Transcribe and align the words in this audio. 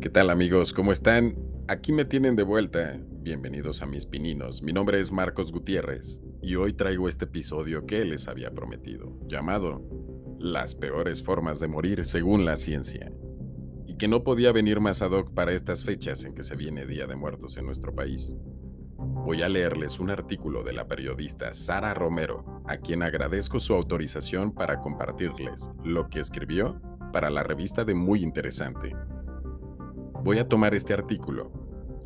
¿Qué 0.00 0.08
tal 0.08 0.30
amigos? 0.30 0.72
¿Cómo 0.72 0.92
están? 0.92 1.36
Aquí 1.68 1.92
me 1.92 2.06
tienen 2.06 2.34
de 2.34 2.42
vuelta. 2.42 2.98
Bienvenidos 3.20 3.82
a 3.82 3.86
mis 3.86 4.06
pininos. 4.06 4.62
Mi 4.62 4.72
nombre 4.72 4.98
es 4.98 5.12
Marcos 5.12 5.52
Gutiérrez 5.52 6.22
y 6.40 6.54
hoy 6.54 6.72
traigo 6.72 7.06
este 7.06 7.26
episodio 7.26 7.84
que 7.84 8.06
les 8.06 8.26
había 8.26 8.50
prometido, 8.50 9.18
llamado 9.26 9.86
Las 10.38 10.74
peores 10.74 11.22
formas 11.22 11.60
de 11.60 11.68
morir 11.68 12.06
según 12.06 12.46
la 12.46 12.56
ciencia. 12.56 13.12
Y 13.86 13.98
que 13.98 14.08
no 14.08 14.24
podía 14.24 14.52
venir 14.52 14.80
más 14.80 15.02
ad 15.02 15.10
hoc 15.10 15.34
para 15.34 15.52
estas 15.52 15.84
fechas 15.84 16.24
en 16.24 16.32
que 16.32 16.44
se 16.44 16.56
viene 16.56 16.86
Día 16.86 17.06
de 17.06 17.16
Muertos 17.16 17.58
en 17.58 17.66
nuestro 17.66 17.94
país. 17.94 18.34
Voy 18.96 19.42
a 19.42 19.50
leerles 19.50 20.00
un 20.00 20.08
artículo 20.08 20.62
de 20.62 20.72
la 20.72 20.88
periodista 20.88 21.52
Sara 21.52 21.92
Romero, 21.92 22.62
a 22.66 22.78
quien 22.78 23.02
agradezco 23.02 23.60
su 23.60 23.74
autorización 23.74 24.54
para 24.54 24.80
compartirles 24.80 25.70
lo 25.84 26.08
que 26.08 26.20
escribió 26.20 26.80
para 27.12 27.28
la 27.28 27.42
revista 27.42 27.84
de 27.84 27.94
Muy 27.94 28.22
Interesante 28.22 28.96
Voy 30.22 30.38
a 30.38 30.46
tomar 30.46 30.74
este 30.74 30.92
artículo 30.92 31.50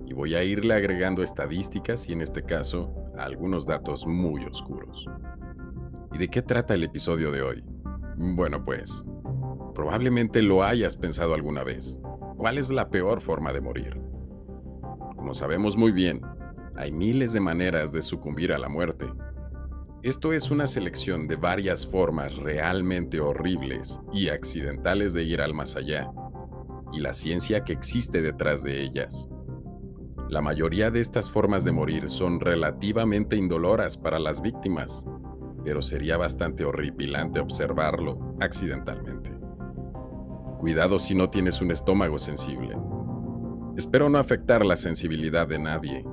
y 0.07 0.13
voy 0.13 0.37
a 0.37 0.45
irle 0.45 0.75
agregando 0.75 1.25
estadísticas 1.25 2.09
y 2.09 2.13
en 2.13 2.21
este 2.21 2.45
caso 2.45 2.95
algunos 3.19 3.67
datos 3.67 4.07
muy 4.07 4.45
oscuros. 4.45 5.07
¿Y 6.13 6.19
de 6.19 6.29
qué 6.29 6.41
trata 6.41 6.75
el 6.75 6.85
episodio 6.85 7.33
de 7.33 7.43
hoy? 7.43 7.65
Bueno, 8.17 8.65
pues, 8.65 9.05
probablemente 9.75 10.43
lo 10.43 10.63
hayas 10.63 10.97
pensado 10.97 11.35
alguna 11.35 11.65
vez. 11.65 11.99
¿Cuál 12.37 12.59
es 12.59 12.71
la 12.71 12.89
peor 12.89 13.21
forma 13.21 13.53
de 13.53 13.61
morir? 13.61 14.01
Como 15.17 15.35
sabemos 15.35 15.77
muy 15.77 15.91
bien, 15.91 16.21
hay 16.77 16.93
miles 16.93 17.33
de 17.33 17.41
maneras 17.41 17.91
de 17.91 18.03
sucumbir 18.03 18.53
a 18.53 18.59
la 18.59 18.69
muerte. 18.69 19.13
Esto 20.05 20.33
es 20.33 20.53
una 20.53 20.69
selección 20.69 21.27
de 21.27 21.35
varias 21.35 21.85
formas 21.85 22.37
realmente 22.37 23.19
horribles 23.19 24.01
y 24.13 24.29
accidentales 24.29 25.15
de 25.15 25.25
ir 25.25 25.41
al 25.41 25.53
más 25.53 25.75
allá 25.75 26.13
y 26.95 27.01
la 27.01 27.15
ciencia 27.15 27.65
que 27.65 27.73
existe 27.73 28.23
detrás 28.23 28.63
de 28.63 28.83
ellas. 28.83 29.31
La 30.29 30.41
mayoría 30.41 30.91
de 30.91 31.01
estas 31.01 31.31
formas 31.31 31.65
de 31.65 31.73
morir 31.73 32.09
son 32.09 32.41
relativamente 32.41 33.37
indoloras 33.37 33.97
para 33.97 34.19
las 34.19 34.41
víctimas, 34.41 35.07
pero 35.65 35.83
sería 35.83 36.17
bastante 36.17 36.65
horripilante 36.65 37.41
observarlo 37.41 38.37
accidentalmente. 38.41 39.33
Cuidado 40.59 40.99
si 40.99 41.15
no 41.15 41.31
tienes 41.31 41.61
un 41.61 41.71
estómago 41.71 42.19
sensible. 42.19 42.77
Espero 43.77 44.09
no 44.09 44.19
afectar 44.19 44.65
la 44.65 44.77
sensibilidad 44.77 45.47
de 45.47 45.59
nadie, 45.59 46.05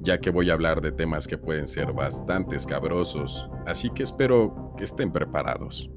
ya 0.00 0.20
que 0.20 0.30
voy 0.30 0.50
a 0.50 0.54
hablar 0.54 0.80
de 0.80 0.92
temas 0.92 1.26
que 1.26 1.38
pueden 1.38 1.68
ser 1.68 1.92
bastante 1.92 2.56
escabrosos, 2.56 3.48
así 3.66 3.90
que 3.90 4.02
espero 4.02 4.74
que 4.76 4.84
estén 4.84 5.12
preparados. 5.12 5.90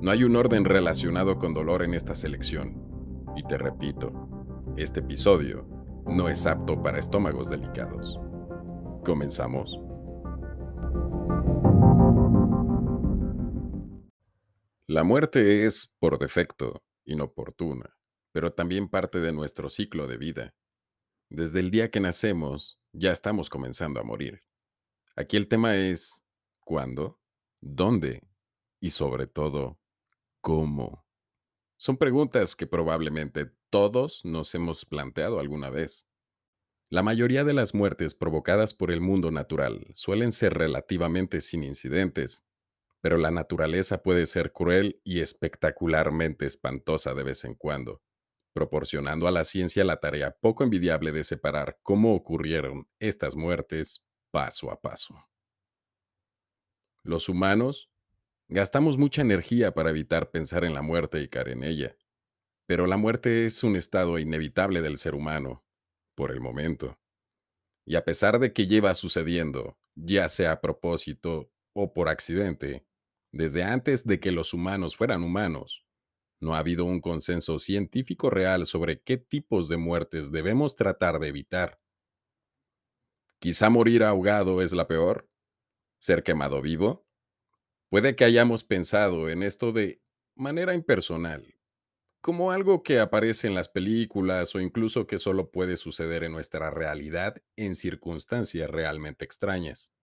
No 0.00 0.10
hay 0.10 0.24
un 0.24 0.34
orden 0.34 0.64
relacionado 0.64 1.38
con 1.38 1.54
dolor 1.54 1.82
en 1.82 1.94
esta 1.94 2.14
selección, 2.14 2.91
y 3.36 3.42
te 3.44 3.58
repito, 3.58 4.12
este 4.76 5.00
episodio 5.00 5.66
no 6.06 6.28
es 6.28 6.46
apto 6.46 6.82
para 6.82 6.98
estómagos 6.98 7.48
delicados. 7.48 8.18
Comenzamos. 9.04 9.78
La 14.86 15.04
muerte 15.04 15.64
es, 15.64 15.96
por 15.98 16.18
defecto, 16.18 16.84
inoportuna, 17.04 17.96
pero 18.32 18.52
también 18.52 18.88
parte 18.88 19.20
de 19.20 19.32
nuestro 19.32 19.68
ciclo 19.68 20.06
de 20.06 20.18
vida. 20.18 20.54
Desde 21.30 21.60
el 21.60 21.70
día 21.70 21.90
que 21.90 22.00
nacemos, 22.00 22.78
ya 22.92 23.12
estamos 23.12 23.48
comenzando 23.48 24.00
a 24.00 24.04
morir. 24.04 24.42
Aquí 25.16 25.36
el 25.36 25.48
tema 25.48 25.76
es 25.76 26.24
cuándo, 26.60 27.20
dónde 27.60 28.22
y 28.80 28.90
sobre 28.90 29.26
todo, 29.26 29.78
cómo. 30.40 31.06
Son 31.82 31.96
preguntas 31.96 32.54
que 32.54 32.68
probablemente 32.68 33.50
todos 33.68 34.24
nos 34.24 34.54
hemos 34.54 34.84
planteado 34.84 35.40
alguna 35.40 35.68
vez. 35.68 36.08
La 36.88 37.02
mayoría 37.02 37.42
de 37.42 37.54
las 37.54 37.74
muertes 37.74 38.14
provocadas 38.14 38.72
por 38.72 38.92
el 38.92 39.00
mundo 39.00 39.32
natural 39.32 39.88
suelen 39.92 40.30
ser 40.30 40.54
relativamente 40.54 41.40
sin 41.40 41.64
incidentes, 41.64 42.48
pero 43.00 43.18
la 43.18 43.32
naturaleza 43.32 44.00
puede 44.04 44.26
ser 44.26 44.52
cruel 44.52 45.00
y 45.02 45.22
espectacularmente 45.22 46.46
espantosa 46.46 47.14
de 47.14 47.24
vez 47.24 47.44
en 47.44 47.56
cuando, 47.56 48.00
proporcionando 48.52 49.26
a 49.26 49.32
la 49.32 49.44
ciencia 49.44 49.82
la 49.82 49.98
tarea 49.98 50.36
poco 50.40 50.62
envidiable 50.62 51.10
de 51.10 51.24
separar 51.24 51.80
cómo 51.82 52.14
ocurrieron 52.14 52.88
estas 53.00 53.34
muertes 53.34 54.06
paso 54.30 54.70
a 54.70 54.80
paso. 54.80 55.16
Los 57.02 57.28
humanos 57.28 57.91
Gastamos 58.48 58.98
mucha 58.98 59.22
energía 59.22 59.72
para 59.72 59.90
evitar 59.90 60.30
pensar 60.30 60.64
en 60.64 60.74
la 60.74 60.82
muerte 60.82 61.22
y 61.22 61.28
caer 61.28 61.50
en 61.50 61.64
ella. 61.64 61.96
Pero 62.66 62.86
la 62.86 62.96
muerte 62.96 63.46
es 63.46 63.64
un 63.64 63.76
estado 63.76 64.18
inevitable 64.18 64.82
del 64.82 64.98
ser 64.98 65.14
humano, 65.14 65.64
por 66.14 66.30
el 66.30 66.40
momento. 66.40 66.98
Y 67.86 67.96
a 67.96 68.04
pesar 68.04 68.38
de 68.38 68.52
que 68.52 68.66
lleva 68.66 68.94
sucediendo, 68.94 69.78
ya 69.94 70.28
sea 70.28 70.52
a 70.52 70.60
propósito 70.60 71.50
o 71.74 71.92
por 71.92 72.08
accidente, 72.08 72.86
desde 73.32 73.64
antes 73.64 74.06
de 74.06 74.20
que 74.20 74.30
los 74.30 74.54
humanos 74.54 74.96
fueran 74.96 75.22
humanos, 75.22 75.86
no 76.40 76.54
ha 76.54 76.58
habido 76.58 76.84
un 76.84 77.00
consenso 77.00 77.58
científico 77.58 78.28
real 78.28 78.66
sobre 78.66 79.00
qué 79.00 79.16
tipos 79.16 79.68
de 79.68 79.76
muertes 79.76 80.32
debemos 80.32 80.74
tratar 80.74 81.18
de 81.18 81.28
evitar. 81.28 81.80
Quizá 83.38 83.70
morir 83.70 84.02
ahogado 84.02 84.60
es 84.60 84.72
la 84.72 84.86
peor, 84.86 85.28
ser 86.00 86.22
quemado 86.22 86.60
vivo, 86.60 87.06
Puede 87.92 88.16
que 88.16 88.24
hayamos 88.24 88.64
pensado 88.64 89.28
en 89.28 89.42
esto 89.42 89.70
de 89.70 90.00
manera 90.34 90.72
impersonal, 90.72 91.58
como 92.22 92.50
algo 92.50 92.82
que 92.82 92.98
aparece 92.98 93.48
en 93.48 93.54
las 93.54 93.68
películas 93.68 94.54
o 94.54 94.60
incluso 94.60 95.06
que 95.06 95.18
solo 95.18 95.50
puede 95.50 95.76
suceder 95.76 96.24
en 96.24 96.32
nuestra 96.32 96.70
realidad 96.70 97.42
en 97.54 97.74
circunstancias 97.74 98.70
realmente 98.70 99.26
extrañas. 99.26 99.94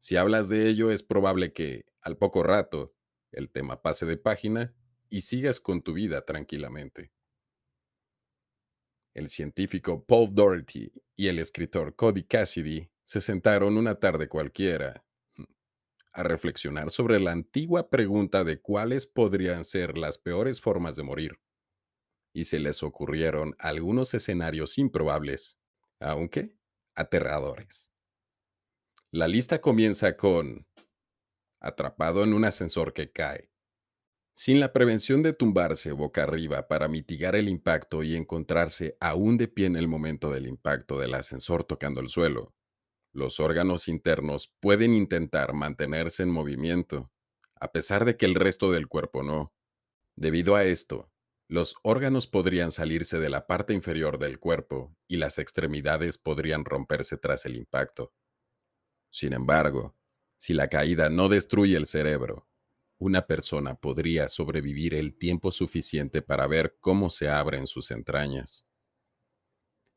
Si 0.00 0.16
hablas 0.16 0.48
de 0.48 0.66
ello, 0.66 0.90
es 0.90 1.04
probable 1.04 1.52
que, 1.52 1.86
al 2.00 2.16
poco 2.16 2.42
rato, 2.42 2.92
el 3.30 3.52
tema 3.52 3.82
pase 3.82 4.04
de 4.04 4.16
página 4.16 4.74
y 5.08 5.20
sigas 5.20 5.60
con 5.60 5.82
tu 5.82 5.92
vida 5.92 6.22
tranquilamente. 6.22 7.12
El 9.14 9.28
científico 9.28 10.04
Paul 10.04 10.34
Doherty 10.34 10.92
y 11.14 11.28
el 11.28 11.38
escritor 11.38 11.94
Cody 11.94 12.24
Cassidy 12.24 12.90
se 13.04 13.20
sentaron 13.20 13.76
una 13.76 14.00
tarde 14.00 14.28
cualquiera 14.28 15.04
a 16.12 16.22
reflexionar 16.22 16.90
sobre 16.90 17.20
la 17.20 17.32
antigua 17.32 17.90
pregunta 17.90 18.44
de 18.44 18.60
cuáles 18.60 19.06
podrían 19.06 19.64
ser 19.64 19.96
las 19.96 20.18
peores 20.18 20.60
formas 20.60 20.96
de 20.96 21.02
morir. 21.02 21.40
Y 22.32 22.44
se 22.44 22.58
les 22.60 22.82
ocurrieron 22.82 23.54
algunos 23.58 24.14
escenarios 24.14 24.78
improbables, 24.78 25.60
aunque 25.98 26.56
aterradores. 26.94 27.92
La 29.10 29.26
lista 29.26 29.60
comienza 29.60 30.16
con 30.16 30.66
atrapado 31.60 32.24
en 32.24 32.32
un 32.32 32.44
ascensor 32.44 32.92
que 32.92 33.10
cae. 33.10 33.50
Sin 34.34 34.60
la 34.60 34.72
prevención 34.72 35.22
de 35.22 35.32
tumbarse 35.32 35.92
boca 35.92 36.22
arriba 36.22 36.66
para 36.68 36.88
mitigar 36.88 37.36
el 37.36 37.48
impacto 37.48 38.02
y 38.02 38.16
encontrarse 38.16 38.96
aún 39.00 39.36
de 39.36 39.48
pie 39.48 39.66
en 39.66 39.76
el 39.76 39.88
momento 39.88 40.30
del 40.30 40.46
impacto 40.46 40.98
del 40.98 41.14
ascensor 41.14 41.64
tocando 41.64 42.00
el 42.00 42.08
suelo, 42.08 42.54
los 43.12 43.40
órganos 43.40 43.88
internos 43.88 44.54
pueden 44.60 44.94
intentar 44.94 45.52
mantenerse 45.52 46.22
en 46.22 46.30
movimiento, 46.30 47.10
a 47.56 47.72
pesar 47.72 48.04
de 48.04 48.16
que 48.16 48.26
el 48.26 48.34
resto 48.34 48.70
del 48.70 48.88
cuerpo 48.88 49.22
no. 49.22 49.52
Debido 50.16 50.56
a 50.56 50.64
esto, 50.64 51.10
los 51.48 51.74
órganos 51.82 52.26
podrían 52.26 52.70
salirse 52.70 53.18
de 53.18 53.28
la 53.28 53.46
parte 53.46 53.74
inferior 53.74 54.18
del 54.18 54.38
cuerpo 54.38 54.96
y 55.08 55.16
las 55.16 55.38
extremidades 55.38 56.16
podrían 56.16 56.64
romperse 56.64 57.16
tras 57.16 57.44
el 57.46 57.56
impacto. 57.56 58.14
Sin 59.10 59.32
embargo, 59.32 59.96
si 60.38 60.54
la 60.54 60.68
caída 60.68 61.10
no 61.10 61.28
destruye 61.28 61.76
el 61.76 61.86
cerebro, 61.86 62.46
una 62.98 63.26
persona 63.26 63.74
podría 63.74 64.28
sobrevivir 64.28 64.94
el 64.94 65.16
tiempo 65.18 65.50
suficiente 65.50 66.22
para 66.22 66.46
ver 66.46 66.76
cómo 66.80 67.10
se 67.10 67.28
abren 67.28 67.66
sus 67.66 67.90
entrañas. 67.90 68.68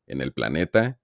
En 0.06 0.20
el 0.20 0.32
planeta, 0.32 1.00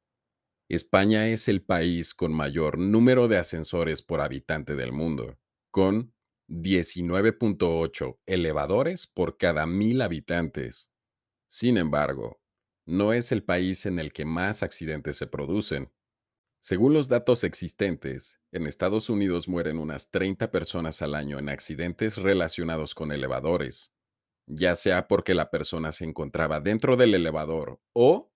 España 0.70 1.26
es 1.26 1.49
el 1.49 1.62
país 1.64 2.14
con 2.14 2.32
mayor 2.32 2.78
número 2.78 3.26
de 3.26 3.38
ascensores 3.38 4.02
por 4.02 4.20
habitante 4.20 4.76
del 4.76 4.93
mundo, 4.93 5.37
con 5.72 6.14
19.8 6.49 8.20
elevadores 8.25 9.08
por 9.08 9.37
cada 9.37 9.67
mil 9.67 10.00
habitantes. 10.00 10.94
Sin 11.49 11.76
embargo, 11.76 12.40
no 12.87 13.12
es 13.12 13.32
el 13.32 13.43
país 13.43 13.84
en 13.84 13.99
el 13.99 14.12
que 14.12 14.25
más 14.25 14.62
accidentes 14.62 15.17
se 15.17 15.26
producen. 15.26 15.93
Según 16.61 16.94
los 16.94 17.08
datos 17.08 17.43
existentes, 17.43 18.40
en 18.52 18.69
Estados 18.69 19.11
Unidos 19.11 19.49
mueren 19.49 19.76
unas 19.76 20.12
30 20.12 20.52
personas 20.52 21.02
al 21.02 21.17
año 21.17 21.40
en 21.40 21.49
accidentes 21.49 22.17
relacionados 22.17 22.94
con 22.94 23.11
elevadores, 23.11 23.96
ya 24.46 24.76
sea 24.76 25.08
porque 25.08 25.34
la 25.34 25.50
persona 25.50 25.90
se 25.90 26.05
encontraba 26.05 26.61
dentro 26.61 26.96
del 26.96 27.14
elevador 27.14 27.81
o 27.93 28.30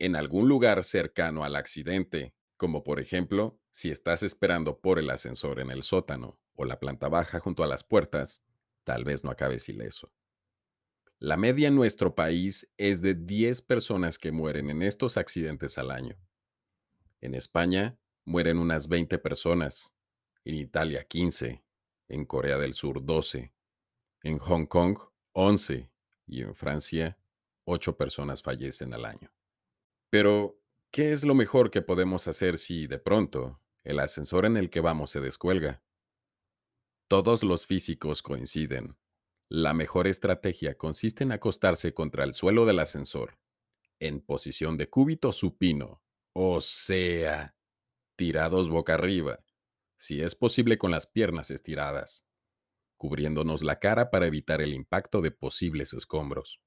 en 0.00 0.16
algún 0.16 0.48
lugar 0.48 0.82
cercano 0.82 1.44
al 1.44 1.54
accidente, 1.54 2.34
como 2.56 2.82
por 2.82 2.98
ejemplo 2.98 3.60
si 3.70 3.90
estás 3.90 4.22
esperando 4.22 4.80
por 4.80 4.98
el 4.98 5.10
ascensor 5.10 5.60
en 5.60 5.70
el 5.70 5.82
sótano 5.82 6.40
o 6.54 6.64
la 6.64 6.80
planta 6.80 7.08
baja 7.08 7.38
junto 7.38 7.62
a 7.62 7.66
las 7.66 7.84
puertas, 7.84 8.42
tal 8.82 9.04
vez 9.04 9.22
no 9.22 9.30
acabes 9.30 9.68
ileso. 9.68 10.10
La 11.18 11.36
media 11.36 11.68
en 11.68 11.76
nuestro 11.76 12.14
país 12.14 12.72
es 12.78 13.02
de 13.02 13.14
10 13.14 13.60
personas 13.62 14.18
que 14.18 14.32
mueren 14.32 14.70
en 14.70 14.82
estos 14.82 15.18
accidentes 15.18 15.76
al 15.76 15.90
año. 15.90 16.18
En 17.20 17.34
España 17.34 17.98
mueren 18.24 18.58
unas 18.58 18.88
20 18.88 19.18
personas, 19.18 19.94
en 20.44 20.54
Italia 20.54 21.04
15, 21.04 21.62
en 22.08 22.24
Corea 22.24 22.56
del 22.56 22.72
Sur 22.72 23.04
12, 23.04 23.52
en 24.22 24.38
Hong 24.38 24.64
Kong 24.64 24.98
11 25.32 25.90
y 26.26 26.40
en 26.40 26.54
Francia 26.54 27.18
8 27.64 27.98
personas 27.98 28.42
fallecen 28.42 28.94
al 28.94 29.04
año. 29.04 29.30
Pero, 30.10 30.60
¿qué 30.90 31.12
es 31.12 31.24
lo 31.24 31.34
mejor 31.34 31.70
que 31.70 31.82
podemos 31.82 32.26
hacer 32.26 32.58
si, 32.58 32.88
de 32.88 32.98
pronto, 32.98 33.60
el 33.84 34.00
ascensor 34.00 34.44
en 34.44 34.56
el 34.56 34.68
que 34.68 34.80
vamos 34.80 35.12
se 35.12 35.20
descuelga? 35.20 35.82
Todos 37.08 37.44
los 37.44 37.66
físicos 37.66 38.22
coinciden. 38.22 38.96
La 39.48 39.72
mejor 39.72 40.06
estrategia 40.06 40.76
consiste 40.76 41.24
en 41.24 41.32
acostarse 41.32 41.94
contra 41.94 42.24
el 42.24 42.34
suelo 42.34 42.66
del 42.66 42.80
ascensor, 42.80 43.38
en 44.00 44.20
posición 44.20 44.76
de 44.76 44.88
cúbito 44.88 45.32
supino, 45.32 46.02
o 46.32 46.60
sea, 46.60 47.56
tirados 48.16 48.68
boca 48.68 48.94
arriba, 48.94 49.44
si 49.96 50.22
es 50.22 50.34
posible 50.34 50.78
con 50.78 50.90
las 50.90 51.06
piernas 51.06 51.50
estiradas, 51.50 52.28
cubriéndonos 52.96 53.62
la 53.62 53.78
cara 53.78 54.10
para 54.10 54.26
evitar 54.26 54.60
el 54.60 54.72
impacto 54.72 55.20
de 55.20 55.30
posibles 55.30 55.92
escombros. 55.94 56.60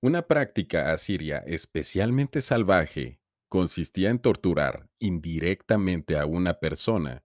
Una 0.02 0.22
práctica 0.22 0.92
asiria 0.92 1.38
especialmente 1.46 2.42
salvaje 2.42 3.22
consistía 3.48 4.10
en 4.10 4.18
torturar 4.18 4.90
indirectamente 4.98 6.18
a 6.18 6.26
una 6.26 6.60
persona, 6.60 7.24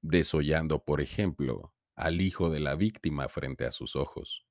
desollando, 0.00 0.84
por 0.84 1.00
ejemplo, 1.00 1.74
al 1.96 2.20
hijo 2.20 2.50
de 2.50 2.60
la 2.60 2.76
víctima 2.76 3.28
frente 3.28 3.64
a 3.64 3.72
sus 3.72 3.96
ojos. 3.96 4.46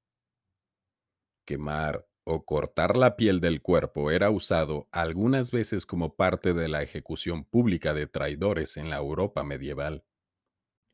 Quemar 1.45 2.10
o 2.23 2.45
cortar 2.45 2.95
la 2.95 3.15
piel 3.15 3.39
del 3.39 3.61
cuerpo 3.61 4.11
era 4.11 4.29
usado 4.29 4.87
algunas 4.91 5.51
veces 5.51 5.85
como 5.85 6.15
parte 6.15 6.53
de 6.53 6.67
la 6.67 6.83
ejecución 6.83 7.45
pública 7.45 7.93
de 7.93 8.07
traidores 8.07 8.77
en 8.77 8.89
la 8.89 8.97
Europa 8.97 9.43
medieval. 9.43 10.05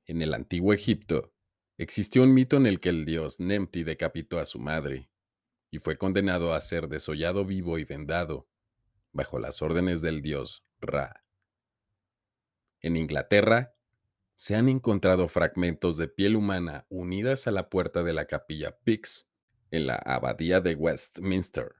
En 0.05 0.21
el 0.21 0.33
antiguo 0.33 0.73
Egipto, 0.73 1.33
existió 1.77 2.23
un 2.23 2.33
mito 2.33 2.57
en 2.57 2.65
el 2.65 2.79
que 2.79 2.89
el 2.89 3.05
dios 3.05 3.39
Nemti 3.39 3.83
decapitó 3.83 4.39
a 4.39 4.45
su 4.45 4.59
madre 4.59 5.09
y 5.69 5.79
fue 5.79 5.97
condenado 5.97 6.53
a 6.53 6.61
ser 6.61 6.87
desollado 6.87 7.45
vivo 7.45 7.77
y 7.77 7.83
vendado, 7.83 8.47
bajo 9.11 9.37
las 9.39 9.61
órdenes 9.61 10.01
del 10.01 10.21
dios 10.21 10.65
Ra. 10.79 11.25
En 12.79 12.95
Inglaterra, 12.95 13.75
se 14.35 14.55
han 14.55 14.69
encontrado 14.69 15.27
fragmentos 15.27 15.97
de 15.97 16.07
piel 16.07 16.35
humana 16.35 16.85
unidas 16.89 17.47
a 17.47 17.51
la 17.51 17.69
puerta 17.69 18.03
de 18.03 18.13
la 18.13 18.25
capilla 18.25 18.77
Pix, 18.83 19.31
en 19.71 19.87
la 19.87 19.95
abadía 19.95 20.61
de 20.61 20.75
Westminster. 20.75 21.75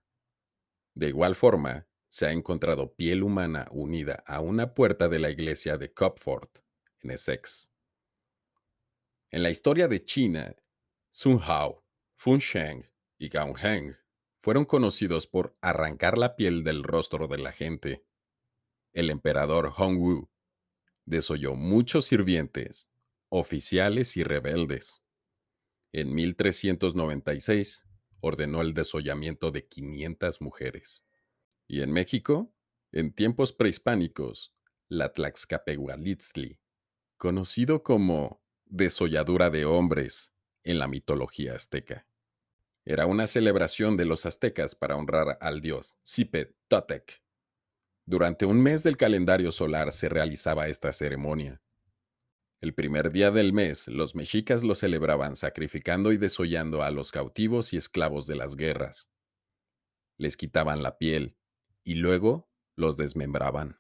De 0.94 1.08
igual 1.08 1.36
forma, 1.36 1.88
se 2.08 2.26
ha 2.26 2.32
encontrado 2.32 2.96
piel 2.96 3.24
humana 3.24 3.68
unida 3.72 4.24
a 4.26 4.40
una 4.40 4.74
puerta 4.74 5.10
de 5.10 5.20
la 5.20 5.30
iglesia 5.30 5.78
de 5.78 5.94
Copford, 5.94 6.50
en 7.02 7.12
Essex. 7.12 7.72
En 9.30 9.44
la 9.44 9.50
historia 9.50 9.88
de 9.88 10.04
China, 10.04 10.56
Sun 11.10 11.40
Hao, 11.44 11.86
Fun 12.16 12.40
Sheng 12.40 12.90
y 13.18 13.30
Gao 13.30 13.54
Heng 13.58 13.96
fueron 14.40 14.66
conocidos 14.66 15.28
por 15.28 15.58
arrancar 15.62 16.18
la 16.18 16.36
piel 16.36 16.64
del 16.64 16.84
rostro 16.84 17.28
de 17.28 17.38
la 17.38 17.52
gente. 17.52 18.06
El 18.94 19.10
emperador 19.10 19.74
Hongwu 19.78 20.30
desoyó 21.06 21.56
muchos 21.56 22.06
sirvientes, 22.06 22.90
oficiales 23.30 24.16
y 24.18 24.24
rebeldes. 24.24 25.04
En 25.92 26.14
1396 26.14 27.88
ordenó 28.20 28.62
el 28.62 28.74
desollamiento 28.74 29.52
de 29.52 29.68
500 29.68 30.42
mujeres. 30.42 31.06
Y 31.68 31.82
en 31.82 31.92
México, 31.92 32.54
en 32.92 33.14
tiempos 33.14 33.54
prehispánicos, 33.54 34.56
la 34.90 35.14
Tlaxcapehualitzli, 35.14 36.60
conocido 37.18 37.84
como 37.84 38.44
desolladura 38.66 39.50
de 39.50 39.66
hombres 39.66 40.34
en 40.64 40.80
la 40.80 40.88
mitología 40.88 41.56
azteca. 41.56 42.08
Era 42.86 43.06
una 43.06 43.28
celebración 43.28 43.98
de 43.98 44.06
los 44.06 44.26
aztecas 44.26 44.76
para 44.76 44.96
honrar 44.96 45.38
al 45.42 45.62
dios 45.62 46.00
Zipet 46.06 46.56
Totec. 46.68 47.22
Durante 48.06 48.46
un 48.46 48.62
mes 48.62 48.84
del 48.84 48.96
calendario 48.96 49.52
solar 49.52 49.92
se 49.92 50.08
realizaba 50.08 50.68
esta 50.70 50.94
ceremonia. 50.94 51.62
El 52.60 52.74
primer 52.74 53.12
día 53.12 53.30
del 53.30 53.54
mes, 53.54 53.88
los 53.88 54.16
mexicas 54.16 54.64
lo 54.64 54.74
celebraban 54.74 55.36
sacrificando 55.36 56.12
y 56.12 56.18
desollando 56.18 56.82
a 56.82 56.90
los 56.90 57.12
cautivos 57.12 57.72
y 57.74 57.78
esclavos 57.78 58.26
de 58.26 58.36
las 58.36 58.56
guerras. 58.56 59.12
Les 60.18 60.38
quitaban 60.38 60.82
la 60.82 60.98
piel 60.98 61.38
y 61.84 61.96
luego 61.96 62.50
los 62.76 62.98
desmembraban. 62.98 63.80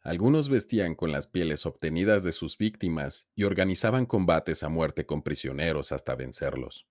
Algunos 0.00 0.48
vestían 0.48 0.96
con 0.96 1.12
las 1.12 1.28
pieles 1.28 1.66
obtenidas 1.66 2.24
de 2.24 2.32
sus 2.32 2.58
víctimas 2.58 3.30
y 3.36 3.44
organizaban 3.44 4.06
combates 4.06 4.64
a 4.64 4.68
muerte 4.68 5.06
con 5.06 5.22
prisioneros 5.22 5.92
hasta 5.92 6.16
vencerlos. 6.16 6.88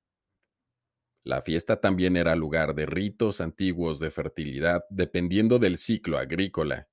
La 1.23 1.41
fiesta 1.41 1.81
también 1.81 2.15
era 2.15 2.37
lugar 2.37 2.75
de 2.75 2.85
ritos 2.85 3.41
antiguos 3.41 3.99
de 3.99 4.11
fertilidad 4.11 4.85
dependiendo 4.89 5.59
del 5.59 5.77
ciclo 5.77 6.17
agrícola. 6.17 6.87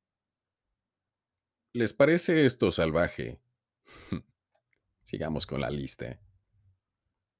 ¿Les 1.73 1.93
parece 1.93 2.45
esto 2.45 2.73
salvaje? 2.73 3.44
Sigamos 5.05 5.45
con 5.47 5.61
la 5.61 5.71
lista. 5.71 6.19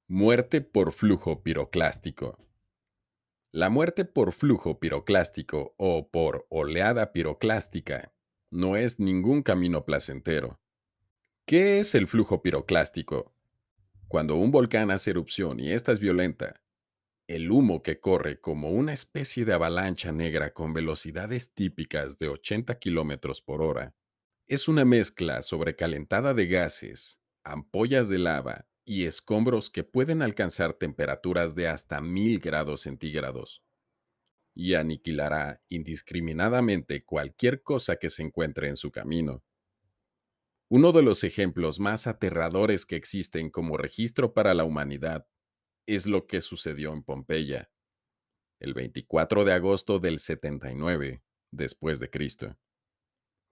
Muerte 0.07 0.61
por 0.61 0.93
flujo 0.93 1.41
piroclástico. 1.41 2.37
La 3.51 3.71
muerte 3.71 4.05
por 4.05 4.33
flujo 4.33 4.79
piroclástico 4.79 5.73
o 5.77 6.11
por 6.11 6.45
oleada 6.49 7.11
piroclástica 7.11 8.13
no 8.51 8.77
es 8.77 8.99
ningún 8.99 9.41
camino 9.41 9.83
placentero. 9.83 10.61
¿Qué 11.45 11.79
es 11.79 11.95
el 11.95 12.07
flujo 12.07 12.43
piroclástico? 12.43 13.33
Cuando 14.07 14.35
un 14.35 14.51
volcán 14.51 14.91
hace 14.91 15.09
erupción 15.09 15.59
y 15.59 15.71
esta 15.71 15.91
es 15.91 15.99
violenta, 15.99 16.61
el 17.25 17.49
humo 17.49 17.81
que 17.81 17.99
corre 17.99 18.39
como 18.39 18.69
una 18.69 18.93
especie 18.93 19.43
de 19.43 19.53
avalancha 19.53 20.11
negra 20.11 20.53
con 20.53 20.71
velocidades 20.71 21.55
típicas 21.55 22.19
de 22.19 22.29
80 22.29 22.77
km 22.77 23.41
por 23.43 23.63
hora 23.63 23.95
es 24.45 24.67
una 24.67 24.85
mezcla 24.85 25.41
sobrecalentada 25.41 26.35
de 26.35 26.45
gases, 26.45 27.19
ampollas 27.45 28.09
de 28.09 28.17
lava 28.19 28.67
y 28.83 29.05
escombros 29.05 29.69
que 29.69 29.83
pueden 29.83 30.21
alcanzar 30.21 30.73
temperaturas 30.73 31.55
de 31.55 31.67
hasta 31.67 32.01
1000 32.01 32.39
grados 32.39 32.81
centígrados 32.81 33.63
y 34.55 34.73
aniquilará 34.75 35.61
indiscriminadamente 35.67 37.03
cualquier 37.03 37.61
cosa 37.61 37.97
que 37.97 38.09
se 38.09 38.23
encuentre 38.23 38.69
en 38.69 38.77
su 38.77 38.89
camino. 38.89 39.43
Uno 40.69 40.93
de 40.93 41.03
los 41.03 41.23
ejemplos 41.23 41.79
más 41.79 42.07
aterradores 42.07 42.85
que 42.85 42.95
existen 42.95 43.51
como 43.51 43.77
registro 43.77 44.33
para 44.33 44.53
la 44.53 44.63
humanidad 44.63 45.27
es 45.85 46.07
lo 46.07 46.25
que 46.25 46.41
sucedió 46.41 46.93
en 46.93 47.03
Pompeya. 47.03 47.69
El 48.59 48.73
24 48.73 49.43
de 49.43 49.53
agosto 49.53 49.99
del 49.99 50.19
79, 50.19 51.21
después 51.51 51.99
de 51.99 52.09
Cristo. 52.09 52.57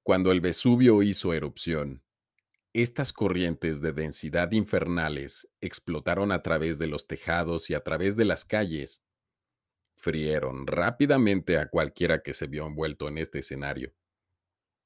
Cuando 0.02 0.32
el 0.32 0.42
Vesubio 0.42 1.04
hizo 1.04 1.34
erupción, 1.34 2.04
estas 2.74 3.14
corrientes 3.14 3.82
de 3.82 3.94
densidad 3.94 4.52
infernales 4.52 5.48
explotaron 5.62 6.32
a 6.32 6.42
través 6.42 6.80
de 6.80 6.88
los 6.88 7.06
tejados 7.06 7.70
y 7.70 7.76
a 7.76 7.84
través 7.84 8.18
de 8.18 8.26
las 8.26 8.46
calles. 8.46 9.06
Frieron 9.96 10.66
rápidamente 10.66 11.60
a 11.60 11.70
cualquiera 11.70 12.24
que 12.24 12.34
se 12.34 12.48
vio 12.48 12.66
envuelto 12.66 13.08
en 13.08 13.20
este 13.20 13.40
escenario. 13.40 13.94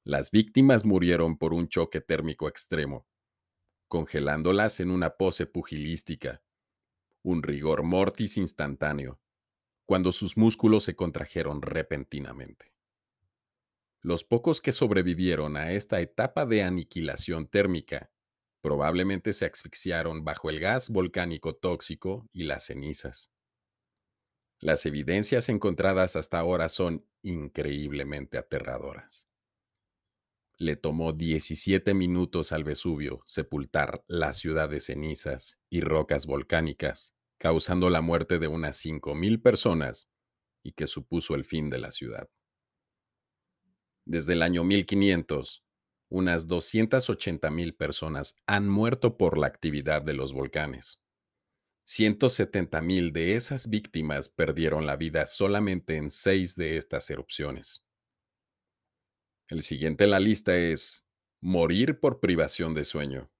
Las 0.04 0.30
víctimas 0.30 0.84
murieron 0.84 1.38
por 1.38 1.54
un 1.54 1.66
choque 1.68 2.02
térmico 2.02 2.46
extremo, 2.46 3.08
congelándolas 3.88 4.80
en 4.80 4.90
una 4.90 5.16
pose 5.16 5.46
pugilística, 5.46 6.42
un 7.22 7.42
rigor 7.42 7.82
mortis 7.82 8.36
instantáneo, 8.36 9.18
cuando 9.86 10.12
sus 10.12 10.36
músculos 10.36 10.84
se 10.84 10.94
contrajeron 10.94 11.62
repentinamente. 11.62 12.77
Los 14.00 14.24
pocos 14.24 14.60
que 14.60 14.72
sobrevivieron 14.72 15.56
a 15.56 15.72
esta 15.72 16.00
etapa 16.00 16.46
de 16.46 16.62
aniquilación 16.62 17.46
térmica 17.48 18.10
probablemente 18.60 19.32
se 19.32 19.46
asfixiaron 19.46 20.24
bajo 20.24 20.50
el 20.50 20.60
gas 20.60 20.90
volcánico 20.90 21.54
tóxico 21.54 22.28
y 22.32 22.44
las 22.44 22.66
cenizas. 22.66 23.32
Las 24.60 24.86
evidencias 24.86 25.48
encontradas 25.48 26.16
hasta 26.16 26.38
ahora 26.38 26.68
son 26.68 27.06
increíblemente 27.22 28.38
aterradoras 28.38 29.28
le 30.58 30.74
tomó 30.74 31.12
17 31.12 31.94
minutos 31.94 32.50
al 32.50 32.64
Vesubio 32.64 33.22
sepultar 33.26 34.04
la 34.08 34.32
ciudad 34.32 34.68
de 34.68 34.80
cenizas 34.80 35.60
y 35.70 35.80
rocas 35.80 36.26
volcánicas, 36.26 37.16
causando 37.38 37.90
la 37.90 38.00
muerte 38.00 38.40
de 38.40 38.48
unas 38.48 38.84
5.000 38.84 39.40
personas 39.40 40.10
y 40.64 40.72
que 40.72 40.88
supuso 40.88 41.36
el 41.36 41.44
fin 41.44 41.70
de 41.70 41.78
la 41.78 41.92
ciudad. 41.92 42.28
Desde 44.08 44.32
el 44.32 44.40
año 44.40 44.64
1500, 44.64 45.66
unas 46.08 46.48
280.000 46.48 47.76
personas 47.76 48.42
han 48.46 48.66
muerto 48.66 49.18
por 49.18 49.36
la 49.36 49.48
actividad 49.48 50.00
de 50.00 50.14
los 50.14 50.32
volcanes. 50.32 51.02
170.000 51.86 53.12
de 53.12 53.34
esas 53.34 53.68
víctimas 53.68 54.30
perdieron 54.30 54.86
la 54.86 54.96
vida 54.96 55.26
solamente 55.26 55.96
en 55.96 56.08
seis 56.08 56.56
de 56.56 56.78
estas 56.78 57.10
erupciones. 57.10 57.84
El 59.46 59.60
siguiente 59.60 60.04
en 60.04 60.12
la 60.12 60.20
lista 60.20 60.56
es 60.56 61.06
morir 61.42 62.00
por 62.00 62.18
privación 62.18 62.72
de 62.72 62.84
sueño. 62.84 63.30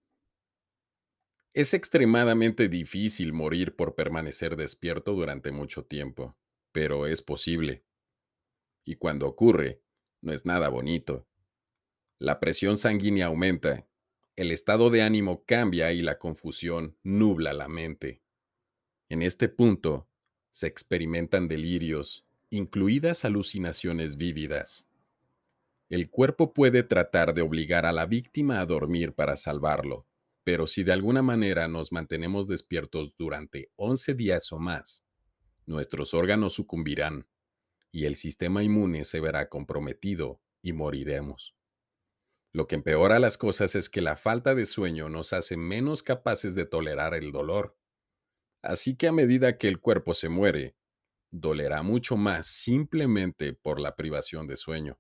Es 1.55 1.73
extremadamente 1.73 2.69
difícil 2.69 3.33
morir 3.33 3.75
por 3.75 3.95
permanecer 3.95 4.55
despierto 4.55 5.15
durante 5.15 5.51
mucho 5.51 5.87
tiempo, 5.87 6.37
pero 6.73 7.07
es 7.07 7.23
posible. 7.23 7.87
Y 8.85 8.97
cuando 8.97 9.27
ocurre, 9.27 9.83
no 10.21 10.33
es 10.33 10.45
nada 10.45 10.69
bonito. 10.69 11.27
La 12.19 12.41
presión 12.41 12.77
sanguínea 12.77 13.27
aumenta, 13.27 13.87
el 14.37 14.51
estado 14.51 14.91
de 14.91 15.03
ánimo 15.03 15.45
cambia 15.45 15.93
y 15.93 16.03
la 16.03 16.19
confusión 16.19 16.97
nubla 17.03 17.53
la 17.53 17.69
mente. 17.69 18.23
En 19.09 19.23
este 19.23 19.49
punto, 19.49 20.09
se 20.51 20.67
experimentan 20.67 21.49
delirios, 21.49 22.27
incluidas 22.51 23.25
alucinaciones 23.25 24.17
vívidas. 24.17 24.89
El 25.89 26.11
cuerpo 26.11 26.53
puede 26.53 26.83
tratar 26.83 27.35
de 27.35 27.43
obligar 27.43 27.87
a 27.87 27.93
la 27.93 28.07
víctima 28.07 28.61
a 28.61 28.67
dormir 28.67 29.15
para 29.15 29.37
salvarlo, 29.37 30.07
pero 30.45 30.67
si 30.67 30.83
de 30.83 30.93
alguna 30.93 31.23
manera 31.23 31.69
nos 31.69 31.93
mantenemos 31.93 32.47
despiertos 32.47 33.17
durante 33.17 33.71
11 33.77 34.15
días 34.15 34.53
o 34.53 34.59
más, 34.59 35.07
nuestros 35.67 36.15
órganos 36.15 36.55
sucumbirán 36.55 37.27
y 37.93 38.05
el 38.05 38.17
sistema 38.17 38.63
inmune 38.63 39.05
se 39.05 39.21
verá 39.21 39.49
comprometido 39.49 40.41
y 40.63 40.73
moriremos. 40.73 41.57
Lo 42.53 42.67
que 42.67 42.77
empeora 42.77 43.19
las 43.19 43.39
cosas 43.39 43.75
es 43.75 43.91
que 43.91 44.01
la 44.01 44.17
falta 44.17 44.55
de 44.55 44.67
sueño 44.67 45.09
nos 45.09 45.33
hace 45.33 45.57
menos 45.57 46.03
capaces 46.03 46.55
de 46.55 46.65
tolerar 46.65 47.15
el 47.15 47.31
dolor. 47.31 47.79
Así 48.63 48.97
que 48.97 49.07
a 49.09 49.13
medida 49.13 49.59
que 49.59 49.69
el 49.69 49.81
cuerpo 49.81 50.15
se 50.15 50.29
muere, 50.29 50.77
dolerá 51.31 51.83
mucho 51.83 52.17
más 52.17 52.47
simplemente 52.47 53.53
por 53.53 53.81
la 53.81 53.97
privación 53.97 54.47
de 54.47 54.57
sueño. 54.57 54.99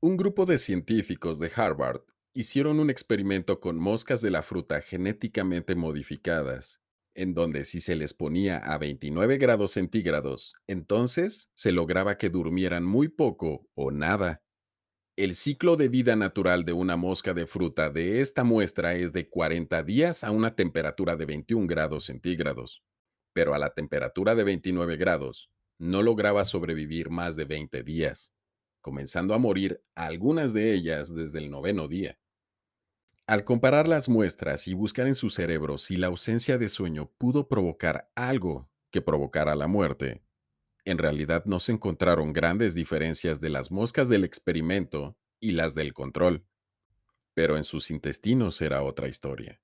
Un 0.00 0.16
grupo 0.16 0.44
de 0.44 0.58
científicos 0.58 1.38
de 1.38 1.50
Harvard 1.54 2.02
hicieron 2.34 2.80
un 2.80 2.90
experimento 2.90 3.60
con 3.60 3.78
moscas 3.78 4.20
de 4.20 4.30
la 4.30 4.42
fruta 4.42 4.82
genéticamente 4.82 5.76
modificadas, 5.76 6.83
en 7.14 7.34
donde 7.34 7.64
si 7.64 7.80
se 7.80 7.96
les 7.96 8.14
ponía 8.14 8.58
a 8.58 8.78
29 8.78 9.38
grados 9.38 9.72
centígrados, 9.72 10.54
entonces 10.66 11.50
se 11.54 11.72
lograba 11.72 12.18
que 12.18 12.30
durmieran 12.30 12.84
muy 12.84 13.08
poco 13.08 13.68
o 13.74 13.90
nada. 13.90 14.42
El 15.16 15.34
ciclo 15.34 15.76
de 15.76 15.88
vida 15.88 16.16
natural 16.16 16.64
de 16.64 16.72
una 16.72 16.96
mosca 16.96 17.34
de 17.34 17.46
fruta 17.46 17.90
de 17.90 18.20
esta 18.20 18.44
muestra 18.44 18.94
es 18.94 19.12
de 19.12 19.28
40 19.28 19.82
días 19.84 20.24
a 20.24 20.30
una 20.30 20.56
temperatura 20.56 21.16
de 21.16 21.26
21 21.26 21.66
grados 21.66 22.04
centígrados, 22.04 22.82
pero 23.32 23.54
a 23.54 23.58
la 23.58 23.74
temperatura 23.74 24.34
de 24.34 24.44
29 24.44 24.96
grados 24.96 25.50
no 25.78 26.02
lograba 26.02 26.44
sobrevivir 26.44 27.10
más 27.10 27.36
de 27.36 27.44
20 27.44 27.82
días 27.84 28.34
comenzando 28.84 29.32
a 29.32 29.38
morir 29.38 29.82
algunas 29.94 30.52
de 30.52 30.74
ellas 30.74 31.14
desde 31.14 31.38
el 31.38 31.50
noveno 31.50 31.88
día. 31.88 32.18
Al 33.26 33.44
comparar 33.44 33.88
las 33.88 34.10
muestras 34.10 34.68
y 34.68 34.74
buscar 34.74 35.06
en 35.06 35.14
su 35.14 35.30
cerebro 35.30 35.78
si 35.78 35.96
la 35.96 36.08
ausencia 36.08 36.58
de 36.58 36.68
sueño 36.68 37.10
pudo 37.16 37.48
provocar 37.48 38.12
algo 38.14 38.70
que 38.90 39.00
provocara 39.00 39.56
la 39.56 39.66
muerte, 39.66 40.22
en 40.84 40.98
realidad 40.98 41.44
no 41.46 41.58
se 41.58 41.72
encontraron 41.72 42.34
grandes 42.34 42.74
diferencias 42.74 43.40
de 43.40 43.48
las 43.48 43.70
moscas 43.70 44.10
del 44.10 44.24
experimento 44.24 45.16
y 45.40 45.52
las 45.52 45.74
del 45.74 45.94
control. 45.94 46.46
Pero 47.32 47.56
en 47.56 47.64
sus 47.64 47.90
intestinos 47.90 48.60
era 48.60 48.82
otra 48.82 49.08
historia. 49.08 49.62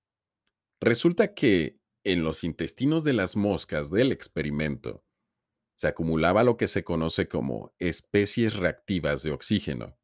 Resulta 0.80 1.34
que, 1.34 1.78
en 2.02 2.24
los 2.24 2.44
intestinos 2.44 3.04
de 3.04 3.12
las 3.12 3.36
moscas 3.36 3.90
del 3.90 4.10
experimento, 4.10 5.04
se 5.76 5.88
acumulaba 5.88 6.44
lo 6.44 6.56
que 6.56 6.66
se 6.66 6.82
conoce 6.82 7.28
como 7.28 7.74
especies 7.78 8.56
reactivas 8.56 9.22
de 9.22 9.32
oxígeno. 9.32 9.98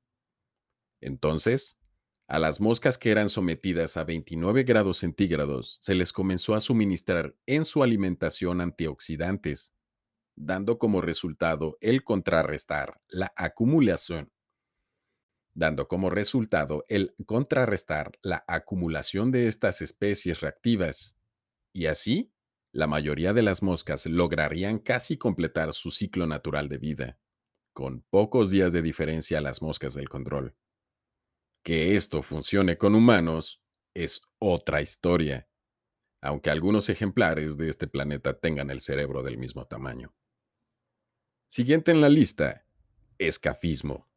Entonces, 1.01 1.86
a 2.29 2.39
las 2.39 2.61
moscas 2.61 2.99
que 2.99 3.11
eran 3.11 3.29
sometidas 3.29 3.97
a 3.97 4.05
29 4.05 4.65
grados 4.65 4.99
centígrados 4.99 5.79
se 5.81 5.95
les 5.95 6.13
comenzó 6.13 6.55
a 6.55 6.61
suministrar 6.61 7.37
en 7.47 7.65
su 7.65 7.83
alimentación 7.83 8.61
antioxidantes, 8.61 9.75
dando 10.35 10.79
como 10.79 11.01
resultado 11.01 11.79
el 11.81 12.05
contrarrestar 12.05 13.01
la 13.09 13.33
acumulación 13.37 14.33
dando 15.57 15.89
como 15.89 16.11
resultado 16.11 16.85
el 16.89 17.15
contrarrestar 17.25 18.13
la 18.23 18.45
acumulación 18.47 19.33
de 19.33 19.49
estas 19.49 19.81
especies 19.81 20.41
reactivas, 20.41 21.19
y 21.73 21.87
así 21.87 22.31
la 22.73 22.87
mayoría 22.87 23.33
de 23.33 23.43
las 23.43 23.63
moscas 23.63 24.05
lograrían 24.05 24.79
casi 24.79 25.17
completar 25.17 25.73
su 25.73 25.91
ciclo 25.91 26.27
natural 26.27 26.69
de 26.69 26.77
vida, 26.77 27.19
con 27.73 28.03
pocos 28.11 28.51
días 28.51 28.75
de 28.75 28.83
diferencia 28.83 29.39
a 29.39 29.41
las 29.41 29.63
moscas 29.63 29.95
del 29.95 30.11
control. 30.11 30.55
Que 31.67 31.97
esto 31.97 32.23
funcione 32.23 32.79
con 32.79 32.95
humanos 32.95 33.61
es 33.93 34.23
otra 34.39 34.83
historia, 34.83 35.49
aunque 36.21 36.51
algunos 36.51 36.89
ejemplares 36.89 37.59
de 37.59 37.69
este 37.69 37.89
planeta 37.89 38.39
tengan 38.39 38.71
el 38.71 38.81
cerebro 38.81 39.25
del 39.25 39.37
mismo 39.37 39.65
tamaño. 39.65 40.15
Siguiente 41.49 41.91
en 41.91 42.01
la 42.01 42.09
lista, 42.09 42.69
escafismo. 43.19 44.09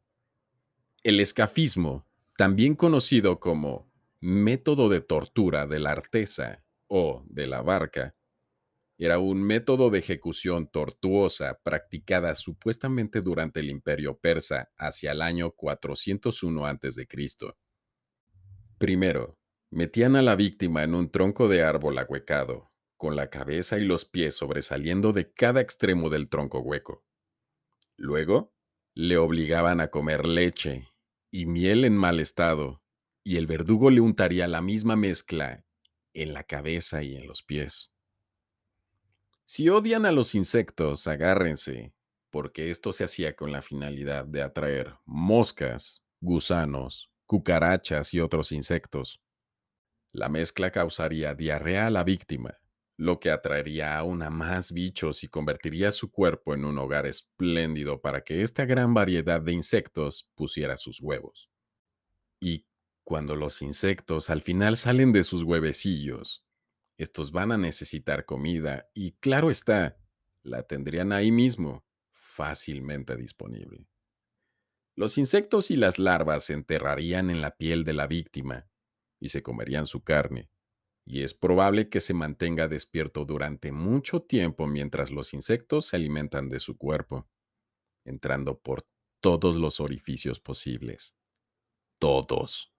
El 1.02 1.18
escafismo, 1.18 2.06
también 2.36 2.76
conocido 2.76 3.40
como 3.40 3.92
método 4.20 4.88
de 4.88 5.00
tortura 5.00 5.66
de 5.66 5.80
la 5.80 5.90
artesa 5.90 6.64
o 6.86 7.24
de 7.26 7.48
la 7.48 7.62
barca, 7.62 8.14
era 9.02 9.18
un 9.18 9.42
método 9.42 9.88
de 9.88 9.98
ejecución 9.98 10.66
tortuosa 10.70 11.58
practicada 11.62 12.34
supuestamente 12.34 13.22
durante 13.22 13.60
el 13.60 13.70
imperio 13.70 14.18
persa 14.18 14.70
hacia 14.76 15.12
el 15.12 15.22
año 15.22 15.52
401 15.52 16.66
a.C. 16.66 17.08
Primero, 18.76 19.38
metían 19.70 20.16
a 20.16 20.22
la 20.22 20.36
víctima 20.36 20.82
en 20.82 20.94
un 20.94 21.10
tronco 21.10 21.48
de 21.48 21.62
árbol 21.62 21.96
ahuecado, 21.96 22.72
con 22.98 23.16
la 23.16 23.30
cabeza 23.30 23.78
y 23.78 23.86
los 23.86 24.04
pies 24.04 24.34
sobresaliendo 24.34 25.14
de 25.14 25.32
cada 25.32 25.62
extremo 25.62 26.10
del 26.10 26.28
tronco 26.28 26.60
hueco. 26.60 27.02
Luego, 27.96 28.52
le 28.94 29.16
obligaban 29.16 29.80
a 29.80 29.88
comer 29.88 30.26
leche 30.26 30.88
y 31.30 31.46
miel 31.46 31.86
en 31.86 31.96
mal 31.96 32.20
estado, 32.20 32.82
y 33.24 33.38
el 33.38 33.46
verdugo 33.46 33.88
le 33.88 34.02
untaría 34.02 34.46
la 34.46 34.60
misma 34.60 34.94
mezcla 34.94 35.64
en 36.12 36.34
la 36.34 36.42
cabeza 36.42 37.02
y 37.02 37.16
en 37.16 37.26
los 37.26 37.42
pies. 37.42 37.94
Si 39.52 39.68
odian 39.68 40.06
a 40.06 40.12
los 40.12 40.36
insectos, 40.36 41.08
agárrense, 41.08 41.92
porque 42.30 42.70
esto 42.70 42.92
se 42.92 43.02
hacía 43.02 43.34
con 43.34 43.50
la 43.50 43.62
finalidad 43.62 44.24
de 44.24 44.42
atraer 44.42 44.94
moscas, 45.04 46.04
gusanos, 46.20 47.10
cucarachas 47.26 48.14
y 48.14 48.20
otros 48.20 48.52
insectos. 48.52 49.20
La 50.12 50.28
mezcla 50.28 50.70
causaría 50.70 51.34
diarrea 51.34 51.88
a 51.88 51.90
la 51.90 52.04
víctima, 52.04 52.60
lo 52.96 53.18
que 53.18 53.32
atraería 53.32 53.98
aún 53.98 54.22
a 54.22 54.30
más 54.30 54.70
bichos 54.70 55.24
y 55.24 55.28
convertiría 55.28 55.90
su 55.90 56.12
cuerpo 56.12 56.54
en 56.54 56.64
un 56.64 56.78
hogar 56.78 57.06
espléndido 57.06 58.00
para 58.00 58.22
que 58.22 58.42
esta 58.42 58.66
gran 58.66 58.94
variedad 58.94 59.42
de 59.42 59.50
insectos 59.50 60.30
pusiera 60.36 60.76
sus 60.76 61.00
huevos. 61.00 61.50
Y 62.38 62.68
cuando 63.02 63.34
los 63.34 63.62
insectos 63.62 64.30
al 64.30 64.42
final 64.42 64.76
salen 64.76 65.12
de 65.12 65.24
sus 65.24 65.42
huevecillos, 65.42 66.44
estos 67.02 67.32
van 67.32 67.50
a 67.50 67.56
necesitar 67.56 68.26
comida 68.26 68.90
y 68.92 69.12
claro 69.12 69.50
está, 69.50 69.98
la 70.42 70.64
tendrían 70.64 71.12
ahí 71.12 71.32
mismo, 71.32 71.86
fácilmente 72.10 73.16
disponible. 73.16 73.88
Los 74.96 75.16
insectos 75.16 75.70
y 75.70 75.76
las 75.76 75.98
larvas 75.98 76.44
se 76.44 76.52
enterrarían 76.52 77.30
en 77.30 77.40
la 77.40 77.56
piel 77.56 77.84
de 77.84 77.94
la 77.94 78.06
víctima 78.06 78.68
y 79.18 79.30
se 79.30 79.42
comerían 79.42 79.86
su 79.86 80.04
carne, 80.04 80.50
y 81.06 81.22
es 81.22 81.32
probable 81.32 81.88
que 81.88 82.02
se 82.02 82.12
mantenga 82.12 82.68
despierto 82.68 83.24
durante 83.24 83.72
mucho 83.72 84.20
tiempo 84.20 84.66
mientras 84.66 85.10
los 85.10 85.32
insectos 85.32 85.86
se 85.86 85.96
alimentan 85.96 86.50
de 86.50 86.60
su 86.60 86.76
cuerpo, 86.76 87.30
entrando 88.04 88.60
por 88.60 88.86
todos 89.22 89.56
los 89.56 89.80
orificios 89.80 90.38
posibles. 90.38 91.16
Todos. 91.98 92.74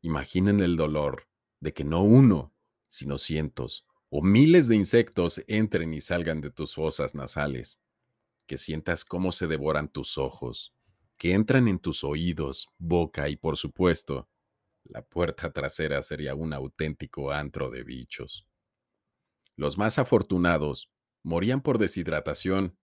Imaginen 0.00 0.60
el 0.60 0.76
dolor 0.76 1.28
de 1.60 1.74
que 1.74 1.84
no 1.84 2.02
uno, 2.02 2.54
sino 2.90 3.18
cientos 3.18 3.86
o 4.10 4.22
miles 4.22 4.66
de 4.66 4.74
insectos 4.74 5.42
entren 5.46 5.94
y 5.94 6.00
salgan 6.00 6.40
de 6.40 6.50
tus 6.50 6.74
fosas 6.74 7.14
nasales, 7.14 7.80
que 8.46 8.58
sientas 8.58 9.04
cómo 9.04 9.30
se 9.30 9.46
devoran 9.46 9.88
tus 9.88 10.18
ojos, 10.18 10.74
que 11.16 11.32
entran 11.32 11.68
en 11.68 11.78
tus 11.78 12.02
oídos, 12.02 12.74
boca 12.76 13.28
y 13.28 13.36
por 13.36 13.56
supuesto, 13.56 14.28
la 14.82 15.02
puerta 15.02 15.52
trasera 15.52 16.02
sería 16.02 16.34
un 16.34 16.52
auténtico 16.52 17.30
antro 17.30 17.70
de 17.70 17.84
bichos. 17.84 18.48
Los 19.54 19.78
más 19.78 20.00
afortunados 20.00 20.90
morían 21.22 21.60
por 21.60 21.78
deshidratación, 21.78 22.76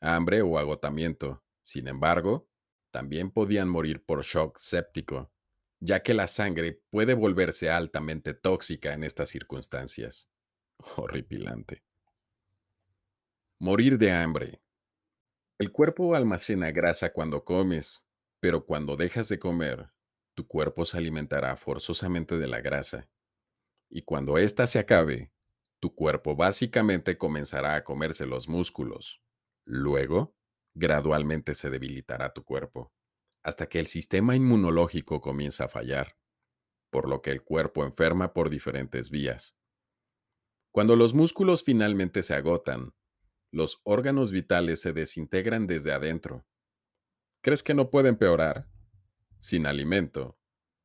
hambre 0.00 0.40
o 0.40 0.58
agotamiento. 0.58 1.44
Sin 1.60 1.88
embargo, 1.88 2.48
también 2.90 3.30
podían 3.30 3.68
morir 3.68 4.02
por 4.02 4.24
shock 4.24 4.56
séptico, 4.58 5.30
ya 5.80 6.02
que 6.02 6.14
la 6.14 6.26
sangre 6.26 6.82
puede 6.90 7.14
volverse 7.14 7.70
altamente 7.70 8.34
tóxica 8.34 8.92
en 8.92 9.02
estas 9.02 9.30
circunstancias. 9.30 10.30
Horripilante. 10.96 11.82
Morir 13.58 13.98
de 13.98 14.12
hambre. 14.12 14.62
El 15.58 15.72
cuerpo 15.72 16.14
almacena 16.14 16.70
grasa 16.70 17.12
cuando 17.12 17.44
comes, 17.44 18.08
pero 18.40 18.64
cuando 18.64 18.96
dejas 18.96 19.28
de 19.28 19.38
comer, 19.38 19.90
tu 20.34 20.46
cuerpo 20.46 20.84
se 20.84 20.96
alimentará 20.96 21.56
forzosamente 21.56 22.38
de 22.38 22.46
la 22.46 22.60
grasa. 22.60 23.10
Y 23.90 24.02
cuando 24.02 24.38
ésta 24.38 24.66
se 24.66 24.78
acabe, 24.78 25.32
tu 25.80 25.94
cuerpo 25.94 26.36
básicamente 26.36 27.18
comenzará 27.18 27.74
a 27.74 27.84
comerse 27.84 28.24
los 28.24 28.48
músculos. 28.48 29.22
Luego, 29.66 30.34
gradualmente 30.74 31.54
se 31.54 31.68
debilitará 31.68 32.32
tu 32.32 32.44
cuerpo, 32.44 32.92
hasta 33.42 33.68
que 33.68 33.78
el 33.78 33.86
sistema 33.86 34.36
inmunológico 34.36 35.20
comienza 35.20 35.64
a 35.64 35.68
fallar, 35.68 36.16
por 36.90 37.08
lo 37.08 37.22
que 37.22 37.30
el 37.30 37.42
cuerpo 37.42 37.84
enferma 37.84 38.32
por 38.32 38.50
diferentes 38.50 39.10
vías. 39.10 39.56
Cuando 40.72 40.96
los 40.96 41.14
músculos 41.14 41.64
finalmente 41.64 42.22
se 42.22 42.34
agotan, 42.34 42.94
los 43.50 43.80
órganos 43.82 44.30
vitales 44.30 44.80
se 44.80 44.92
desintegran 44.92 45.66
desde 45.66 45.92
adentro. 45.92 46.46
¿Crees 47.42 47.62
que 47.62 47.74
no 47.74 47.90
puede 47.90 48.08
empeorar? 48.08 48.68
Sin 49.38 49.66
alimento, 49.66 50.38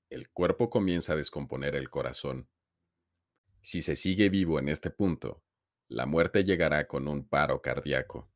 el 0.09 0.29
cuerpo 0.29 0.69
comienza 0.69 1.13
a 1.13 1.15
descomponer 1.15 1.75
el 1.75 1.89
corazón. 1.89 2.49
Si 3.61 3.81
se 3.81 3.95
sigue 3.95 4.29
vivo 4.29 4.59
en 4.59 4.69
este 4.69 4.89
punto, 4.89 5.43
la 5.87 6.05
muerte 6.05 6.43
llegará 6.43 6.87
con 6.87 7.07
un 7.07 7.27
paro 7.27 7.61
cardíaco. 7.61 8.31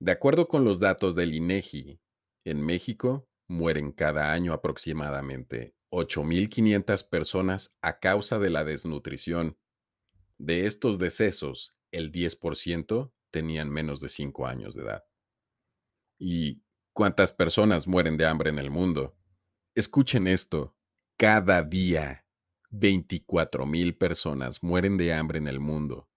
De 0.00 0.12
acuerdo 0.12 0.48
con 0.48 0.64
los 0.64 0.80
datos 0.80 1.14
del 1.14 1.34
INEGI, 1.34 2.00
en 2.44 2.64
México 2.64 3.28
mueren 3.48 3.92
cada 3.92 4.32
año 4.32 4.52
aproximadamente 4.52 5.74
8.500 5.90 7.08
personas 7.08 7.78
a 7.82 7.98
causa 7.98 8.38
de 8.38 8.50
la 8.50 8.64
desnutrición. 8.64 9.58
De 10.38 10.66
estos 10.66 10.98
decesos, 10.98 11.76
el 11.90 12.12
10% 12.12 13.12
tenían 13.30 13.70
menos 13.70 14.00
de 14.00 14.08
5 14.08 14.46
años 14.46 14.74
de 14.74 14.82
edad. 14.82 15.04
¿Y 16.18 16.62
¿Cuántas 16.92 17.32
personas 17.32 17.86
mueren 17.86 18.16
de 18.16 18.26
hambre 18.26 18.50
en 18.50 18.58
el 18.58 18.70
mundo? 18.70 19.16
Escuchen 19.74 20.26
esto. 20.26 20.76
Cada 21.16 21.62
día, 21.62 22.26
24 22.70 23.64
mil 23.64 23.96
personas 23.96 24.62
mueren 24.62 24.96
de 24.96 25.14
hambre 25.14 25.38
en 25.38 25.46
el 25.46 25.60
mundo. 25.60 26.10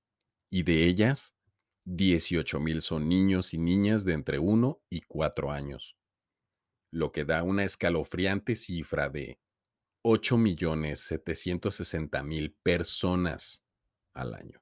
Y 0.50 0.64
de 0.64 0.86
ellas, 0.86 1.38
18 1.86 2.60
mil 2.60 2.82
son 2.82 3.08
niños 3.08 3.54
y 3.54 3.60
niñas 3.60 4.04
de 4.04 4.14
entre 4.14 4.40
1 4.40 4.82
y 4.90 5.02
4 5.02 5.52
años. 5.52 5.96
Lo 6.94 7.12
que 7.12 7.26
da 7.26 7.42
una 7.42 7.64
escalofriante 7.64 8.56
cifra 8.56 9.10
de 9.10 9.40
8.760.000 10.04 12.56
personas 12.62 13.66
al 14.14 14.36
año. 14.36 14.62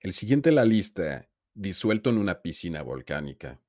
El 0.00 0.14
siguiente 0.14 0.48
en 0.48 0.54
la 0.54 0.64
lista 0.64 1.28
disuelto 1.52 2.08
en 2.08 2.16
una 2.16 2.40
piscina 2.40 2.82
volcánica. 2.82 3.60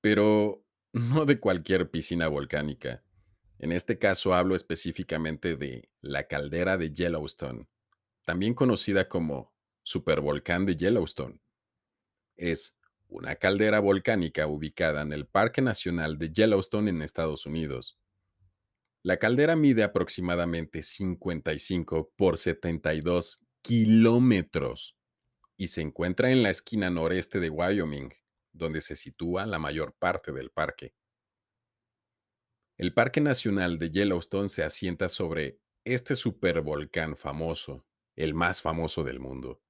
Pero 0.00 0.66
no 0.92 1.24
de 1.24 1.38
cualquier 1.38 1.92
piscina 1.92 2.26
volcánica. 2.26 3.04
En 3.60 3.70
este 3.70 3.96
caso 3.96 4.34
hablo 4.34 4.56
específicamente 4.56 5.56
de 5.56 5.88
la 6.00 6.26
caldera 6.26 6.76
de 6.76 6.92
Yellowstone, 6.92 7.68
también 8.24 8.54
conocida 8.54 9.08
como 9.08 9.54
supervolcán 9.84 10.66
de 10.66 10.74
Yellowstone. 10.74 11.40
Es 12.34 12.81
una 13.12 13.36
caldera 13.36 13.78
volcánica 13.78 14.46
ubicada 14.46 15.02
en 15.02 15.12
el 15.12 15.26
Parque 15.26 15.60
Nacional 15.60 16.16
de 16.18 16.32
Yellowstone 16.32 16.90
en 16.90 17.02
Estados 17.02 17.44
Unidos. 17.44 17.98
La 19.02 19.18
caldera 19.18 19.54
mide 19.54 19.82
aproximadamente 19.82 20.82
55 20.82 22.12
por 22.16 22.38
72 22.38 23.44
kilómetros 23.60 24.96
y 25.56 25.66
se 25.66 25.82
encuentra 25.82 26.32
en 26.32 26.42
la 26.42 26.50
esquina 26.50 26.88
noreste 26.88 27.38
de 27.38 27.50
Wyoming, 27.50 28.12
donde 28.52 28.80
se 28.80 28.96
sitúa 28.96 29.44
la 29.44 29.58
mayor 29.58 29.94
parte 29.98 30.32
del 30.32 30.50
parque. 30.50 30.94
El 32.78 32.94
Parque 32.94 33.20
Nacional 33.20 33.78
de 33.78 33.90
Yellowstone 33.90 34.48
se 34.48 34.64
asienta 34.64 35.08
sobre 35.08 35.60
este 35.84 36.16
supervolcán 36.16 37.16
famoso, 37.16 37.86
el 38.16 38.34
más 38.34 38.62
famoso 38.62 39.04
del 39.04 39.20
mundo. 39.20 39.60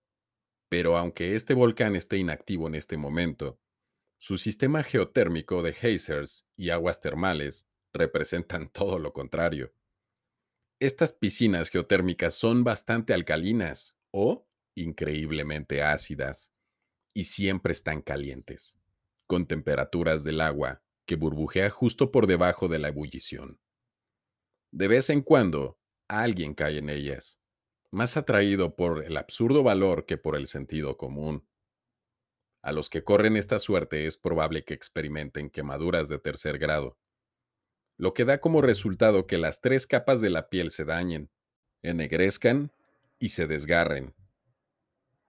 Pero 0.73 0.97
aunque 0.97 1.37
este 1.37 1.53
volcán 1.53 1.97
esté 1.97 2.17
inactivo 2.17 2.67
en 2.67 2.75
este 2.75 2.97
momento, 2.97 3.61
su 4.19 4.39
sistema 4.39 4.83
geotérmico 4.83 5.63
de 5.63 5.75
geysers 5.75 6.51
y 6.57 6.71
aguas 6.71 7.03
termales 7.03 7.71
representan 7.93 8.71
todo 8.71 8.99
lo 8.99 9.13
contrario. 9.13 9.75
Estas 10.81 11.13
piscinas 11.13 11.69
geotérmicas 11.69 12.33
son 12.33 12.65
bastante 12.65 13.13
alcalinas 13.13 14.01
o 14.13 14.49
increíblemente 14.75 15.83
ácidas 15.83 16.55
y 17.13 17.25
siempre 17.25 17.73
están 17.73 18.01
calientes, 18.01 18.81
con 19.27 19.47
temperaturas 19.47 20.25
del 20.25 20.41
agua 20.41 20.83
que 21.07 21.17
burbujea 21.17 21.69
justo 21.69 22.11
por 22.11 22.27
debajo 22.27 22.69
de 22.69 22.79
la 22.79 22.89
ebullición. 22.89 23.61
De 24.71 24.89
vez 24.89 25.11
en 25.11 25.21
cuando, 25.21 25.79
alguien 26.09 26.55
cae 26.55 26.79
en 26.79 26.89
ellas, 26.89 27.42
más 27.93 28.17
atraído 28.17 28.75
por 28.75 29.05
el 29.05 29.17
absurdo 29.17 29.63
valor 29.63 30.07
que 30.07 30.17
por 30.17 30.35
el 30.35 30.49
sentido 30.49 30.97
común. 30.97 31.47
A 32.63 32.73
los 32.73 32.91
que 32.91 33.05
corren 33.05 33.37
esta 33.37 33.61
suerte 33.61 34.07
es 34.07 34.17
probable 34.17 34.65
que 34.65 34.75
experimenten 34.75 35.51
quemaduras 35.51 36.09
de 36.09 36.19
tercer 36.19 36.59
grado, 36.59 36.99
lo 37.97 38.15
que 38.15 38.25
da 38.25 38.41
como 38.41 38.63
resultado 38.63 39.29
que 39.29 39.39
las 39.39 39.61
tres 39.61 39.87
capas 39.87 40.21
de 40.21 40.31
la 40.31 40.49
piel 40.49 40.73
se 40.73 40.85
dañen, 40.85 41.31
ennegrezcan 41.83 42.73
y 43.19 43.29
se 43.29 43.47
desgarren, 43.47 44.15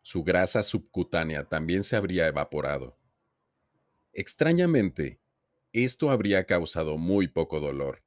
su 0.06 0.23
grasa 0.23 0.63
subcutánea 0.63 1.45
también 1.45 1.86
se 1.86 1.95
habría 1.95 2.28
evaporado. 2.28 2.99
Extrañamente, 4.12 5.21
esto 5.71 6.12
habría 6.12 6.45
causado 6.45 6.97
muy 6.97 7.28
poco 7.30 7.62
dolor, 7.62 8.04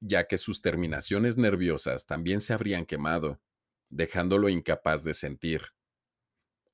ya 0.00 0.28
que 0.28 0.36
sus 0.36 0.60
terminaciones 0.60 1.38
nerviosas 1.38 2.06
también 2.06 2.42
se 2.42 2.52
habrían 2.52 2.84
quemado, 2.84 3.40
dejándolo 3.92 4.48
incapaz 4.48 5.04
de 5.04 5.14
sentir. 5.14 5.60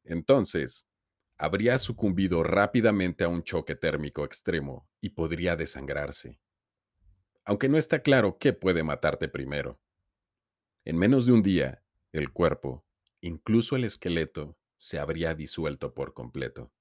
Entonces, 0.05 0.89
habría 1.37 1.79
sucumbido 1.79 2.43
rápidamente 2.43 3.25
a 3.25 3.29
un 3.29 3.43
choque 3.43 3.75
térmico 3.75 4.25
extremo 4.25 4.89
y 5.01 5.11
podría 5.11 5.57
desangrarse. 5.57 6.41
Aunque 7.45 7.69
no 7.69 7.77
está 7.77 8.03
claro 8.03 8.39
qué 8.39 8.53
puede 8.53 8.85
matarte 8.85 9.29
primero. 9.29 9.81
En 10.85 10.97
menos 10.97 11.27
de 11.27 11.33
un 11.33 11.43
día, 11.43 11.83
el 12.13 12.33
cuerpo, 12.33 12.87
incluso 13.21 13.77
el 13.77 13.85
esqueleto 13.85 14.57
se 14.77 14.99
habría 14.99 15.35
disuelto 15.35 15.95
por 15.95 16.15
completo. 16.15 16.73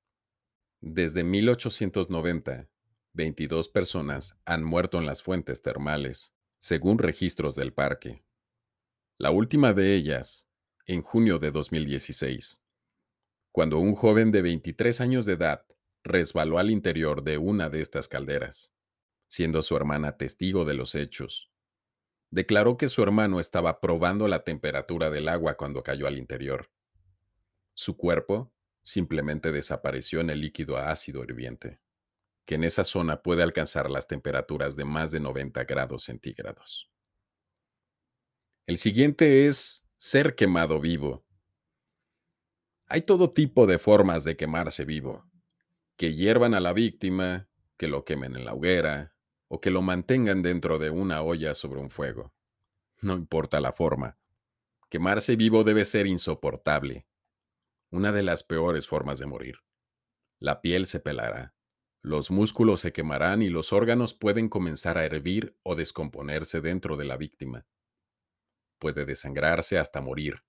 Desde 0.82 1.24
1890, 1.24 2.70
22 3.14 3.70
personas 3.70 4.40
han 4.46 4.64
muerto 4.64 5.00
en 5.00 5.08
las 5.08 5.24
fuentes 5.24 5.64
termales, 5.64 6.36
según 6.60 7.00
registros 7.00 7.56
del 7.56 7.74
parque. 7.74 8.27
La 9.20 9.32
última 9.32 9.74
de 9.74 9.96
ellas, 9.96 10.48
en 10.86 11.02
junio 11.02 11.40
de 11.40 11.50
2016, 11.50 12.64
cuando 13.52 13.80
un 13.80 13.96
joven 13.96 14.32
de 14.32 14.44
23 14.44 15.02
años 15.02 15.26
de 15.26 15.34
edad 15.34 15.66
resbaló 16.04 16.60
al 16.60 16.70
interior 16.70 17.24
de 17.24 17.40
una 17.40 17.72
de 17.72 17.82
estas 17.82 18.08
calderas, 18.08 18.76
siendo 19.28 19.64
su 19.64 19.76
hermana 19.76 20.18
testigo 20.18 20.66
de 20.66 20.76
los 20.76 20.94
hechos. 20.94 21.52
Declaró 22.30 22.78
que 22.78 22.90
su 22.90 23.02
hermano 23.02 23.40
estaba 23.40 23.80
probando 23.80 24.28
la 24.28 24.44
temperatura 24.44 25.10
del 25.10 25.30
agua 25.30 25.58
cuando 25.58 25.82
cayó 25.82 26.06
al 26.06 26.20
interior. 26.20 26.70
Su 27.74 27.98
cuerpo 27.98 28.54
simplemente 28.84 29.52
desapareció 29.52 30.22
en 30.22 30.30
el 30.30 30.42
líquido 30.42 30.78
ácido 30.78 31.24
hirviente, 31.24 31.82
que 32.46 32.54
en 32.54 32.64
esa 32.64 32.84
zona 32.84 33.24
puede 33.24 33.42
alcanzar 33.42 33.90
las 33.90 34.06
temperaturas 34.08 34.76
de 34.76 34.86
más 34.86 35.10
de 35.10 35.22
90 35.22 35.64
grados 35.64 36.04
centígrados. 36.04 36.92
El 38.68 38.78
siguiente 38.78 39.48
es 39.48 39.90
ser 39.96 40.36
quemado 40.36 40.82
vivo. 40.82 41.26
Hay 42.88 43.04
todo 43.04 43.32
tipo 43.32 43.66
de 43.66 43.80
formas 43.80 44.26
de 44.26 44.36
quemarse 44.36 44.84
vivo. 44.84 45.24
Que 45.96 46.14
hiervan 46.14 46.54
a 46.54 46.60
la 46.60 46.74
víctima, 46.74 47.48
que 47.78 47.88
lo 47.88 48.04
quemen 48.04 48.36
en 48.36 48.44
la 48.44 48.54
hoguera, 48.54 49.16
o 49.48 49.62
que 49.62 49.72
lo 49.72 49.82
mantengan 49.82 50.42
dentro 50.42 50.80
de 50.80 50.90
una 50.90 51.22
olla 51.22 51.56
sobre 51.56 51.80
un 51.80 51.90
fuego. 51.90 52.34
No 53.00 53.16
importa 53.16 53.62
la 53.62 53.72
forma. 53.72 54.18
Quemarse 54.90 55.38
vivo 55.38 55.64
debe 55.64 55.86
ser 55.86 56.06
insoportable. 56.06 57.08
Una 57.90 58.12
de 58.12 58.24
las 58.24 58.44
peores 58.44 58.86
formas 58.86 59.18
de 59.18 59.28
morir. 59.28 59.60
La 60.40 60.60
piel 60.60 60.88
se 60.88 61.00
pelará, 61.00 61.56
los 62.02 62.32
músculos 62.32 62.82
se 62.82 62.92
quemarán 62.92 63.42
y 63.42 63.50
los 63.50 63.72
órganos 63.72 64.14
pueden 64.14 64.50
comenzar 64.50 64.98
a 64.98 65.06
hervir 65.06 65.58
o 65.64 65.76
descomponerse 65.76 66.60
dentro 66.60 66.98
de 66.98 67.06
la 67.06 67.16
víctima 67.16 67.66
puede 68.80 69.06
desangrarse 69.06 69.78
hasta 69.78 70.02
morir, 70.02 70.44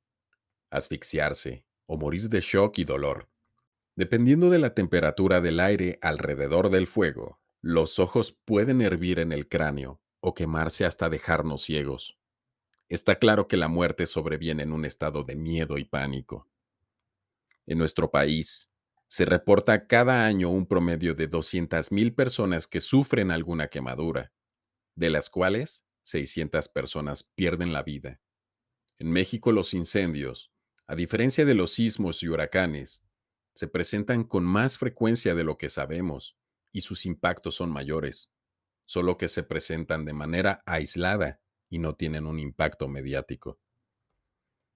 asfixiarse 0.70 1.64
o 1.86 1.96
morir 1.96 2.28
de 2.28 2.40
shock 2.40 2.78
y 2.78 2.84
dolor. 2.84 3.28
Dependiendo 3.96 4.50
de 4.50 4.58
la 4.58 4.74
temperatura 4.74 5.40
del 5.40 5.58
aire 5.60 5.98
alrededor 6.02 6.70
del 6.70 6.86
fuego, 6.86 7.40
los 7.60 7.98
ojos 7.98 8.32
pueden 8.32 8.80
hervir 8.80 9.18
en 9.18 9.32
el 9.32 9.48
cráneo 9.48 10.00
o 10.20 10.34
quemarse 10.34 10.84
hasta 10.84 11.08
dejarnos 11.08 11.62
ciegos. 11.62 12.18
Está 12.88 13.18
claro 13.18 13.48
que 13.48 13.56
la 13.56 13.68
muerte 13.68 14.06
sobreviene 14.06 14.62
en 14.62 14.72
un 14.72 14.84
estado 14.84 15.24
de 15.24 15.36
miedo 15.36 15.78
y 15.78 15.84
pánico. 15.84 16.48
En 17.66 17.78
nuestro 17.78 18.10
país, 18.10 18.72
se 19.08 19.24
reporta 19.24 19.86
cada 19.86 20.26
año 20.26 20.50
un 20.50 20.66
promedio 20.66 21.14
de 21.14 21.30
200.000 21.30 22.14
personas 22.14 22.66
que 22.66 22.80
sufren 22.80 23.30
alguna 23.30 23.68
quemadura, 23.68 24.32
de 24.94 25.10
las 25.10 25.30
cuales 25.30 25.87
600 26.08 26.68
personas 26.68 27.22
pierden 27.22 27.72
la 27.72 27.82
vida. 27.82 28.20
En 28.98 29.10
México 29.10 29.52
los 29.52 29.74
incendios, 29.74 30.50
a 30.86 30.96
diferencia 30.96 31.44
de 31.44 31.54
los 31.54 31.74
sismos 31.74 32.22
y 32.22 32.28
huracanes, 32.28 33.06
se 33.54 33.68
presentan 33.68 34.24
con 34.24 34.44
más 34.44 34.78
frecuencia 34.78 35.34
de 35.34 35.44
lo 35.44 35.58
que 35.58 35.68
sabemos 35.68 36.38
y 36.72 36.80
sus 36.80 37.04
impactos 37.04 37.56
son 37.56 37.70
mayores, 37.70 38.32
solo 38.86 39.18
que 39.18 39.28
se 39.28 39.42
presentan 39.42 40.04
de 40.06 40.14
manera 40.14 40.62
aislada 40.64 41.42
y 41.68 41.78
no 41.78 41.94
tienen 41.94 42.26
un 42.26 42.38
impacto 42.38 42.88
mediático. 42.88 43.60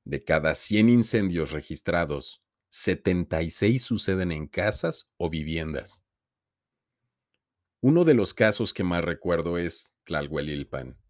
De 0.05 0.23
cada 0.23 0.55
100 0.55 0.91
incendios 0.91 1.51
registrados, 1.53 2.43
76 2.69 3.83
suceden 3.83 4.33
en 4.33 4.49
casas 4.49 5.15
o 5.17 5.31
viviendas. 5.31 6.05
Uno 7.81 8.05
de 8.05 8.15
los 8.15 8.35
casos 8.35 8.75
que 8.75 8.85
más 8.85 9.03
recuerdo 9.05 9.59
es 9.59 9.97
Tlalhuelilpan, 10.05 11.02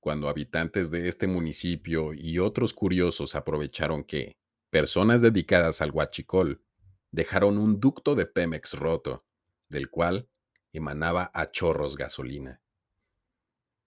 cuando 0.00 0.28
habitantes 0.28 0.90
de 0.90 1.08
este 1.08 1.26
municipio 1.26 2.12
y 2.14 2.38
otros 2.38 2.72
curiosos 2.72 3.34
aprovecharon 3.34 4.02
que 4.02 4.38
personas 4.70 5.20
dedicadas 5.20 5.82
al 5.82 5.90
huachicol 5.90 6.64
dejaron 7.12 7.58
un 7.58 7.80
ducto 7.80 8.14
de 8.14 8.26
Pemex 8.26 8.74
roto, 8.74 9.26
del 9.68 9.90
cual 9.90 10.28
emanaba 10.72 11.30
a 11.34 11.50
chorros 11.50 11.96
gasolina. 11.96 12.62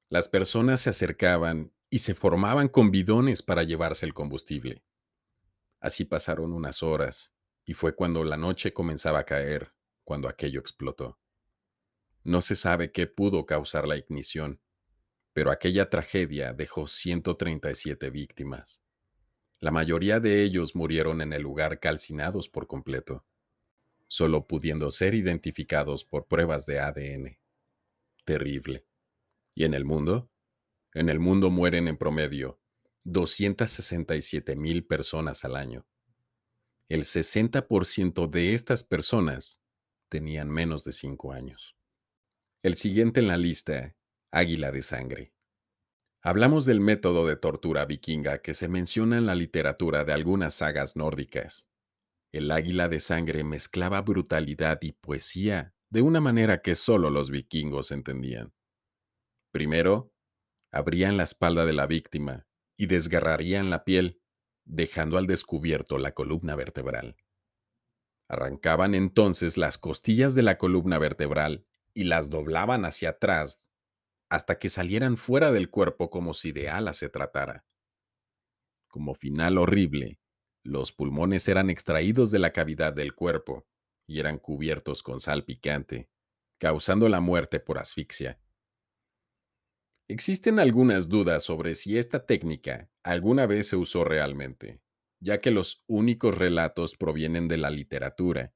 Las 0.10 0.28
personas 0.28 0.82
se 0.82 0.92
acercaban 0.92 1.74
y 1.90 2.00
se 2.00 2.14
formaban 2.14 2.68
con 2.68 2.92
bidones 2.92 3.42
para 3.42 3.64
llevarse 3.64 4.06
el 4.06 4.14
combustible. 4.14 4.84
Así 5.80 6.06
pasaron 6.06 6.54
unas 6.54 6.84
horas, 6.84 7.34
y 7.66 7.74
fue 7.74 7.96
cuando 7.96 8.24
la 8.24 8.38
noche 8.38 8.74
comenzaba 8.74 9.20
a 9.20 9.26
caer, 9.26 9.74
cuando 10.04 10.28
aquello 10.28 10.60
explotó. 10.60 11.20
No 12.24 12.42
se 12.42 12.56
sabe 12.56 12.92
qué 12.92 13.08
pudo 13.08 13.46
causar 13.46 13.88
la 13.88 13.98
ignición, 13.98 14.62
pero 15.34 15.52
aquella 15.52 15.90
tragedia 15.90 16.54
dejó 16.54 16.88
137 16.88 18.10
víctimas. 18.12 18.84
La 19.60 19.72
mayoría 19.72 20.20
de 20.20 20.44
ellos 20.44 20.76
murieron 20.76 21.22
en 21.22 21.34
el 21.34 21.42
lugar 21.42 21.80
calcinados 21.80 22.50
por 22.50 22.68
completo, 22.68 23.26
solo 24.08 24.46
pudiendo 24.48 24.92
ser 24.92 25.16
identificados 25.16 26.06
por 26.06 26.28
pruebas 26.28 26.66
de 26.66 26.80
ADN. 26.80 27.40
Terrible. 28.26 28.86
¿Y 29.56 29.66
en 29.66 29.74
el 29.74 29.86
mundo? 29.86 30.30
En 30.94 31.10
el 31.10 31.20
mundo 31.20 31.50
mueren 31.50 31.88
en 31.88 31.98
promedio 31.98 32.60
267 33.06 34.56
mil 34.56 34.86
personas 34.86 35.44
al 35.44 35.56
año. 35.56 35.88
El 36.90 37.04
60% 37.04 38.30
de 38.30 38.54
estas 38.54 38.84
personas 38.84 39.62
tenían 40.10 40.50
menos 40.50 40.84
de 40.84 40.92
5 40.92 41.34
años. 41.34 41.76
El 42.62 42.76
siguiente 42.76 43.20
en 43.20 43.28
la 43.28 43.38
lista 43.38 43.96
águila 44.34 44.72
de 44.72 44.82
sangre. 44.82 45.32
Hablamos 46.24 46.66
del 46.66 46.80
método 46.80 47.28
de 47.28 47.36
tortura 47.36 47.86
vikinga 47.86 48.40
que 48.40 48.56
se 48.56 48.68
menciona 48.68 49.20
en 49.20 49.28
la 49.28 49.36
literatura 49.36 50.06
de 50.06 50.14
algunas 50.14 50.56
sagas 50.56 50.96
nórdicas. 50.96 51.70
El 52.32 52.50
águila 52.50 52.90
de 52.90 53.00
sangre 53.00 53.44
mezclaba 53.44 54.02
brutalidad 54.02 54.80
y 54.82 54.94
poesía 54.94 55.76
de 55.92 56.02
una 56.02 56.20
manera 56.20 56.64
que 56.64 56.74
solo 56.74 57.12
los 57.12 57.30
vikingos 57.30 57.92
entendían. 57.92 58.56
Primero, 59.52 60.12
abrían 60.72 61.16
la 61.16 61.24
espalda 61.24 61.68
de 61.68 61.74
la 61.74 61.86
víctima 61.86 62.48
y 62.76 62.88
desgarrarían 62.88 63.70
la 63.70 63.84
piel, 63.84 64.20
dejando 64.66 65.20
al 65.20 65.28
descubierto 65.28 66.00
la 66.00 66.16
columna 66.16 66.56
vertebral. 66.56 67.18
Arrancaban 68.28 68.96
entonces 68.96 69.58
las 69.58 69.78
costillas 69.78 70.34
de 70.34 70.42
la 70.42 70.58
columna 70.58 70.98
vertebral 70.98 71.68
y 71.94 72.06
las 72.06 72.32
doblaban 72.32 72.84
hacia 72.86 73.10
atrás 73.10 73.70
hasta 74.34 74.58
que 74.58 74.68
salieran 74.68 75.16
fuera 75.16 75.52
del 75.52 75.70
cuerpo 75.70 76.10
como 76.10 76.34
si 76.34 76.52
de 76.52 76.68
alas 76.68 76.98
se 76.98 77.08
tratara. 77.08 77.68
Como 78.88 79.14
final 79.14 79.60
horrible, 79.60 80.20
los 80.64 80.92
pulmones 80.92 81.48
eran 81.48 81.70
extraídos 81.70 82.32
de 82.32 82.40
la 82.40 82.52
cavidad 82.52 82.94
del 82.94 83.14
cuerpo 83.14 83.68
y 84.08 84.20
eran 84.20 84.40
cubiertos 84.40 85.04
con 85.04 85.20
sal 85.20 85.46
picante, 85.46 86.10
causando 86.58 87.10
la 87.10 87.22
muerte 87.22 87.60
por 87.60 87.78
asfixia. 87.78 88.42
Existen 90.08 90.58
algunas 90.58 91.10
dudas 91.10 91.44
sobre 91.44 91.76
si 91.76 92.00
esta 92.00 92.26
técnica 92.26 92.90
alguna 93.04 93.46
vez 93.46 93.68
se 93.68 93.76
usó 93.76 94.04
realmente, 94.04 94.82
ya 95.20 95.42
que 95.42 95.52
los 95.52 95.84
únicos 95.86 96.36
relatos 96.36 96.98
provienen 96.98 97.48
de 97.48 97.58
la 97.58 97.70
literatura. 97.70 98.56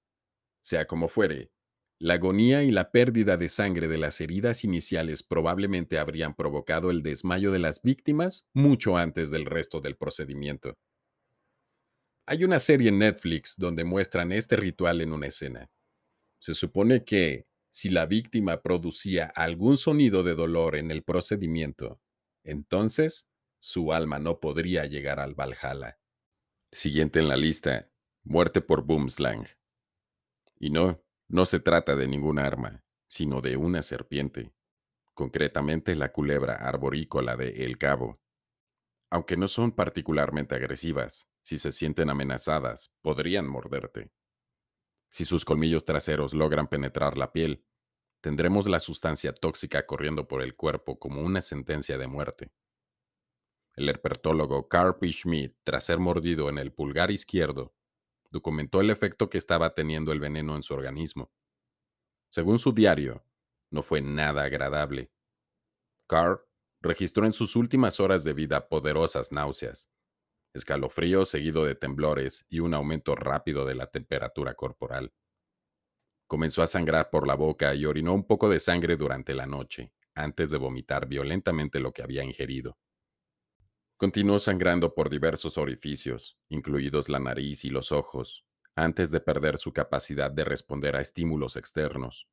Sea 0.59 0.87
como 0.87 1.07
fuere, 1.07 1.51
la 1.99 2.15
agonía 2.15 2.63
y 2.63 2.71
la 2.71 2.91
pérdida 2.91 3.37
de 3.37 3.49
sangre 3.49 3.87
de 3.87 3.97
las 3.97 4.21
heridas 4.21 4.63
iniciales 4.63 5.23
probablemente 5.23 5.97
habrían 5.97 6.35
provocado 6.35 6.91
el 6.91 7.01
desmayo 7.01 7.51
de 7.51 7.59
las 7.59 7.81
víctimas 7.81 8.47
mucho 8.53 8.97
antes 8.97 9.31
del 9.31 9.45
resto 9.45 9.81
del 9.81 9.95
procedimiento. 9.95 10.77
Hay 12.27 12.43
una 12.43 12.59
serie 12.59 12.89
en 12.89 12.99
Netflix 12.99 13.55
donde 13.57 13.83
muestran 13.83 14.31
este 14.31 14.57
ritual 14.57 15.01
en 15.01 15.11
una 15.11 15.27
escena. 15.27 15.71
Se 16.39 16.53
supone 16.53 17.03
que, 17.03 17.47
si 17.71 17.89
la 17.89 18.05
víctima 18.05 18.61
producía 18.61 19.25
algún 19.35 19.77
sonido 19.77 20.23
de 20.23 20.35
dolor 20.35 20.75
en 20.75 20.91
el 20.91 21.03
procedimiento, 21.03 21.99
entonces 22.43 23.29
su 23.59 23.91
alma 23.91 24.19
no 24.19 24.39
podría 24.39 24.85
llegar 24.85 25.19
al 25.19 25.33
Valhalla. 25.33 25.97
Siguiente 26.71 27.19
en 27.19 27.27
la 27.27 27.37
lista, 27.37 27.89
muerte 28.23 28.61
por 28.61 28.85
boomslang. 28.85 29.47
Y 30.59 30.69
no, 30.69 31.01
no 31.29 31.45
se 31.45 31.59
trata 31.59 31.95
de 31.95 32.07
ninguna 32.07 32.45
arma, 32.45 32.85
sino 33.07 33.41
de 33.41 33.57
una 33.57 33.81
serpiente, 33.81 34.53
concretamente 35.13 35.95
la 35.95 36.11
culebra 36.11 36.55
arborícola 36.55 37.35
de 37.35 37.65
El 37.65 37.77
Cabo. 37.77 38.13
Aunque 39.09 39.37
no 39.37 39.47
son 39.47 39.71
particularmente 39.71 40.55
agresivas, 40.55 41.29
si 41.41 41.57
se 41.57 41.71
sienten 41.71 42.09
amenazadas, 42.09 42.93
podrían 43.01 43.47
morderte. 43.47 44.11
Si 45.09 45.25
sus 45.25 45.45
colmillos 45.45 45.85
traseros 45.85 46.33
logran 46.33 46.67
penetrar 46.67 47.17
la 47.17 47.31
piel, 47.31 47.65
tendremos 48.21 48.67
la 48.67 48.79
sustancia 48.79 49.33
tóxica 49.33 49.85
corriendo 49.85 50.27
por 50.27 50.41
el 50.41 50.55
cuerpo 50.55 50.99
como 50.99 51.21
una 51.21 51.41
sentencia 51.41 51.97
de 51.97 52.07
muerte. 52.07 52.51
El 53.75 53.89
herpetólogo 53.89 54.67
Carl 54.67 54.97
P. 54.97 55.11
Schmidt, 55.11 55.55
tras 55.63 55.85
ser 55.85 55.99
mordido 55.99 56.49
en 56.49 56.57
el 56.57 56.73
pulgar 56.73 57.11
izquierdo, 57.11 57.76
documentó 58.29 58.81
el 58.81 58.89
efecto 58.89 59.29
que 59.29 59.37
estaba 59.37 59.73
teniendo 59.73 60.11
el 60.11 60.19
veneno 60.19 60.55
en 60.55 60.63
su 60.63 60.73
organismo. 60.73 61.31
Según 62.29 62.59
su 62.59 62.73
diario, 62.73 63.23
no 63.71 63.83
fue 63.83 64.01
nada 64.01 64.43
agradable. 64.43 65.11
Carr 66.07 66.47
registró 66.81 67.25
en 67.25 67.33
sus 67.33 67.55
últimas 67.55 67.99
horas 67.99 68.23
de 68.23 68.33
vida 68.33 68.69
poderosas 68.69 69.31
náuseas, 69.31 69.89
escalofrío 70.53 71.25
seguido 71.25 71.65
de 71.65 71.75
temblores 71.75 72.45
y 72.49 72.59
un 72.59 72.73
aumento 72.73 73.15
rápido 73.15 73.65
de 73.65 73.75
la 73.75 73.87
temperatura 73.87 74.53
corporal. 74.53 75.13
Comenzó 76.27 76.61
a 76.61 76.67
sangrar 76.67 77.09
por 77.09 77.27
la 77.27 77.35
boca 77.35 77.73
y 77.73 77.85
orinó 77.85 78.13
un 78.13 78.25
poco 78.25 78.49
de 78.49 78.59
sangre 78.59 78.97
durante 78.97 79.33
la 79.33 79.45
noche, 79.45 79.93
antes 80.13 80.51
de 80.51 80.57
vomitar 80.57 81.07
violentamente 81.07 81.79
lo 81.79 81.93
que 81.93 82.03
había 82.03 82.23
ingerido. 82.23 82.77
Continuó 83.97 84.37
sangrando 84.37 84.93
por 84.93 85.09
diversos 85.09 85.57
orificios, 85.57 86.37
incluidos 86.49 87.09
la 87.09 87.19
nariz 87.19 87.65
y 87.65 87.71
los 87.71 87.91
ojos, 87.91 88.45
antes 88.75 89.09
de 89.09 89.19
perder 89.19 89.57
su 89.57 89.73
capacidad 89.73 90.29
de 90.29 90.43
responder 90.43 90.95
a 90.95 91.01
estímulos 91.01 91.55
externos. 91.55 92.29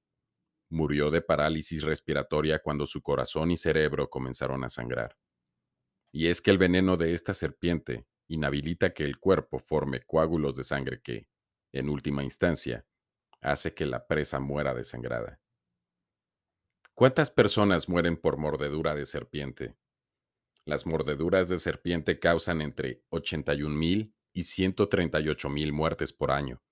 Murió 0.68 1.10
de 1.10 1.22
parálisis 1.22 1.82
respiratoria 1.82 2.58
cuando 2.58 2.86
su 2.86 3.00
corazón 3.00 3.50
y 3.50 3.56
cerebro 3.56 4.10
comenzaron 4.10 4.62
a 4.62 4.68
sangrar. 4.68 5.16
Y 6.12 6.26
es 6.26 6.42
que 6.42 6.50
el 6.50 6.58
veneno 6.58 6.98
de 6.98 7.14
esta 7.14 7.32
serpiente 7.32 8.06
inhabilita 8.28 8.92
que 8.92 9.04
el 9.04 9.18
cuerpo 9.18 9.58
forme 9.58 10.02
coágulos 10.02 10.56
de 10.56 10.64
sangre 10.64 11.00
que, 11.00 11.28
en 11.72 11.88
última 11.88 12.22
instancia, 12.22 12.86
hace 13.40 13.72
que 13.72 13.86
la 13.86 14.06
presa 14.06 14.38
muera 14.38 14.74
desangrada. 14.74 15.40
¿Cuántas 16.92 17.30
personas 17.30 17.88
mueren 17.88 18.18
por 18.18 18.36
mordedura 18.36 18.94
de 18.94 19.06
serpiente? 19.06 19.76
Las 20.66 20.86
mordeduras 20.86 21.48
de 21.48 21.58
serpiente 21.58 22.18
causan 22.18 22.60
entre 22.60 23.02
81.000 23.10 24.14
y 24.32 24.42
138.000 24.42 25.72
muertes 25.72 26.12
por 26.12 26.30
año. 26.30 26.62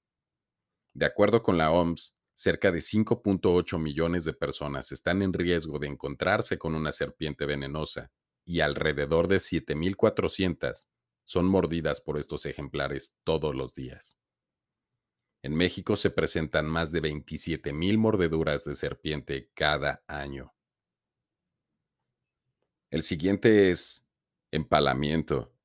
De 0.95 1.07
acuerdo 1.07 1.43
con 1.43 1.59
la 1.59 1.71
OMS, 1.71 2.17
cerca 2.35 2.73
de 2.73 2.81
5.8 2.81 3.79
millones 3.79 4.25
de 4.25 4.33
personas 4.33 4.93
están 4.93 5.23
en 5.23 5.33
riesgo 5.33 5.79
de 5.79 5.89
encontrarse 5.89 6.59
con 6.59 6.75
una 6.75 6.93
serpiente 6.93 7.47
venenosa 7.47 8.11
y 8.45 8.61
alrededor 8.61 9.29
de 9.29 9.37
7.400 9.37 10.89
son 11.25 11.47
mordidas 11.47 12.01
por 12.01 12.19
estos 12.19 12.47
ejemplares 12.47 13.17
todos 13.25 13.55
los 13.55 13.75
días. 13.75 14.19
En 15.43 15.55
México 15.55 15.97
se 15.97 16.11
presentan 16.11 16.67
más 16.67 16.93
de 16.93 17.03
27.000 17.03 17.99
mordeduras 17.99 18.65
de 18.65 18.77
serpiente 18.77 19.51
cada 19.55 20.03
año. 20.07 20.55
El 22.93 23.03
siguiente 23.03 23.71
es 23.71 24.07
empalamiento. 24.51 25.57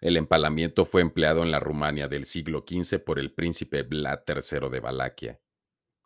El 0.00 0.16
empalamiento 0.16 0.84
fue 0.84 1.02
empleado 1.02 1.42
en 1.42 1.50
la 1.50 1.58
Rumania 1.58 2.06
del 2.06 2.26
siglo 2.26 2.64
XV 2.64 3.00
por 3.00 3.18
el 3.18 3.32
príncipe 3.34 3.82
Vlad 3.82 4.20
III 4.28 4.70
de 4.70 4.78
Valaquia, 4.78 5.40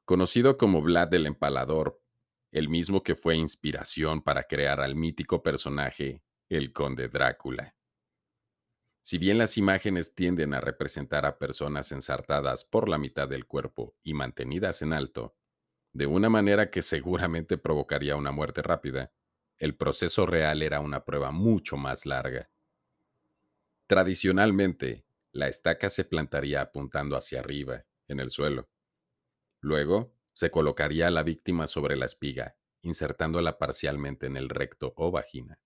conocido 0.07 0.57
como 0.57 0.81
Vlad 0.81 1.13
el 1.13 1.27
Empalador, 1.27 2.03
el 2.51 2.71
mismo 2.71 3.03
que 3.03 3.15
fue 3.15 3.37
inspiración 3.37 4.23
para 4.23 4.45
crear 4.45 4.81
al 4.81 4.97
mítico 4.97 5.43
personaje, 5.43 6.23
el 6.49 6.73
conde 6.73 7.09
Drácula. 7.09 7.77
Si 9.03 9.19
bien 9.19 9.37
las 9.37 9.59
imágenes 9.59 10.15
tienden 10.15 10.55
a 10.55 10.63
representar 10.63 11.27
a 11.27 11.37
personas 11.37 11.93
ensartadas 11.93 12.65
por 12.65 12.89
la 12.89 12.97
mitad 12.97 13.29
del 13.29 13.45
cuerpo 13.45 13.95
y 14.03 14.15
mantenidas 14.15 14.81
en 14.81 14.95
alto, 14.95 15.37
de 15.93 16.07
una 16.07 16.31
manera 16.31 16.71
que 16.71 16.81
seguramente 16.81 17.59
provocaría 17.59 18.17
una 18.17 18.33
muerte 18.33 18.63
rápida, 18.63 19.13
el 19.59 19.77
proceso 19.77 20.27
real 20.27 20.63
era 20.63 20.81
una 20.81 21.05
prueba 21.05 21.33
mucho 21.33 21.77
más 21.77 22.07
larga. 22.07 22.51
Tradicionalmente, 23.87 25.07
la 25.33 25.49
estaca 25.49 25.91
se 25.91 26.05
plantaría 26.05 26.61
apuntando 26.61 27.17
hacia 27.17 27.41
arriba, 27.41 27.87
en 28.09 28.21
el 28.21 28.31
suelo. 28.31 28.69
Luego, 29.61 30.15
se 30.33 30.51
colocaría 30.51 31.07
a 31.07 31.11
la 31.11 31.23
víctima 31.23 31.67
sobre 31.67 31.97
la 31.97 32.07
espiga, 32.07 32.57
insertándola 32.83 33.59
parcialmente 33.59 34.27
en 34.27 34.37
el 34.37 34.49
recto 34.49 34.93
o 34.97 35.11
vagina. 35.11 35.61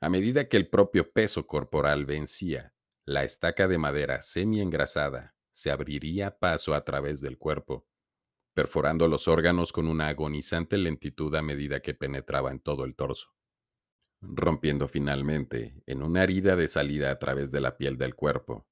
A 0.00 0.08
medida 0.08 0.48
que 0.48 0.56
el 0.56 0.68
propio 0.68 1.12
peso 1.12 1.46
corporal 1.46 2.06
vencía, 2.06 2.74
la 3.04 3.24
estaca 3.24 3.66
de 3.66 3.78
madera 3.78 4.22
semi-engrasada 4.22 5.34
se 5.50 5.72
abriría 5.72 6.38
paso 6.38 6.74
a 6.74 6.84
través 6.84 7.20
del 7.20 7.36
cuerpo, 7.36 7.87
perforando 8.58 9.06
los 9.06 9.28
órganos 9.28 9.70
con 9.70 9.86
una 9.86 10.08
agonizante 10.08 10.78
lentitud 10.78 11.32
a 11.36 11.42
medida 11.42 11.78
que 11.78 11.94
penetraba 11.94 12.50
en 12.50 12.58
todo 12.58 12.82
el 12.82 12.96
torso, 12.96 13.32
rompiendo 14.20 14.88
finalmente 14.88 15.80
en 15.86 16.02
una 16.02 16.24
herida 16.24 16.56
de 16.56 16.66
salida 16.66 17.12
a 17.12 17.20
través 17.20 17.52
de 17.52 17.60
la 17.60 17.76
piel 17.76 17.96
del 17.96 18.16
cuerpo, 18.16 18.66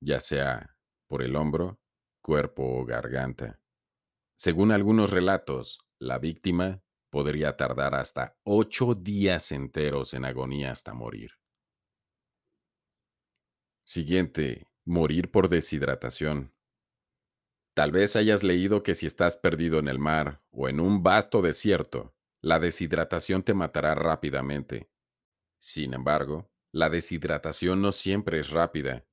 ya 0.00 0.20
sea 0.20 0.76
por 1.08 1.24
el 1.24 1.34
hombro, 1.34 1.80
cuerpo 2.22 2.62
o 2.62 2.84
garganta. 2.84 3.60
Según 4.38 4.70
algunos 4.70 5.10
relatos, 5.10 5.80
la 5.98 6.20
víctima 6.20 6.84
podría 7.10 7.56
tardar 7.56 7.96
hasta 7.96 8.36
ocho 8.44 8.94
días 8.94 9.50
enteros 9.50 10.14
en 10.14 10.24
agonía 10.24 10.70
hasta 10.70 10.94
morir. 10.94 11.32
Siguiente, 13.82 14.68
morir 14.84 15.32
por 15.32 15.48
deshidratación. 15.48 16.54
Tal 17.74 17.90
vez 17.90 18.16
hayas 18.16 18.42
leído 18.42 18.82
que 18.82 18.94
si 18.94 19.06
estás 19.06 19.38
perdido 19.38 19.78
en 19.78 19.88
el 19.88 19.98
mar 19.98 20.42
o 20.50 20.68
en 20.68 20.78
un 20.78 21.02
vasto 21.02 21.40
desierto, 21.40 22.14
la 22.42 22.58
deshidratación 22.58 23.42
te 23.42 23.54
matará 23.54 23.94
rápidamente. 23.94 24.90
Sin 25.58 25.94
embargo, 25.94 26.50
la 26.70 26.90
deshidratación 26.90 27.80
no 27.80 27.92
siempre 27.92 28.40
es 28.40 28.50
rápida. 28.50 29.06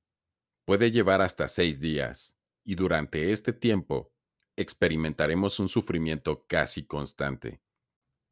Puede 0.66 0.90
llevar 0.90 1.22
hasta 1.22 1.48
seis 1.48 1.80
días, 1.80 2.38
y 2.62 2.74
durante 2.74 3.32
este 3.32 3.54
tiempo 3.54 4.12
experimentaremos 4.56 5.58
un 5.58 5.68
sufrimiento 5.68 6.44
casi 6.46 6.86
constante. 6.86 7.62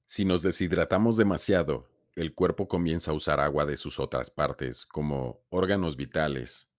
Si 0.05 0.27
nos 0.27 0.43
deshidratamos 0.43 1.17
demasiado, 1.17 1.89
el 2.17 2.35
cuerpo 2.35 2.69
comienza 2.69 3.13
a 3.13 3.15
usar 3.15 3.41
agua 3.41 3.65
de 3.65 3.79
sus 3.79 3.99
otras 3.99 4.31
partes, 4.31 4.85
como 4.85 5.43
órganos 5.49 5.97
vitales. 5.97 6.71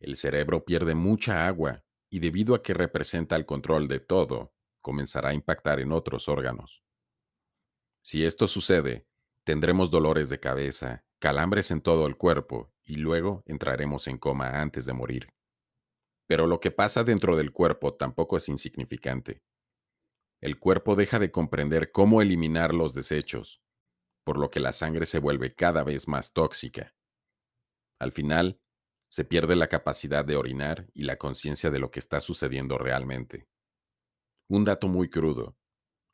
El 0.00 0.16
cerebro 0.16 0.66
pierde 0.66 0.94
mucha 0.94 1.46
agua 1.46 1.84
y 2.14 2.20
debido 2.20 2.54
a 2.54 2.62
que 2.62 2.74
representa 2.74 3.34
el 3.34 3.46
control 3.46 3.88
de 3.88 3.98
todo, 3.98 4.54
comenzará 4.80 5.30
a 5.30 5.34
impactar 5.34 5.80
en 5.80 5.90
otros 5.90 6.28
órganos. 6.28 6.84
Si 8.02 8.24
esto 8.24 8.46
sucede, 8.46 9.08
tendremos 9.44 9.90
dolores 9.90 10.28
de 10.28 10.38
cabeza, 10.38 11.04
calambres 11.18 11.70
en 11.70 11.80
todo 11.80 12.06
el 12.06 12.16
cuerpo 12.16 12.72
y 12.84 12.96
luego 12.96 13.42
entraremos 13.46 14.06
en 14.06 14.18
coma 14.18 14.60
antes 14.60 14.86
de 14.86 14.92
morir. 14.92 15.34
Pero 16.28 16.46
lo 16.46 16.60
que 16.60 16.70
pasa 16.70 17.02
dentro 17.02 17.36
del 17.36 17.50
cuerpo 17.50 17.94
tampoco 17.94 18.36
es 18.36 18.48
insignificante 18.48 19.42
el 20.44 20.58
cuerpo 20.58 20.94
deja 20.94 21.18
de 21.18 21.30
comprender 21.30 21.90
cómo 21.90 22.20
eliminar 22.20 22.74
los 22.74 22.92
desechos, 22.92 23.62
por 24.24 24.38
lo 24.38 24.50
que 24.50 24.60
la 24.60 24.72
sangre 24.72 25.06
se 25.06 25.18
vuelve 25.18 25.54
cada 25.54 25.84
vez 25.84 26.06
más 26.06 26.34
tóxica. 26.34 26.94
Al 27.98 28.12
final, 28.12 28.60
se 29.14 29.24
pierde 29.24 29.54
la 29.54 29.68
capacidad 29.68 30.24
de 30.24 30.34
orinar 30.34 30.90
y 30.92 31.04
la 31.04 31.18
conciencia 31.18 31.70
de 31.70 31.78
lo 31.78 31.92
que 31.92 32.00
está 32.00 32.18
sucediendo 32.18 32.78
realmente. 32.78 33.46
Un 34.48 34.64
dato 34.64 34.88
muy 34.88 35.08
crudo. 35.08 35.56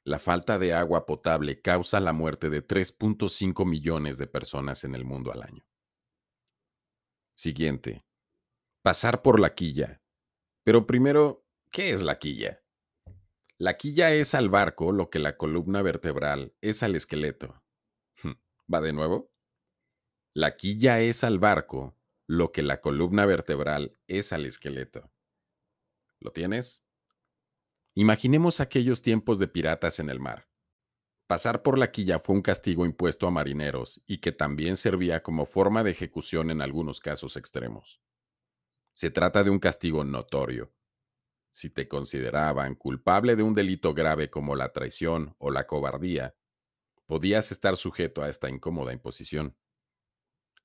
La 0.04 0.18
falta 0.18 0.58
de 0.58 0.74
agua 0.74 1.06
potable 1.06 1.62
causa 1.62 1.98
la 1.98 2.12
muerte 2.12 2.50
de 2.50 2.62
3.5 2.62 3.64
millones 3.66 4.18
de 4.18 4.26
personas 4.26 4.84
en 4.84 4.94
el 4.94 5.06
mundo 5.06 5.32
al 5.32 5.44
año. 5.44 5.64
Siguiente. 7.34 8.04
Pasar 8.82 9.22
por 9.22 9.40
la 9.40 9.54
quilla. 9.54 10.02
Pero 10.62 10.86
primero, 10.86 11.46
¿qué 11.70 11.92
es 11.92 12.02
la 12.02 12.18
quilla? 12.18 12.62
La 13.56 13.78
quilla 13.78 14.12
es 14.12 14.34
al 14.34 14.50
barco 14.50 14.92
lo 14.92 15.08
que 15.08 15.20
la 15.20 15.38
columna 15.38 15.80
vertebral 15.80 16.54
es 16.60 16.82
al 16.82 16.94
esqueleto. 16.96 17.64
¿Va 18.70 18.82
de 18.82 18.92
nuevo? 18.92 19.32
La 20.34 20.58
quilla 20.58 21.00
es 21.00 21.24
al 21.24 21.38
barco 21.38 21.96
lo 22.30 22.52
que 22.52 22.62
la 22.62 22.80
columna 22.80 23.26
vertebral 23.26 23.98
es 24.06 24.32
al 24.32 24.46
esqueleto. 24.46 25.10
¿Lo 26.20 26.30
tienes? 26.30 26.86
Imaginemos 27.96 28.60
aquellos 28.60 29.02
tiempos 29.02 29.40
de 29.40 29.48
piratas 29.48 29.98
en 29.98 30.10
el 30.10 30.20
mar. 30.20 30.48
Pasar 31.26 31.64
por 31.64 31.76
la 31.76 31.90
quilla 31.90 32.20
fue 32.20 32.36
un 32.36 32.42
castigo 32.42 32.86
impuesto 32.86 33.26
a 33.26 33.32
marineros 33.32 34.04
y 34.06 34.18
que 34.18 34.30
también 34.30 34.76
servía 34.76 35.24
como 35.24 35.44
forma 35.44 35.82
de 35.82 35.90
ejecución 35.90 36.52
en 36.52 36.62
algunos 36.62 37.00
casos 37.00 37.36
extremos. 37.36 38.00
Se 38.92 39.10
trata 39.10 39.42
de 39.42 39.50
un 39.50 39.58
castigo 39.58 40.04
notorio, 40.04 40.72
si 41.50 41.68
te 41.68 41.88
consideraban 41.88 42.76
culpable 42.76 43.34
de 43.34 43.42
un 43.42 43.54
delito 43.54 43.92
grave 43.92 44.30
como 44.30 44.54
la 44.54 44.72
traición 44.72 45.34
o 45.38 45.50
la 45.50 45.66
cobardía, 45.66 46.36
podías 47.06 47.50
estar 47.50 47.76
sujeto 47.76 48.22
a 48.22 48.28
esta 48.28 48.48
incómoda 48.48 48.92
imposición. 48.92 49.56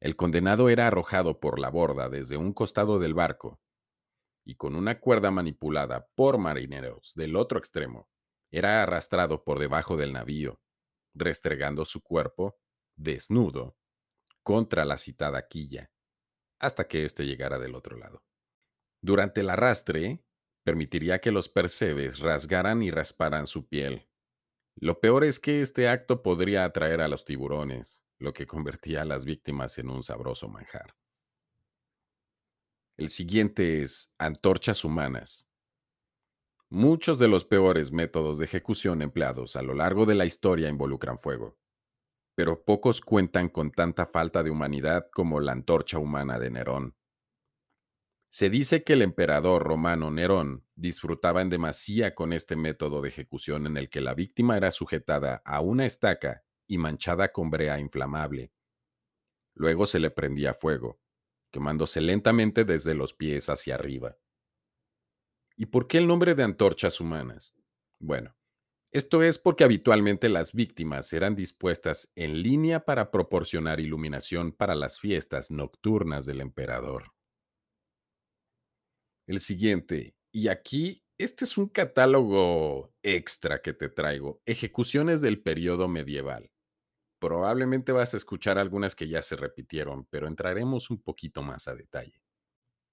El 0.06 0.16
condenado 0.16 0.70
era 0.70 0.86
arrojado 0.86 1.40
por 1.40 1.58
la 1.58 1.72
borda 1.72 2.10
desde 2.10 2.38
un 2.38 2.54
costado 2.54 3.00
del 3.00 3.16
barco 3.16 3.60
y 4.46 4.54
con 4.54 4.76
una 4.76 5.00
cuerda 5.00 5.32
manipulada 5.32 6.12
por 6.14 6.38
marineros 6.38 7.14
del 7.16 7.36
otro 7.36 7.58
extremo, 7.58 8.08
era 8.52 8.84
arrastrado 8.84 9.44
por 9.44 9.58
debajo 9.58 9.98
del 9.98 10.14
navío, 10.14 10.62
restregando 11.16 11.86
su 11.86 12.04
cuerpo, 12.04 12.56
desnudo, 12.96 13.80
contra 14.44 14.86
la 14.86 15.00
citada 15.00 15.48
quilla, 15.48 15.92
hasta 16.60 16.88
que 16.88 17.04
éste 17.04 17.26
llegara 17.26 17.58
del 17.58 17.74
otro 17.74 17.98
lado. 17.98 18.24
Durante 19.02 19.42
el 19.42 19.50
arrastre, 19.50 20.24
permitiría 20.64 21.18
que 21.18 21.32
los 21.32 21.50
percebes 21.50 22.20
rasgaran 22.20 22.84
y 22.84 22.92
rasparan 22.92 23.48
su 23.48 23.68
piel, 23.68 24.08
Lo 24.76 25.00
peor 25.00 25.24
es 25.24 25.40
que 25.40 25.62
este 25.62 25.90
acto 25.90 26.22
podría 26.22 26.64
atraer 26.64 27.02
a 27.02 27.08
los 27.08 27.26
tiburones, 27.26 28.05
lo 28.20 28.34
que 28.34 28.48
convertía 28.48 29.02
a 29.02 29.06
las 29.06 29.26
víctimas 29.26 29.78
en 29.78 29.90
un 29.90 30.04
sabroso 30.04 30.48
manjar. 30.48 30.96
El 32.98 33.10
siguiente 33.10 33.82
es 33.82 34.16
antorchas 34.18 34.86
humanas. 34.86 35.50
Muchos 36.70 37.20
de 37.20 37.28
los 37.28 37.44
peores 37.44 37.92
métodos 37.92 38.40
de 38.40 38.46
ejecución 38.46 39.02
empleados 39.02 39.58
a 39.58 39.62
lo 39.62 39.74
largo 39.74 40.06
de 40.06 40.16
la 40.16 40.26
historia 40.26 40.70
involucran 40.70 41.20
fuego, 41.20 41.58
pero 42.36 42.64
pocos 42.64 43.02
cuentan 43.02 43.50
con 43.50 43.72
tanta 43.72 44.06
falta 44.06 44.44
de 44.44 44.50
humanidad 44.50 45.10
como 45.12 45.42
la 45.42 45.52
antorcha 45.52 46.00
humana 46.00 46.40
de 46.40 46.52
Nerón. 46.52 46.96
Se 48.30 48.50
dice 48.50 48.84
que 48.84 48.94
el 48.94 49.02
emperador 49.02 49.64
romano 49.64 50.10
Nerón 50.10 50.66
disfrutaba 50.76 51.42
en 51.42 51.50
demasía 51.50 52.16
con 52.16 52.32
este 52.32 52.56
método 52.56 53.02
de 53.02 53.10
ejecución 53.10 53.68
en 53.68 53.76
el 53.76 53.90
que 53.90 54.02
la 54.02 54.14
víctima 54.14 54.56
era 54.56 54.72
sujetada 54.72 55.42
a 55.46 55.60
una 55.60 55.86
estaca 55.86 56.45
y 56.68 56.78
manchada 56.78 57.32
con 57.32 57.50
brea 57.50 57.80
inflamable. 57.80 58.52
Luego 59.54 59.86
se 59.86 60.00
le 60.00 60.12
prendía 60.12 60.54
fuego, 60.54 61.00
quemándose 61.52 62.02
lentamente 62.02 62.66
desde 62.66 62.94
los 62.94 63.14
pies 63.14 63.50
hacia 63.50 63.76
arriba. 63.76 64.18
¿Y 65.56 65.68
por 65.68 65.88
qué 65.88 65.98
el 66.00 66.08
nombre 66.08 66.36
de 66.36 66.44
antorchas 66.44 67.00
humanas? 67.00 67.56
Bueno, 68.00 68.36
esto 68.92 69.24
es 69.24 69.38
porque 69.38 69.64
habitualmente 69.64 70.30
las 70.30 70.54
víctimas 70.54 71.12
eran 71.14 71.36
dispuestas 71.36 72.12
en 72.16 72.42
línea 72.42 72.86
para 72.86 73.12
proporcionar 73.12 73.80
iluminación 73.80 74.52
para 74.52 74.76
las 74.76 75.00
fiestas 75.00 75.52
nocturnas 75.52 76.26
del 76.26 76.42
emperador. 76.42 77.14
El 79.28 79.40
siguiente, 79.40 80.16
y 80.32 80.50
aquí 80.50 81.04
este 81.18 81.46
es 81.46 81.58
un 81.58 81.70
catálogo 81.70 82.94
extra 83.02 83.62
que 83.62 83.74
te 83.74 83.90
traigo, 83.90 84.42
ejecuciones 84.46 85.22
del 85.22 85.42
periodo 85.42 85.88
medieval. 85.88 86.52
Probablemente 87.26 87.92
vas 87.92 88.14
a 88.14 88.18
escuchar 88.18 88.60
algunas 88.60 88.94
que 88.94 89.08
ya 89.08 89.24
se 89.24 89.36
repitieron, 89.36 90.06
pero 90.12 90.28
entraremos 90.28 90.92
un 90.92 91.02
poquito 91.02 91.42
más 91.42 91.68
a 91.68 91.74
detalle. 91.74 92.22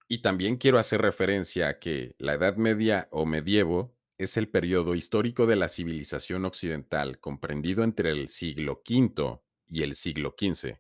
Y 0.09 0.23
también 0.23 0.57
quiero 0.57 0.79
hacer 0.79 1.03
referencia 1.03 1.69
a 1.69 1.79
que 1.79 2.15
la 2.17 2.33
Edad 2.33 2.57
Media 2.57 3.09
o 3.11 3.27
medievo 3.27 3.95
es 4.17 4.39
el 4.39 4.49
periodo 4.49 4.95
histórico 4.95 5.47
de 5.47 5.57
la 5.57 5.69
civilización 5.69 6.47
occidental 6.47 7.21
comprendido 7.21 7.85
entre 7.85 8.11
el 8.11 8.31
siglo 8.31 8.83
V 8.89 9.43
y 9.67 9.83
el 9.83 9.95
siglo 9.95 10.35
XV. 10.35 10.79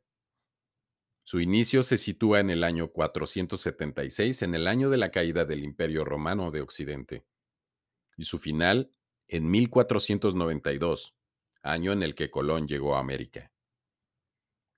Su 1.22 1.38
inicio 1.38 1.82
se 1.82 1.98
sitúa 1.98 2.40
en 2.40 2.48
el 2.48 2.64
año 2.64 2.88
476, 2.90 4.40
en 4.40 4.54
el 4.54 4.66
año 4.66 4.88
de 4.88 4.96
la 4.96 5.10
caída 5.10 5.44
del 5.44 5.62
Imperio 5.62 6.06
Romano 6.06 6.52
de 6.52 6.62
Occidente, 6.62 7.26
y 8.16 8.24
su 8.24 8.38
final 8.38 8.90
en 9.28 9.50
1492, 9.50 11.16
año 11.62 11.92
en 11.92 12.02
el 12.02 12.14
que 12.14 12.30
Colón 12.30 12.66
llegó 12.66 12.96
a 12.96 13.00
América. 13.00 13.52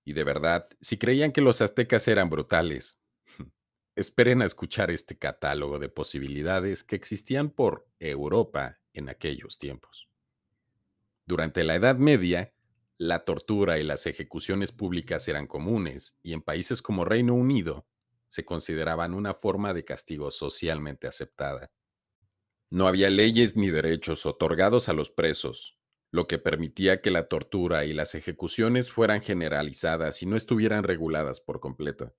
Y 0.05 0.13
de 0.13 0.25
verdad, 0.25 0.69
si 0.81 0.99
creían 0.99 1.33
que 1.33 1.41
los 1.41 1.63
aztecas 1.63 2.07
eran 2.09 2.29
brutales, 2.29 3.03
esperen 3.97 4.43
a 4.43 4.45
escuchar 4.45 4.91
este 4.91 5.19
catálogo 5.19 5.79
de 5.79 5.89
posibilidades 5.89 6.85
que 6.85 6.97
existían 6.97 7.51
por 7.51 7.89
Europa 7.99 8.81
en 8.93 9.09
aquellos 9.09 9.59
tiempos. 9.59 10.11
Durante 11.27 11.65
la 11.65 11.75
Edad 11.75 11.97
Media, 11.97 12.55
la 12.99 13.25
tortura 13.25 13.79
y 13.79 13.83
las 13.83 14.07
ejecuciones 14.07 14.73
públicas 14.73 15.27
eran 15.27 15.47
comunes 15.47 16.19
y 16.23 16.33
en 16.33 16.43
países 16.43 16.83
como 16.83 17.05
Reino 17.05 17.35
Unido 17.35 17.89
se 18.29 18.45
consideraban 18.45 19.15
una 19.15 19.33
forma 19.33 19.73
de 19.73 19.85
castigo 19.85 20.31
socialmente 20.31 21.07
aceptada. 21.07 21.73
No 22.71 22.87
había 22.87 23.11
leyes 23.11 23.57
ni 23.57 23.71
derechos 23.71 24.27
otorgados 24.27 24.89
a 24.89 24.93
los 24.93 25.11
presos, 25.11 25.79
lo 26.15 26.29
que 26.29 26.39
permitía 26.39 27.01
que 27.01 27.11
la 27.11 27.27
tortura 27.27 27.87
y 27.87 27.93
las 27.93 28.15
ejecuciones 28.15 28.93
fueran 28.93 29.21
generalizadas 29.21 30.23
y 30.23 30.27
no 30.27 30.37
estuvieran 30.37 30.85
reguladas 30.85 31.41
por 31.41 31.59
completo. 31.59 32.15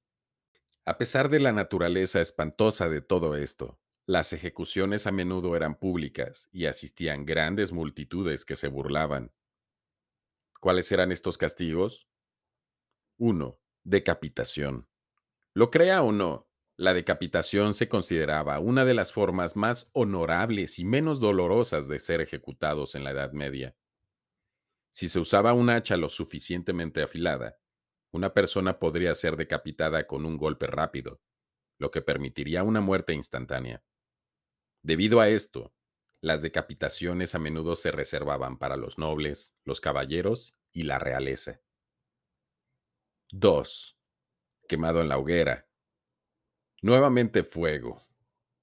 A 0.83 0.97
pesar 0.97 1.29
de 1.29 1.39
la 1.39 1.53
naturaleza 1.53 2.19
espantosa 2.19 2.89
de 2.89 2.99
todo 2.99 3.37
esto, 3.37 3.79
las 4.05 4.33
ejecuciones 4.33 5.07
a 5.07 5.13
menudo 5.13 5.55
eran 5.55 5.79
públicas 5.79 6.49
y 6.51 6.65
asistían 6.65 7.25
grandes 7.25 7.71
multitudes 7.71 8.43
que 8.43 8.57
se 8.57 8.67
burlaban, 8.67 9.31
¿Cuáles 10.59 10.91
eran 10.91 11.13
estos 11.13 11.37
castigos? 11.37 12.09
1. 13.17 13.61
Decapitación. 13.85 14.89
Lo 15.53 15.71
crea 15.71 16.01
o 16.01 16.11
no, 16.11 16.49
la 16.75 16.93
decapitación 16.93 17.73
se 17.73 17.87
consideraba 17.87 18.59
una 18.59 18.83
de 18.83 18.93
las 18.93 19.13
formas 19.13 19.55
más 19.55 19.89
honorables 19.93 20.79
y 20.79 20.83
menos 20.83 21.21
dolorosas 21.21 21.87
de 21.87 21.99
ser 21.99 22.19
ejecutados 22.19 22.95
en 22.95 23.05
la 23.05 23.11
Edad 23.11 23.31
Media. 23.31 23.77
Si 24.95 25.09
se 25.09 25.19
usaba 25.19 25.51
un 25.51 25.69
hacha 25.69 25.97
lo 25.97 26.07
suficientemente 26.07 27.03
afilada, 27.03 27.59
una 28.11 28.33
persona 28.33 28.79
podría 28.79 29.13
ser 29.13 29.35
decapitada 29.35 30.07
con 30.07 30.25
un 30.25 30.37
golpe 30.37 30.67
rápido, 30.67 31.21
lo 31.77 31.91
que 31.91 32.01
permitiría 32.01 32.63
una 32.63 32.79
muerte 32.79 33.13
instantánea. 33.13 33.83
Debido 34.83 35.19
a 35.19 35.27
esto, 35.27 35.75
las 36.21 36.41
decapitaciones 36.43 37.35
a 37.35 37.39
menudo 37.39 37.75
se 37.75 37.91
reservaban 37.91 38.57
para 38.57 38.77
los 38.77 38.97
nobles, 38.97 39.57
los 39.65 39.81
caballeros 39.81 40.61
y 40.71 40.83
la 40.83 40.97
realeza. 40.97 41.61
2. 43.31 43.99
Quemado 44.65 45.01
en 45.01 45.09
la 45.09 45.17
hoguera. 45.17 45.67
Nuevamente 46.81 47.43
fuego. 47.43 48.01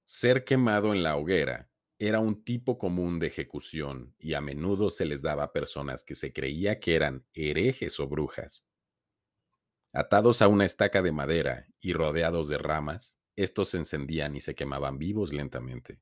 Ser 0.03 0.45
quemado 0.45 0.93
en 0.93 1.03
la 1.03 1.15
hoguera 1.15 1.72
era 2.07 2.19
un 2.19 2.43
tipo 2.43 2.77
común 2.77 3.19
de 3.19 3.27
ejecución 3.27 4.15
y 4.19 4.33
a 4.33 4.41
menudo 4.41 4.89
se 4.89 5.05
les 5.05 5.21
daba 5.21 5.43
a 5.43 5.53
personas 5.53 6.03
que 6.03 6.15
se 6.15 6.33
creía 6.33 6.79
que 6.79 6.95
eran 6.95 7.25
herejes 7.33 7.99
o 7.99 8.07
brujas. 8.07 8.67
Atados 9.93 10.41
a 10.41 10.47
una 10.47 10.65
estaca 10.65 11.01
de 11.01 11.11
madera 11.11 11.67
y 11.79 11.93
rodeados 11.93 12.47
de 12.47 12.57
ramas, 12.57 13.21
estos 13.35 13.69
se 13.69 13.77
encendían 13.77 14.35
y 14.35 14.41
se 14.41 14.55
quemaban 14.55 14.97
vivos 14.97 15.33
lentamente 15.33 16.01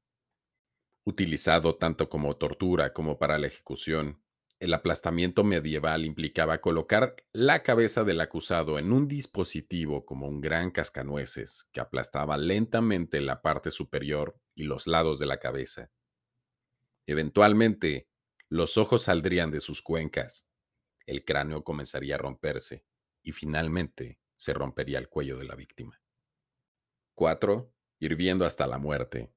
utilizado 1.04 1.76
tanto 1.76 2.10
como 2.10 2.36
tortura 2.38 2.92
como 2.92 3.18
para 3.18 3.38
la 3.38 3.48
ejecución. 3.48 4.22
El 4.60 4.74
aplastamiento 4.74 5.44
medieval 5.44 6.06
implicaba 6.06 6.62
colocar 6.62 7.16
la 7.34 7.64
cabeza 7.64 8.04
del 8.04 8.22
acusado 8.22 8.78
en 8.78 8.92
un 8.92 9.08
dispositivo 9.08 10.06
como 10.06 10.28
un 10.28 10.40
gran 10.40 10.70
cascanueces 10.70 11.70
que 11.74 11.80
aplastaba 11.80 12.38
lentamente 12.38 13.22
la 13.22 13.42
parte 13.42 13.72
superior 13.72 14.40
y 14.56 14.64
los 14.64 14.88
lados 14.88 15.20
de 15.20 15.26
la 15.26 15.40
cabeza. 15.40 15.92
Eventualmente, 17.06 18.10
los 18.50 18.78
ojos 18.78 19.04
saldrían 19.04 19.52
de 19.52 19.60
sus 19.60 19.82
cuencas, 19.82 20.50
el 21.06 21.26
cráneo 21.26 21.64
comenzaría 21.64 22.16
a 22.16 22.18
romperse 22.18 22.86
y 23.24 23.32
finalmente 23.32 24.20
se 24.36 24.54
rompería 24.54 25.00
el 25.00 25.10
cuello 25.10 25.38
de 25.38 25.46
la 25.46 25.56
víctima. 25.56 26.02
4. 27.16 27.74
Hirviendo 28.00 28.46
hasta 28.46 28.66
la 28.68 28.78
muerte. 28.78 29.34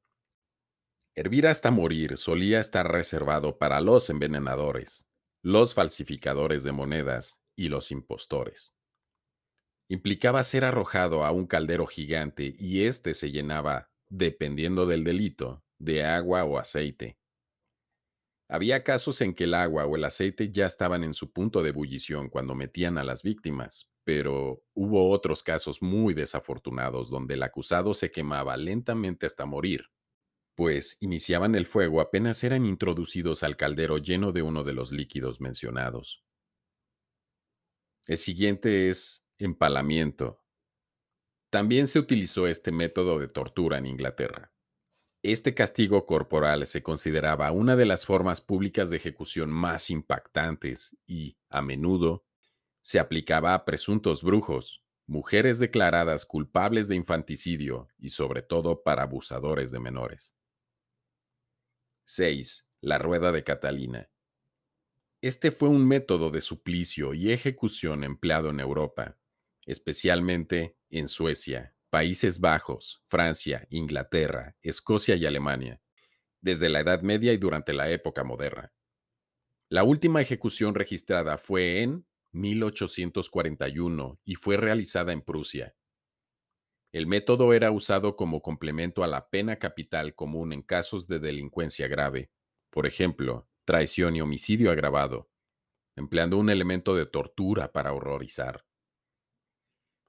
Hervir 1.14 1.46
hasta 1.46 1.70
morir 1.70 2.16
solía 2.16 2.58
estar 2.60 2.90
reservado 2.90 3.58
para 3.58 3.80
los 3.80 4.10
envenenadores, 4.10 5.08
los 5.42 5.74
falsificadores 5.74 6.64
de 6.64 6.72
monedas 6.72 7.44
y 7.54 7.68
los 7.68 7.90
impostores. 7.90 8.78
Implicaba 9.88 10.42
ser 10.42 10.64
arrojado 10.64 11.24
a 11.24 11.30
un 11.30 11.46
caldero 11.46 11.86
gigante 11.86 12.54
y 12.58 12.84
éste 12.84 13.14
se 13.14 13.30
llenaba, 13.30 13.92
dependiendo 14.08 14.86
del 14.86 15.04
delito, 15.04 15.64
de 15.78 16.04
agua 16.04 16.44
o 16.44 16.58
aceite. 16.58 17.18
Había 18.48 18.84
casos 18.84 19.20
en 19.20 19.34
que 19.34 19.44
el 19.44 19.54
agua 19.54 19.86
o 19.86 19.96
el 19.96 20.04
aceite 20.04 20.50
ya 20.50 20.66
estaban 20.66 21.02
en 21.02 21.14
su 21.14 21.32
punto 21.32 21.62
de 21.62 21.70
ebullición 21.70 22.28
cuando 22.28 22.54
metían 22.54 22.98
a 22.98 23.04
las 23.04 23.22
víctimas, 23.22 23.90
pero 24.04 24.62
hubo 24.74 25.10
otros 25.10 25.42
casos 25.42 25.80
muy 25.82 26.14
desafortunados 26.14 27.10
donde 27.10 27.34
el 27.34 27.42
acusado 27.42 27.94
se 27.94 28.10
quemaba 28.10 28.56
lentamente 28.56 29.26
hasta 29.26 29.46
morir 29.46 29.86
pues 30.54 30.98
iniciaban 31.00 31.54
el 31.54 31.66
fuego 31.66 32.00
apenas 32.00 32.44
eran 32.44 32.64
introducidos 32.64 33.42
al 33.42 33.56
caldero 33.56 33.98
lleno 33.98 34.32
de 34.32 34.42
uno 34.42 34.62
de 34.62 34.72
los 34.72 34.92
líquidos 34.92 35.40
mencionados. 35.40 36.24
El 38.06 38.18
siguiente 38.18 38.90
es 38.90 39.26
empalamiento. 39.38 40.43
También 41.54 41.86
se 41.86 42.00
utilizó 42.00 42.48
este 42.48 42.72
método 42.72 43.20
de 43.20 43.28
tortura 43.28 43.78
en 43.78 43.86
Inglaterra. 43.86 44.52
Este 45.22 45.54
castigo 45.54 46.04
corporal 46.04 46.66
se 46.66 46.82
consideraba 46.82 47.52
una 47.52 47.76
de 47.76 47.86
las 47.86 48.06
formas 48.06 48.40
públicas 48.40 48.90
de 48.90 48.96
ejecución 48.96 49.50
más 49.50 49.88
impactantes 49.88 50.98
y, 51.06 51.38
a 51.50 51.62
menudo, 51.62 52.26
se 52.80 52.98
aplicaba 52.98 53.54
a 53.54 53.64
presuntos 53.64 54.24
brujos, 54.24 54.82
mujeres 55.06 55.60
declaradas 55.60 56.26
culpables 56.26 56.88
de 56.88 56.96
infanticidio 56.96 57.86
y 57.98 58.08
sobre 58.08 58.42
todo 58.42 58.82
para 58.82 59.04
abusadores 59.04 59.70
de 59.70 59.78
menores. 59.78 60.36
6. 62.02 62.72
La 62.80 62.98
rueda 62.98 63.30
de 63.30 63.44
Catalina. 63.44 64.10
Este 65.20 65.52
fue 65.52 65.68
un 65.68 65.86
método 65.86 66.30
de 66.30 66.40
suplicio 66.40 67.14
y 67.14 67.30
ejecución 67.30 68.02
empleado 68.02 68.50
en 68.50 68.58
Europa, 68.58 69.18
especialmente 69.66 70.76
en 70.90 71.08
Suecia, 71.08 71.74
Países 71.90 72.40
Bajos, 72.40 73.02
Francia, 73.06 73.66
Inglaterra, 73.70 74.56
Escocia 74.62 75.16
y 75.16 75.26
Alemania, 75.26 75.80
desde 76.40 76.68
la 76.68 76.80
Edad 76.80 77.02
Media 77.02 77.32
y 77.32 77.36
durante 77.36 77.72
la 77.72 77.90
época 77.90 78.24
moderna. 78.24 78.72
La 79.68 79.84
última 79.84 80.20
ejecución 80.20 80.74
registrada 80.74 81.38
fue 81.38 81.82
en 81.82 82.06
1841 82.32 84.20
y 84.24 84.34
fue 84.34 84.56
realizada 84.56 85.12
en 85.12 85.22
Prusia. 85.22 85.74
El 86.92 87.06
método 87.06 87.52
era 87.52 87.70
usado 87.70 88.14
como 88.14 88.42
complemento 88.42 89.02
a 89.02 89.08
la 89.08 89.28
pena 89.30 89.58
capital 89.58 90.14
común 90.14 90.52
en 90.52 90.62
casos 90.62 91.08
de 91.08 91.18
delincuencia 91.18 91.88
grave, 91.88 92.30
por 92.70 92.86
ejemplo, 92.86 93.48
traición 93.64 94.14
y 94.14 94.20
homicidio 94.20 94.70
agravado, 94.70 95.30
empleando 95.96 96.38
un 96.38 96.50
elemento 96.50 96.94
de 96.94 97.06
tortura 97.06 97.72
para 97.72 97.92
horrorizar. 97.92 98.64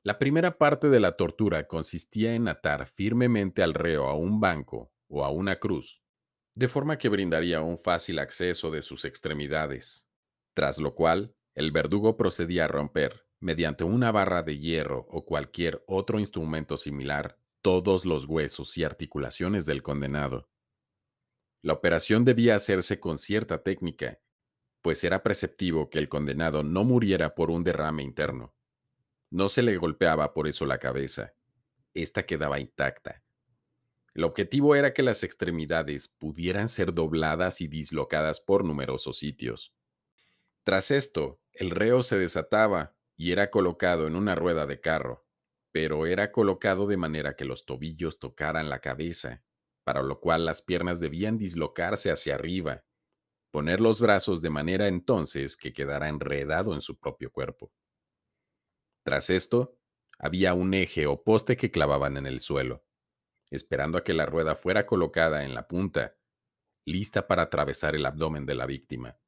La 0.05 0.19
primera 0.19 0.59
parte 0.59 0.89
de 0.89 0.99
la 0.99 1.13
tortura 1.13 1.67
consistía 1.67 2.35
en 2.35 2.47
atar 2.47 2.85
firmemente 2.85 3.63
al 3.63 3.73
reo 3.73 4.07
a 4.07 4.13
un 4.13 4.39
banco 4.39 4.93
o 5.07 5.25
a 5.25 5.31
una 5.31 5.55
cruz, 5.55 6.03
de 6.53 6.67
forma 6.67 6.99
que 6.99 7.09
brindaría 7.09 7.61
un 7.61 7.79
fácil 7.79 8.19
acceso 8.19 8.69
de 8.69 8.83
sus 8.83 9.03
extremidades, 9.03 10.07
tras 10.53 10.77
lo 10.77 10.93
cual 10.93 11.35
el 11.55 11.71
verdugo 11.71 12.17
procedía 12.17 12.65
a 12.65 12.67
romper, 12.67 13.25
mediante 13.39 13.83
una 13.83 14.11
barra 14.11 14.43
de 14.43 14.59
hierro 14.59 15.07
o 15.09 15.25
cualquier 15.25 15.83
otro 15.87 16.19
instrumento 16.19 16.77
similar, 16.77 17.39
todos 17.63 18.05
los 18.05 18.25
huesos 18.25 18.77
y 18.77 18.83
articulaciones 18.83 19.65
del 19.65 19.81
condenado. 19.81 20.51
La 21.63 21.73
operación 21.73 22.25
debía 22.25 22.53
hacerse 22.53 22.99
con 22.99 23.17
cierta 23.17 23.63
técnica, 23.63 24.21
pues 24.83 25.03
era 25.03 25.23
preceptivo 25.23 25.89
que 25.89 25.97
el 25.97 26.09
condenado 26.09 26.61
no 26.61 26.83
muriera 26.83 27.33
por 27.33 27.49
un 27.49 27.63
derrame 27.63 28.03
interno. 28.03 28.54
No 29.30 29.49
se 29.49 29.61
le 29.61 29.78
golpeaba 29.78 30.34
por 30.34 30.47
eso 30.47 30.65
la 30.65 30.78
cabeza. 30.78 31.34
Esta 31.93 32.26
quedaba 32.26 32.59
intacta. 32.59 33.23
El 34.13 34.23
objetivo 34.23 34.76
era 34.76 34.93
que 34.93 35.03
las 35.03 35.23
extremidades 35.23 36.07
pudieran 36.07 36.69
ser 36.69 36.93
dobladas 36.93 37.59
y 37.59 37.67
dislocadas 37.67 38.39
por 38.39 38.63
numerosos 38.63 39.17
sitios. 39.17 39.76
Tras 40.63 40.89
esto, 40.89 41.41
el 41.51 41.69
reo 41.69 42.01
se 42.01 42.17
desataba 42.17 42.95
y 43.17 43.32
era 43.32 43.51
colocado 43.51 44.07
en 44.07 44.15
una 44.15 44.36
rueda 44.36 44.65
de 44.65 44.80
carro, 44.80 45.26
pero 45.71 46.05
era 46.05 46.32
colocado 46.32 46.88
de 46.88 46.97
manera 46.97 47.36
que 47.36 47.45
los 47.45 47.65
tobillos 47.65 48.19
tocaran 48.19 48.69
la 48.69 48.80
cabeza, 48.80 49.43
para 49.84 50.01
lo 50.01 50.19
cual 50.21 50.45
las 50.45 50.61
piernas 50.61 50.99
debían 50.99 51.38
dislocarse 51.38 52.09
hacia 52.09 52.36
arriba, 52.36 52.86
poner 53.51 53.82
los 53.82 54.01
brazos 54.01 54.41
de 54.41 54.49
manera 54.49 54.88
entonces 54.88 55.57
que 55.57 55.73
quedara 55.73 56.09
enredado 56.09 56.73
en 56.73 56.82
su 56.82 56.97
propio 56.97 57.32
cuerpo. 57.32 57.71
Tras 59.05 59.29
esto, 59.29 59.77
había 60.17 60.55
un 60.55 60.73
eje 60.73 61.05
o 61.05 61.23
poste 61.23 61.57
que 61.57 61.69
clavaban 61.69 62.17
en 62.17 62.25
el 62.25 62.41
suelo, 62.41 62.87
esperando 63.51 63.99
a 63.99 64.03
que 64.03 64.15
la 64.15 64.25
rueda 64.25 64.55
fuera 64.55 64.87
colocada 64.87 65.43
en 65.43 65.53
la 65.53 65.67
punta, 65.67 66.17
lista 66.85 67.27
para 67.27 67.43
atravesar 67.43 67.93
el 67.93 68.07
abdomen 68.07 68.47
de 68.47 68.55
la 68.55 68.65
víctima. 68.65 69.19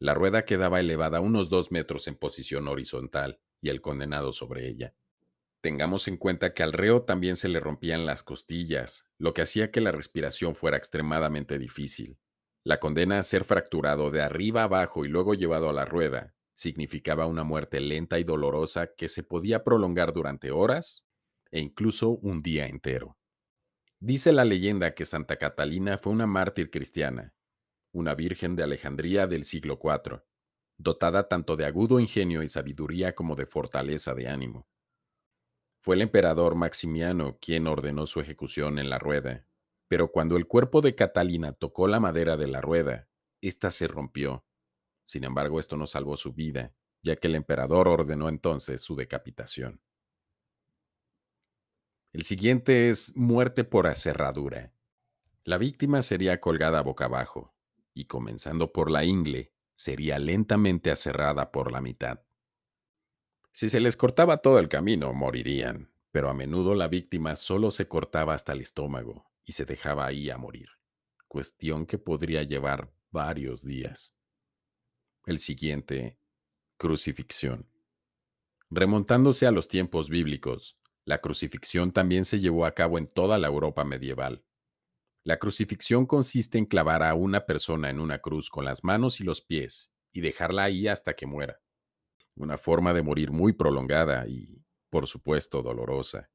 La 0.00 0.14
rueda 0.14 0.44
quedaba 0.44 0.80
elevada 0.80 1.20
unos 1.20 1.48
dos 1.48 1.70
metros 1.70 2.08
en 2.08 2.16
posición 2.16 2.66
horizontal 2.66 3.40
y 3.60 3.68
el 3.68 3.80
condenado 3.80 4.32
sobre 4.32 4.66
ella. 4.66 4.96
Tengamos 5.60 6.08
en 6.08 6.16
cuenta 6.16 6.52
que 6.52 6.64
al 6.64 6.72
reo 6.72 7.02
también 7.02 7.36
se 7.36 7.48
le 7.48 7.60
rompían 7.60 8.04
las 8.04 8.24
costillas, 8.24 9.12
lo 9.16 9.32
que 9.32 9.42
hacía 9.42 9.70
que 9.70 9.80
la 9.80 9.92
respiración 9.92 10.56
fuera 10.56 10.76
extremadamente 10.76 11.56
difícil. 11.60 12.18
La 12.64 12.80
condena 12.80 13.20
a 13.20 13.22
ser 13.22 13.44
fracturado 13.44 14.10
de 14.10 14.22
arriba 14.22 14.64
abajo 14.64 15.04
y 15.04 15.08
luego 15.08 15.34
llevado 15.34 15.68
a 15.70 15.72
la 15.72 15.84
rueda 15.84 16.34
significaba 16.58 17.26
una 17.26 17.44
muerte 17.44 17.78
lenta 17.78 18.18
y 18.18 18.24
dolorosa 18.24 18.88
que 18.96 19.08
se 19.08 19.22
podía 19.22 19.62
prolongar 19.62 20.12
durante 20.12 20.50
horas 20.50 21.08
e 21.52 21.60
incluso 21.60 22.10
un 22.10 22.40
día 22.40 22.66
entero. 22.66 23.16
Dice 24.00 24.32
la 24.32 24.44
leyenda 24.44 24.92
que 24.92 25.06
Santa 25.06 25.36
Catalina 25.36 25.98
fue 25.98 26.12
una 26.12 26.26
mártir 26.26 26.72
cristiana, 26.72 27.32
una 27.92 28.16
virgen 28.16 28.56
de 28.56 28.64
Alejandría 28.64 29.28
del 29.28 29.44
siglo 29.44 29.78
IV, 29.80 30.24
dotada 30.78 31.28
tanto 31.28 31.54
de 31.54 31.64
agudo 31.64 32.00
ingenio 32.00 32.42
y 32.42 32.48
sabiduría 32.48 33.14
como 33.14 33.36
de 33.36 33.46
fortaleza 33.46 34.16
de 34.16 34.26
ánimo. 34.26 34.66
Fue 35.78 35.94
el 35.94 36.02
emperador 36.02 36.56
Maximiano 36.56 37.38
quien 37.40 37.68
ordenó 37.68 38.08
su 38.08 38.20
ejecución 38.20 38.80
en 38.80 38.90
la 38.90 38.98
rueda, 38.98 39.46
pero 39.86 40.10
cuando 40.10 40.36
el 40.36 40.48
cuerpo 40.48 40.80
de 40.80 40.96
Catalina 40.96 41.52
tocó 41.52 41.86
la 41.86 42.00
madera 42.00 42.36
de 42.36 42.48
la 42.48 42.60
rueda, 42.60 43.08
ésta 43.40 43.70
se 43.70 43.86
rompió 43.86 44.47
sin 45.08 45.24
embargo, 45.24 45.58
esto 45.58 45.78
no 45.78 45.86
salvó 45.86 46.18
su 46.18 46.34
vida, 46.34 46.74
ya 47.02 47.16
que 47.16 47.28
el 47.28 47.34
emperador 47.34 47.88
ordenó 47.88 48.28
entonces 48.28 48.82
su 48.82 48.94
decapitación. 48.94 49.80
El 52.12 52.24
siguiente 52.24 52.90
es 52.90 53.16
muerte 53.16 53.64
por 53.64 53.86
aserradura. 53.86 54.74
La 55.44 55.56
víctima 55.56 56.02
sería 56.02 56.42
colgada 56.42 56.82
boca 56.82 57.06
abajo, 57.06 57.54
y 57.94 58.04
comenzando 58.04 58.70
por 58.70 58.90
la 58.90 59.06
ingle, 59.06 59.54
sería 59.74 60.18
lentamente 60.18 60.90
aserrada 60.90 61.52
por 61.52 61.72
la 61.72 61.80
mitad. 61.80 62.20
Si 63.50 63.70
se 63.70 63.80
les 63.80 63.96
cortaba 63.96 64.36
todo 64.36 64.58
el 64.58 64.68
camino, 64.68 65.14
morirían, 65.14 65.90
pero 66.12 66.28
a 66.28 66.34
menudo 66.34 66.74
la 66.74 66.86
víctima 66.86 67.34
solo 67.34 67.70
se 67.70 67.88
cortaba 67.88 68.34
hasta 68.34 68.52
el 68.52 68.60
estómago 68.60 69.24
y 69.46 69.52
se 69.52 69.64
dejaba 69.64 70.04
ahí 70.04 70.28
a 70.28 70.36
morir, 70.36 70.68
cuestión 71.28 71.86
que 71.86 71.96
podría 71.96 72.42
llevar 72.42 72.92
varios 73.10 73.64
días. 73.64 74.17
El 75.28 75.40
siguiente, 75.40 76.18
crucifixión. 76.78 77.70
Remontándose 78.70 79.46
a 79.46 79.50
los 79.50 79.68
tiempos 79.68 80.08
bíblicos, 80.08 80.78
la 81.04 81.20
crucifixión 81.20 81.92
también 81.92 82.24
se 82.24 82.40
llevó 82.40 82.64
a 82.64 82.74
cabo 82.74 82.96
en 82.96 83.08
toda 83.08 83.36
la 83.36 83.48
Europa 83.48 83.84
medieval. 83.84 84.46
La 85.24 85.38
crucifixión 85.38 86.06
consiste 86.06 86.56
en 86.56 86.64
clavar 86.64 87.02
a 87.02 87.12
una 87.12 87.44
persona 87.44 87.90
en 87.90 88.00
una 88.00 88.20
cruz 88.20 88.48
con 88.48 88.64
las 88.64 88.84
manos 88.84 89.20
y 89.20 89.24
los 89.24 89.42
pies 89.42 89.92
y 90.12 90.22
dejarla 90.22 90.62
ahí 90.62 90.88
hasta 90.88 91.14
que 91.14 91.26
muera. 91.26 91.60
Una 92.34 92.56
forma 92.56 92.94
de 92.94 93.02
morir 93.02 93.30
muy 93.30 93.52
prolongada 93.52 94.26
y, 94.26 94.64
por 94.88 95.06
supuesto, 95.06 95.60
dolorosa. 95.60 96.30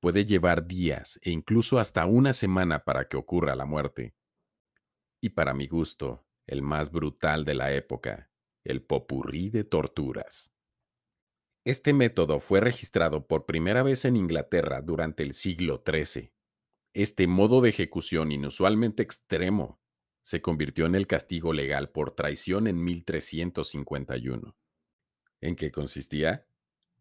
Puede 0.00 0.26
llevar 0.26 0.66
días 0.66 1.18
e 1.22 1.30
incluso 1.30 1.78
hasta 1.78 2.04
una 2.04 2.34
semana 2.34 2.80
para 2.84 3.08
que 3.08 3.16
ocurra 3.16 3.56
la 3.56 3.64
muerte. 3.64 4.14
Y 5.18 5.30
para 5.30 5.54
mi 5.54 5.66
gusto, 5.66 6.27
el 6.48 6.62
más 6.62 6.90
brutal 6.90 7.44
de 7.44 7.54
la 7.54 7.72
época, 7.72 8.30
el 8.64 8.82
popurrí 8.82 9.50
de 9.50 9.64
torturas. 9.64 10.56
Este 11.64 11.92
método 11.92 12.40
fue 12.40 12.60
registrado 12.60 13.26
por 13.26 13.44
primera 13.44 13.82
vez 13.82 14.06
en 14.06 14.16
Inglaterra 14.16 14.80
durante 14.80 15.22
el 15.22 15.34
siglo 15.34 15.84
XIII. 15.86 16.32
Este 16.94 17.26
modo 17.26 17.60
de 17.60 17.68
ejecución 17.68 18.32
inusualmente 18.32 19.02
extremo 19.02 19.78
se 20.22 20.40
convirtió 20.40 20.86
en 20.86 20.94
el 20.94 21.06
castigo 21.06 21.52
legal 21.52 21.90
por 21.90 22.14
traición 22.14 22.66
en 22.66 22.82
1351. 22.82 24.56
¿En 25.40 25.54
qué 25.54 25.70
consistía? 25.70 26.46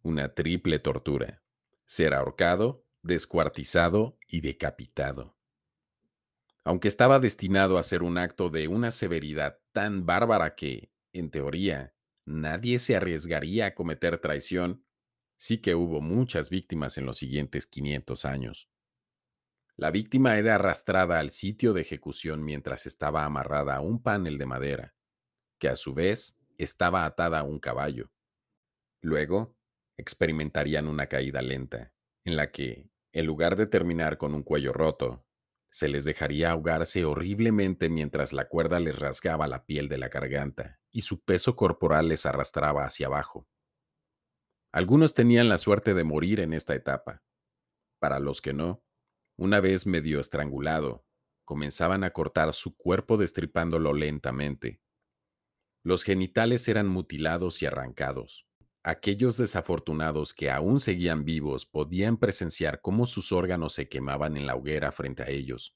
Una 0.03 0.35
triple 0.35 0.79
tortura. 0.79 1.41
Ser 1.85 2.13
ahorcado, 2.13 2.85
descuartizado 3.01 4.17
y 4.27 4.41
decapitado 4.41 5.36
aunque 6.67 6.89
estaba 6.89 7.19
destinado 7.19 7.77
a 7.77 7.83
ser 7.83 8.03
un 8.03 8.17
acto 8.17 8.49
de 8.49 8.67
una 8.67 8.91
severidad 8.91 9.61
tan 9.71 10.05
bárbara 10.05 10.55
que, 10.55 10.91
en 11.13 11.31
teoría, 11.31 11.95
nadie 12.25 12.77
se 12.79 12.97
arriesgaría 12.97 13.67
a 13.67 13.73
cometer 13.73 14.17
traición, 14.17 14.85
sí 15.37 15.59
que 15.59 15.75
hubo 15.75 16.01
muchas 16.01 16.49
víctimas 16.49 16.97
en 16.97 17.05
los 17.05 17.19
siguientes 17.19 17.67
500 17.67 18.25
años. 18.25 18.69
La 19.77 19.91
víctima 19.91 20.37
era 20.37 20.55
arrastrada 20.55 21.19
al 21.19 21.31
sitio 21.31 21.71
de 21.71 21.79
ejecución 21.79 22.43
mientras 22.43 22.85
estaba 22.85 23.23
amarrada 23.23 23.77
a 23.77 23.79
un 23.79 24.03
panel 24.03 24.37
de 24.37 24.45
madera, 24.47 24.95
que 25.59 25.69
a 25.69 25.77
su 25.77 25.93
vez 25.93 26.43
estaba 26.57 27.05
atada 27.05 27.39
a 27.39 27.43
un 27.43 27.59
caballo. 27.59 28.11
Luego, 29.01 29.55
experimentarían 29.95 30.89
una 30.89 31.07
caída 31.07 31.41
lenta, 31.41 31.93
en 32.25 32.35
la 32.35 32.51
que, 32.51 32.89
en 33.13 33.25
lugar 33.25 33.55
de 33.55 33.67
terminar 33.67 34.17
con 34.17 34.33
un 34.33 34.43
cuello 34.43 34.73
roto, 34.73 35.26
se 35.69 35.87
les 35.87 36.05
dejaría 36.05 36.51
ahogarse 36.51 37.05
horriblemente 37.05 37.89
mientras 37.89 38.33
la 38.33 38.47
cuerda 38.47 38.79
les 38.79 38.97
rasgaba 38.97 39.47
la 39.47 39.65
piel 39.65 39.89
de 39.89 39.97
la 39.97 40.09
garganta 40.09 40.79
y 40.91 41.01
su 41.01 41.21
peso 41.21 41.55
corporal 41.55 42.07
les 42.09 42.25
arrastraba 42.25 42.85
hacia 42.85 43.07
abajo. 43.07 43.47
Algunos 44.71 45.13
tenían 45.13 45.49
la 45.49 45.57
suerte 45.57 45.93
de 45.93 46.03
morir 46.03 46.39
en 46.39 46.53
esta 46.53 46.75
etapa. 46.75 47.23
Para 47.99 48.19
los 48.19 48.41
que 48.41 48.53
no, 48.53 48.83
una 49.37 49.59
vez 49.59 49.85
medio 49.85 50.19
estrangulado, 50.19 51.05
comenzaban 51.45 52.03
a 52.03 52.11
cortar 52.11 52.53
su 52.53 52.75
cuerpo 52.75 53.17
destripándolo 53.17 53.93
lentamente. 53.93 54.81
Los 55.83 56.03
genitales 56.03 56.67
eran 56.67 56.87
mutilados 56.87 57.61
y 57.61 57.65
arrancados. 57.65 58.46
Aquellos 58.89 59.35
desafortunados 59.35 60.33
que 60.33 60.49
aún 60.49 60.79
seguían 60.79 61.25
vivos 61.25 61.65
podían 61.65 62.15
presenciar 62.15 62.79
cómo 62.79 63.05
sus 63.05 63.33
órganos 63.33 63.73
se 63.73 63.89
quemaban 63.89 64.37
en 64.37 64.47
la 64.47 64.55
hoguera 64.55 64.93
frente 64.93 65.23
a 65.23 65.29
ellos, 65.29 65.75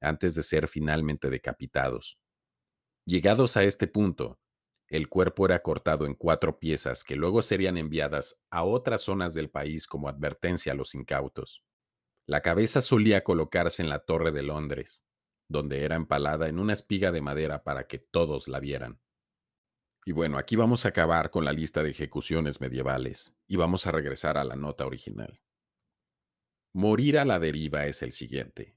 antes 0.00 0.36
de 0.36 0.44
ser 0.44 0.68
finalmente 0.68 1.28
decapitados. 1.28 2.20
Llegados 3.04 3.56
a 3.56 3.64
este 3.64 3.88
punto, 3.88 4.38
el 4.86 5.08
cuerpo 5.08 5.46
era 5.46 5.58
cortado 5.58 6.06
en 6.06 6.14
cuatro 6.14 6.60
piezas 6.60 7.02
que 7.02 7.16
luego 7.16 7.42
serían 7.42 7.78
enviadas 7.78 8.46
a 8.52 8.62
otras 8.62 9.00
zonas 9.00 9.34
del 9.34 9.50
país 9.50 9.88
como 9.88 10.08
advertencia 10.08 10.70
a 10.70 10.76
los 10.76 10.94
incautos. 10.94 11.64
La 12.28 12.42
cabeza 12.42 12.80
solía 12.80 13.24
colocarse 13.24 13.82
en 13.82 13.88
la 13.88 13.98
Torre 13.98 14.30
de 14.30 14.44
Londres, 14.44 15.04
donde 15.48 15.82
era 15.82 15.96
empalada 15.96 16.46
en 16.48 16.60
una 16.60 16.74
espiga 16.74 17.10
de 17.10 17.22
madera 17.22 17.64
para 17.64 17.88
que 17.88 17.98
todos 17.98 18.46
la 18.46 18.60
vieran. 18.60 19.00
Y 20.04 20.12
bueno, 20.12 20.36
aquí 20.36 20.56
vamos 20.56 20.84
a 20.84 20.88
acabar 20.88 21.30
con 21.30 21.44
la 21.44 21.52
lista 21.52 21.82
de 21.82 21.90
ejecuciones 21.90 22.60
medievales 22.60 23.36
y 23.46 23.56
vamos 23.56 23.86
a 23.86 23.92
regresar 23.92 24.36
a 24.36 24.44
la 24.44 24.56
nota 24.56 24.84
original. 24.84 25.40
Morir 26.74 27.18
a 27.18 27.24
la 27.24 27.38
deriva 27.38 27.86
es 27.86 28.02
el 28.02 28.12
siguiente. 28.12 28.76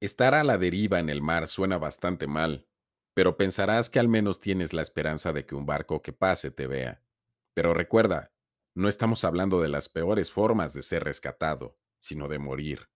Estar 0.00 0.34
a 0.34 0.42
la 0.42 0.58
deriva 0.58 0.98
en 0.98 1.08
el 1.08 1.22
mar 1.22 1.46
suena 1.46 1.78
bastante 1.78 2.26
mal, 2.26 2.68
pero 3.14 3.36
pensarás 3.36 3.90
que 3.90 3.98
al 3.98 4.08
menos 4.08 4.40
tienes 4.40 4.72
la 4.72 4.82
esperanza 4.82 5.32
de 5.32 5.44
que 5.44 5.54
un 5.54 5.66
barco 5.66 6.02
que 6.02 6.12
pase 6.12 6.50
te 6.50 6.66
vea. 6.66 7.04
Pero 7.54 7.74
recuerda, 7.74 8.32
no 8.74 8.88
estamos 8.88 9.24
hablando 9.24 9.60
de 9.60 9.68
las 9.68 9.88
peores 9.88 10.30
formas 10.30 10.72
de 10.72 10.82
ser 10.82 11.04
rescatado, 11.04 11.78
sino 11.98 12.28
de 12.28 12.38
morir. 12.38 12.88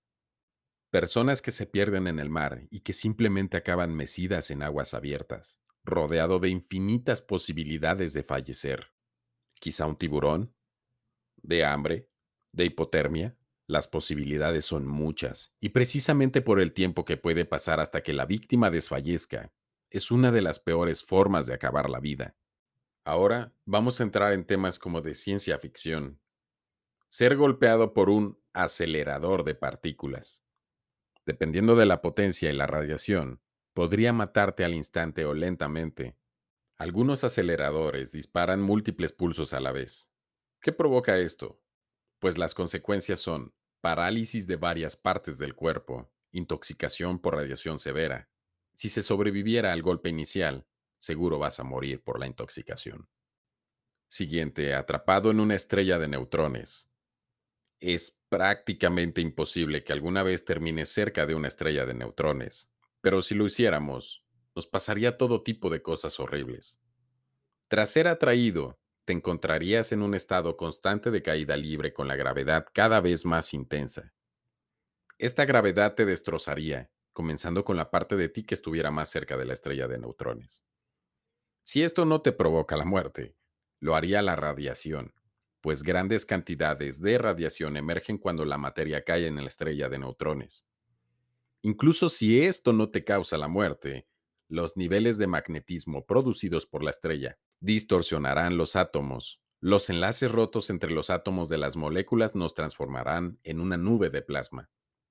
Personas 0.91 1.43
que 1.43 1.51
se 1.51 1.67
pierden 1.67 2.07
en 2.07 2.19
el 2.19 2.31
mar 2.31 2.69
y 2.71 2.81
que 2.81 2.93
simplemente 2.93 3.57
acaban 3.57 3.95
mecidas 3.95 4.51
en 4.51 4.63
aguas 4.63 4.95
abiertas, 4.95 5.61
rodeado 5.85 6.39
de 6.39 6.49
infinitas 6.49 7.23
posibilidades 7.23 8.13
de 8.13 8.23
fallecer. 8.23 8.93
Quizá 9.55 9.87
un 9.87 9.97
tiburón, 9.97 10.55
de 11.37 11.65
hambre, 11.65 12.09
de 12.53 12.67
hipotermia. 12.67 13.37
Las 13.69 13.89
posibilidades 13.89 14.65
son 14.65 14.87
muchas, 14.87 15.55
y 15.61 15.71
precisamente 15.71 16.43
por 16.43 16.61
el 16.61 16.73
tiempo 16.73 17.05
que 17.05 17.17
puede 17.17 17.45
pasar 17.45 17.81
hasta 17.81 18.03
que 18.03 18.13
la 18.13 18.27
víctima 18.27 18.71
desfallezca, 18.71 19.53
es 19.89 20.11
una 20.11 20.33
de 20.33 20.43
las 20.43 20.59
peores 20.59 21.05
formas 21.05 21.47
de 21.47 21.55
acabar 21.55 21.89
la 21.89 22.01
vida. 22.01 22.37
Ahora 23.05 23.55
vamos 23.65 24.01
a 24.01 24.05
entrar 24.05 24.33
en 24.33 24.45
temas 24.45 24.79
como 24.79 25.01
de 25.01 25.15
ciencia 25.15 25.59
ficción. 25.59 26.21
Ser 27.09 27.37
golpeado 27.37 27.95
por 27.95 28.11
un 28.11 28.41
acelerador 28.53 29.45
de 29.45 29.55
partículas. 29.55 30.45
Dependiendo 31.25 31.77
de 31.77 31.87
la 31.87 32.03
potencia 32.03 32.51
y 32.51 32.55
la 32.55 32.67
radiación, 32.67 33.43
podría 33.75 34.13
matarte 34.13 34.65
al 34.65 34.75
instante 34.75 35.25
o 35.25 35.35
lentamente. 35.35 36.17
Algunos 36.79 37.25
aceleradores 37.25 38.13
disparan 38.13 38.61
múltiples 38.61 39.13
pulsos 39.13 39.53
a 39.53 39.61
la 39.61 39.73
vez. 39.73 40.13
¿Qué 40.61 40.73
provoca 40.73 41.19
esto? 41.19 41.63
Pues 42.19 42.39
las 42.39 42.55
consecuencias 42.55 43.21
son 43.21 43.55
parálisis 43.81 44.47
de 44.47 44.57
varias 44.57 44.97
partes 44.97 45.39
del 45.39 45.55
cuerpo, 45.55 46.13
intoxicación 46.31 47.19
por 47.19 47.35
radiación 47.35 47.79
severa. 47.79 48.31
Si 48.75 48.89
se 48.89 49.03
sobreviviera 49.03 49.73
al 49.73 49.83
golpe 49.83 50.09
inicial, 50.09 50.67
seguro 50.99 51.39
vas 51.39 51.61
a 51.61 51.65
morir 51.65 52.03
por 52.03 52.19
la 52.19 52.27
intoxicación. 52.27 53.09
Siguiente, 54.09 54.75
atrapado 54.75 55.31
en 55.31 55.41
una 55.41 55.55
estrella 55.55 55.99
de 55.99 56.09
neutrones. 56.09 56.91
Es 57.81 58.23
prácticamente 58.29 59.21
imposible 59.21 59.85
que 59.85 59.93
alguna 59.93 60.23
vez 60.23 60.45
termine 60.45 60.87
cerca 60.87 61.27
de 61.27 61.35
una 61.35 61.49
estrella 61.49 61.87
de 61.87 61.95
neutrones. 61.95 62.72
Pero 63.03 63.21
si 63.21 63.35
lo 63.35 63.45
hiciéramos, 63.45 64.25
nos 64.55 64.67
pasaría 64.67 65.19
todo 65.19 65.43
tipo 65.43 65.69
de 65.69 65.83
cosas 65.83 66.19
horribles. 66.19 66.81
Tras 67.69 67.91
ser 67.91 68.09
atraído, 68.09 68.79
te 69.05 69.13
encontrarías 69.13 69.93
en 69.93 70.03
un 70.03 70.15
estado 70.15 70.57
constante 70.57 71.11
de 71.11 71.23
caída 71.23 71.57
libre 71.57 71.93
con 71.93 72.07
la 72.07 72.17
gravedad 72.17 72.67
cada 72.73 73.01
vez 73.01 73.25
más 73.25 73.53
intensa. 73.55 74.15
Esta 75.19 75.45
gravedad 75.45 75.95
te 75.95 76.07
destrozaría, 76.07 76.91
comenzando 77.13 77.65
con 77.65 77.77
la 77.77 77.91
parte 77.91 78.17
de 78.17 78.29
ti 78.29 78.45
que 78.45 78.55
estuviera 78.55 78.91
más 78.91 79.11
cerca 79.11 79.37
de 79.37 79.45
la 79.45 79.53
estrella 79.53 79.89
de 79.89 79.99
neutrones. 79.99 80.65
Si 81.63 81.83
esto 81.83 82.05
no 82.05 82.23
te 82.23 82.33
provoca 82.33 82.77
la 82.77 82.85
muerte, 82.85 83.37
lo 83.81 83.97
haría 83.97 84.23
la 84.23 84.37
radiación, 84.37 85.15
pues 85.61 85.83
grandes 85.83 86.27
cantidades 86.27 87.01
de 87.01 87.19
radiación 87.19 87.77
emergen 87.77 88.19
cuando 88.19 88.45
la 88.45 88.59
materia 88.59 89.05
cae 89.05 89.27
en 89.27 89.37
la 89.37 89.49
estrella 89.49 89.89
de 89.89 89.99
neutrones. 89.99 90.67
Incluso 91.63 92.09
si 92.09 92.43
esto 92.43 92.73
no 92.73 92.91
te 92.91 93.05
causa 93.05 93.39
la 93.39 93.49
muerte, 93.49 94.09
los 94.49 94.77
niveles 94.77 95.17
de 95.17 95.29
magnetismo 95.29 96.05
producidos 96.05 96.67
por 96.67 96.83
la 96.83 96.91
estrella 96.91 97.39
distorsionarán 97.61 98.57
los 98.57 98.77
átomos. 98.77 99.41
Los 99.61 99.89
enlaces 99.89 100.31
rotos 100.31 100.71
entre 100.71 100.91
los 100.91 101.09
átomos 101.09 101.49
de 101.49 101.59
las 101.59 101.77
moléculas 101.77 102.35
nos 102.35 102.55
transformarán 102.55 103.39
en 103.45 103.61
una 103.61 103.77
nube 103.77 104.11
de 104.11 104.23
plasma, 104.23 104.71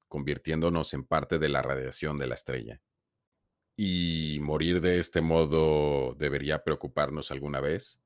convirtiéndonos 0.09 0.93
en 0.93 1.05
parte 1.05 1.39
de 1.39 1.47
la 1.47 1.61
radiación 1.61 2.17
de 2.17 2.27
la 2.27 2.35
estrella. 2.35 2.81
¿Y 3.77 4.39
morir 4.41 4.81
de 4.81 4.99
este 4.99 5.21
modo 5.21 6.13
debería 6.15 6.63
preocuparnos 6.63 7.31
alguna 7.31 7.61
vez? 7.61 8.03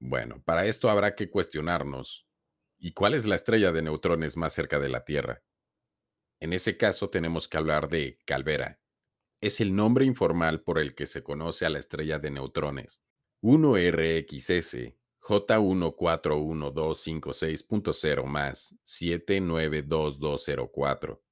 Bueno, 0.00 0.42
para 0.44 0.66
esto 0.66 0.90
habrá 0.90 1.14
que 1.14 1.30
cuestionarnos, 1.30 2.26
¿y 2.78 2.92
cuál 2.92 3.14
es 3.14 3.26
la 3.26 3.36
estrella 3.36 3.72
de 3.72 3.82
neutrones 3.82 4.36
más 4.36 4.52
cerca 4.52 4.80
de 4.80 4.88
la 4.88 5.04
Tierra? 5.04 5.42
En 6.40 6.52
ese 6.52 6.76
caso 6.76 7.10
tenemos 7.10 7.48
que 7.48 7.56
hablar 7.56 7.88
de 7.88 8.20
Calvera. 8.24 8.80
Es 9.40 9.60
el 9.60 9.74
nombre 9.74 10.04
informal 10.04 10.62
por 10.62 10.78
el 10.78 10.94
que 10.94 11.06
se 11.06 11.22
conoce 11.22 11.66
a 11.66 11.70
la 11.70 11.78
estrella 11.78 12.18
de 12.18 12.30
neutrones. 12.30 13.04
1RXS 13.42 14.94
J141256.0 15.24 18.24
más 18.24 18.78
792204. 18.82 21.24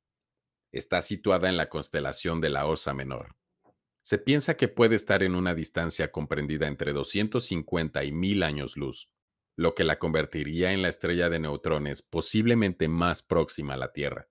Está 0.72 1.02
situada 1.02 1.50
en 1.50 1.58
la 1.58 1.68
constelación 1.68 2.40
de 2.40 2.48
la 2.48 2.64
Osa 2.66 2.94
Menor. 2.94 3.36
Se 4.00 4.16
piensa 4.18 4.56
que 4.56 4.68
puede 4.68 4.94
estar 4.96 5.22
en 5.22 5.34
una 5.34 5.54
distancia 5.54 6.10
comprendida 6.10 6.66
entre 6.66 6.94
250 6.94 8.02
y 8.04 8.12
1000 8.12 8.42
años 8.42 8.78
luz, 8.78 9.12
lo 9.56 9.74
que 9.74 9.84
la 9.84 9.98
convertiría 9.98 10.72
en 10.72 10.80
la 10.80 10.88
estrella 10.88 11.28
de 11.28 11.38
neutrones 11.38 12.00
posiblemente 12.00 12.88
más 12.88 13.22
próxima 13.22 13.74
a 13.74 13.76
la 13.76 13.92
Tierra. 13.92 14.30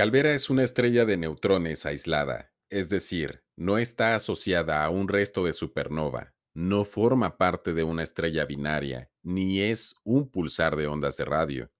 Calvera 0.00 0.32
es 0.32 0.48
una 0.48 0.62
estrella 0.62 1.04
de 1.04 1.18
neutrones 1.18 1.84
aislada, 1.84 2.54
es 2.70 2.88
decir, 2.88 3.44
no 3.54 3.76
está 3.76 4.14
asociada 4.14 4.82
a 4.82 4.88
un 4.88 5.08
resto 5.08 5.44
de 5.44 5.52
supernova, 5.52 6.32
no 6.54 6.86
forma 6.86 7.36
parte 7.36 7.74
de 7.74 7.82
una 7.82 8.02
estrella 8.02 8.46
binaria, 8.46 9.10
ni 9.22 9.60
es 9.60 9.96
un 10.02 10.30
pulsar 10.30 10.76
de 10.76 10.86
ondas 10.86 11.18
de 11.18 11.26
radio. 11.26 11.70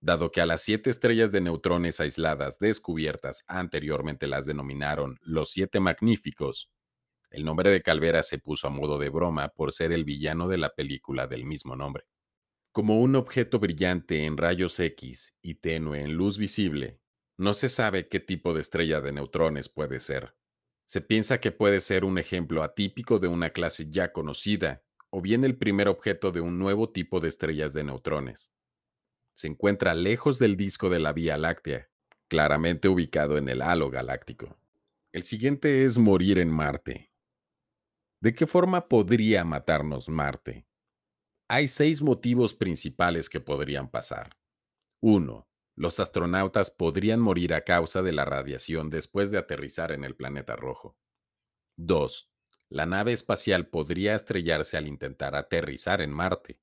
Dado 0.00 0.30
que 0.30 0.40
a 0.40 0.46
las 0.46 0.62
siete 0.62 0.90
estrellas 0.90 1.32
de 1.32 1.40
neutrones 1.40 1.98
aisladas 1.98 2.60
descubiertas 2.60 3.42
anteriormente 3.48 4.28
las 4.28 4.46
denominaron 4.46 5.18
los 5.22 5.50
siete 5.50 5.80
magníficos, 5.80 6.70
el 7.30 7.44
nombre 7.44 7.72
de 7.72 7.82
Calvera 7.82 8.22
se 8.22 8.38
puso 8.38 8.68
a 8.68 8.70
modo 8.70 8.96
de 8.96 9.08
broma 9.08 9.48
por 9.48 9.72
ser 9.72 9.90
el 9.90 10.04
villano 10.04 10.46
de 10.46 10.58
la 10.58 10.72
película 10.72 11.26
del 11.26 11.44
mismo 11.44 11.74
nombre. 11.74 12.04
Como 12.70 13.00
un 13.00 13.16
objeto 13.16 13.58
brillante 13.58 14.24
en 14.24 14.36
rayos 14.36 14.78
X 14.78 15.34
y 15.42 15.56
tenue 15.56 16.02
en 16.02 16.12
luz 16.12 16.38
visible, 16.38 17.00
no 17.38 17.52
se 17.52 17.68
sabe 17.68 18.08
qué 18.08 18.18
tipo 18.18 18.54
de 18.54 18.62
estrella 18.62 19.00
de 19.00 19.12
neutrones 19.12 19.68
puede 19.68 20.00
ser. 20.00 20.34
Se 20.86 21.00
piensa 21.00 21.38
que 21.38 21.52
puede 21.52 21.80
ser 21.80 22.04
un 22.04 22.18
ejemplo 22.18 22.62
atípico 22.62 23.18
de 23.18 23.28
una 23.28 23.50
clase 23.50 23.90
ya 23.90 24.12
conocida, 24.12 24.82
o 25.10 25.20
bien 25.20 25.44
el 25.44 25.56
primer 25.56 25.88
objeto 25.88 26.32
de 26.32 26.40
un 26.40 26.58
nuevo 26.58 26.90
tipo 26.90 27.20
de 27.20 27.28
estrellas 27.28 27.74
de 27.74 27.84
neutrones. 27.84 28.54
Se 29.34 29.48
encuentra 29.48 29.94
lejos 29.94 30.38
del 30.38 30.56
disco 30.56 30.88
de 30.88 30.98
la 30.98 31.12
Vía 31.12 31.36
Láctea, 31.36 31.90
claramente 32.28 32.88
ubicado 32.88 33.36
en 33.36 33.48
el 33.48 33.60
halo 33.60 33.90
galáctico. 33.90 34.58
El 35.12 35.24
siguiente 35.24 35.84
es 35.84 35.98
morir 35.98 36.38
en 36.38 36.50
Marte. 36.50 37.12
¿De 38.20 38.34
qué 38.34 38.46
forma 38.46 38.88
podría 38.88 39.44
matarnos 39.44 40.08
Marte? 40.08 40.66
Hay 41.48 41.68
seis 41.68 42.00
motivos 42.00 42.54
principales 42.54 43.28
que 43.28 43.40
podrían 43.40 43.90
pasar. 43.90 44.36
1 45.00 45.46
los 45.76 46.00
astronautas 46.00 46.70
podrían 46.70 47.20
morir 47.20 47.52
a 47.52 47.60
causa 47.60 48.02
de 48.02 48.12
la 48.12 48.24
radiación 48.24 48.88
después 48.88 49.30
de 49.30 49.38
aterrizar 49.38 49.92
en 49.92 50.04
el 50.04 50.16
planeta 50.16 50.56
rojo. 50.56 50.96
2. 51.76 52.32
La 52.70 52.86
nave 52.86 53.12
espacial 53.12 53.68
podría 53.68 54.14
estrellarse 54.14 54.78
al 54.78 54.88
intentar 54.88 55.36
aterrizar 55.36 56.00
en 56.00 56.10
Marte. 56.10 56.58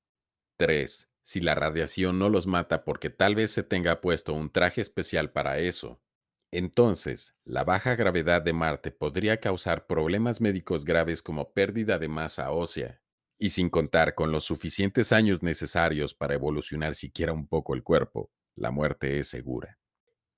3. 0.58 1.12
Si 1.22 1.40
la 1.40 1.54
radiación 1.54 2.18
no 2.18 2.28
los 2.28 2.46
mata 2.46 2.84
porque 2.84 3.08
tal 3.08 3.36
vez 3.36 3.52
se 3.52 3.62
tenga 3.62 4.00
puesto 4.00 4.34
un 4.34 4.50
traje 4.50 4.80
especial 4.80 5.30
para 5.32 5.58
eso, 5.60 6.02
entonces 6.50 7.40
la 7.44 7.64
baja 7.64 7.94
gravedad 7.94 8.42
de 8.42 8.52
Marte 8.52 8.90
podría 8.90 9.40
causar 9.40 9.86
problemas 9.86 10.40
médicos 10.40 10.84
graves 10.84 11.22
como 11.22 11.52
pérdida 11.52 11.98
de 11.98 12.08
masa 12.08 12.50
ósea, 12.50 13.00
y 13.38 13.50
sin 13.50 13.70
contar 13.70 14.14
con 14.14 14.32
los 14.32 14.44
suficientes 14.44 15.12
años 15.12 15.42
necesarios 15.42 16.14
para 16.14 16.34
evolucionar 16.34 16.94
siquiera 16.94 17.32
un 17.32 17.46
poco 17.46 17.74
el 17.74 17.82
cuerpo, 17.82 18.30
la 18.56 18.70
muerte 18.70 19.18
es 19.18 19.28
segura. 19.28 19.78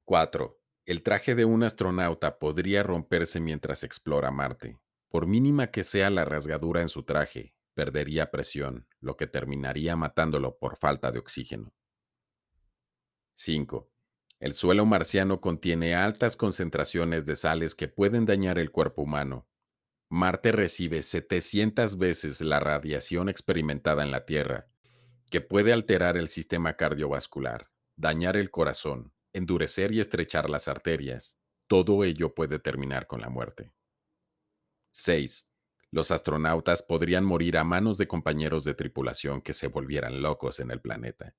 4. 0.04 0.58
El 0.84 1.02
traje 1.02 1.34
de 1.34 1.44
un 1.44 1.62
astronauta 1.62 2.38
podría 2.38 2.82
romperse 2.82 3.40
mientras 3.40 3.82
explora 3.82 4.30
Marte. 4.30 4.78
Por 5.08 5.26
mínima 5.26 5.68
que 5.68 5.84
sea 5.84 6.10
la 6.10 6.24
rasgadura 6.24 6.80
en 6.80 6.88
su 6.88 7.02
traje, 7.02 7.54
perdería 7.74 8.30
presión, 8.30 8.86
lo 9.00 9.16
que 9.16 9.26
terminaría 9.26 9.96
matándolo 9.96 10.58
por 10.58 10.76
falta 10.76 11.12
de 11.12 11.18
oxígeno. 11.18 11.74
5. 13.34 13.90
El 14.38 14.54
suelo 14.54 14.86
marciano 14.86 15.40
contiene 15.40 15.94
altas 15.94 16.36
concentraciones 16.36 17.26
de 17.26 17.36
sales 17.36 17.74
que 17.74 17.88
pueden 17.88 18.24
dañar 18.24 18.58
el 18.58 18.70
cuerpo 18.70 19.02
humano. 19.02 19.48
Marte 20.08 20.52
recibe 20.52 21.02
700 21.02 21.98
veces 21.98 22.40
la 22.40 22.60
radiación 22.60 23.28
experimentada 23.28 24.02
en 24.02 24.10
la 24.10 24.24
Tierra, 24.24 24.68
que 25.30 25.40
puede 25.40 25.72
alterar 25.72 26.16
el 26.16 26.28
sistema 26.28 26.74
cardiovascular, 26.74 27.70
dañar 27.96 28.36
el 28.36 28.50
corazón, 28.50 29.12
endurecer 29.32 29.92
y 29.92 30.00
estrechar 30.00 30.48
las 30.48 30.68
arterias, 30.68 31.38
todo 31.66 32.04
ello 32.04 32.34
puede 32.34 32.58
terminar 32.58 33.06
con 33.06 33.20
la 33.20 33.28
muerte. 33.28 33.72
6. 34.92 35.52
Los 35.90 36.10
astronautas 36.10 36.82
podrían 36.82 37.24
morir 37.24 37.58
a 37.58 37.64
manos 37.64 37.98
de 37.98 38.06
compañeros 38.06 38.64
de 38.64 38.74
tripulación 38.74 39.40
que 39.40 39.52
se 39.52 39.68
volvieran 39.68 40.22
locos 40.22 40.60
en 40.60 40.70
el 40.70 40.80
planeta. 40.80 41.34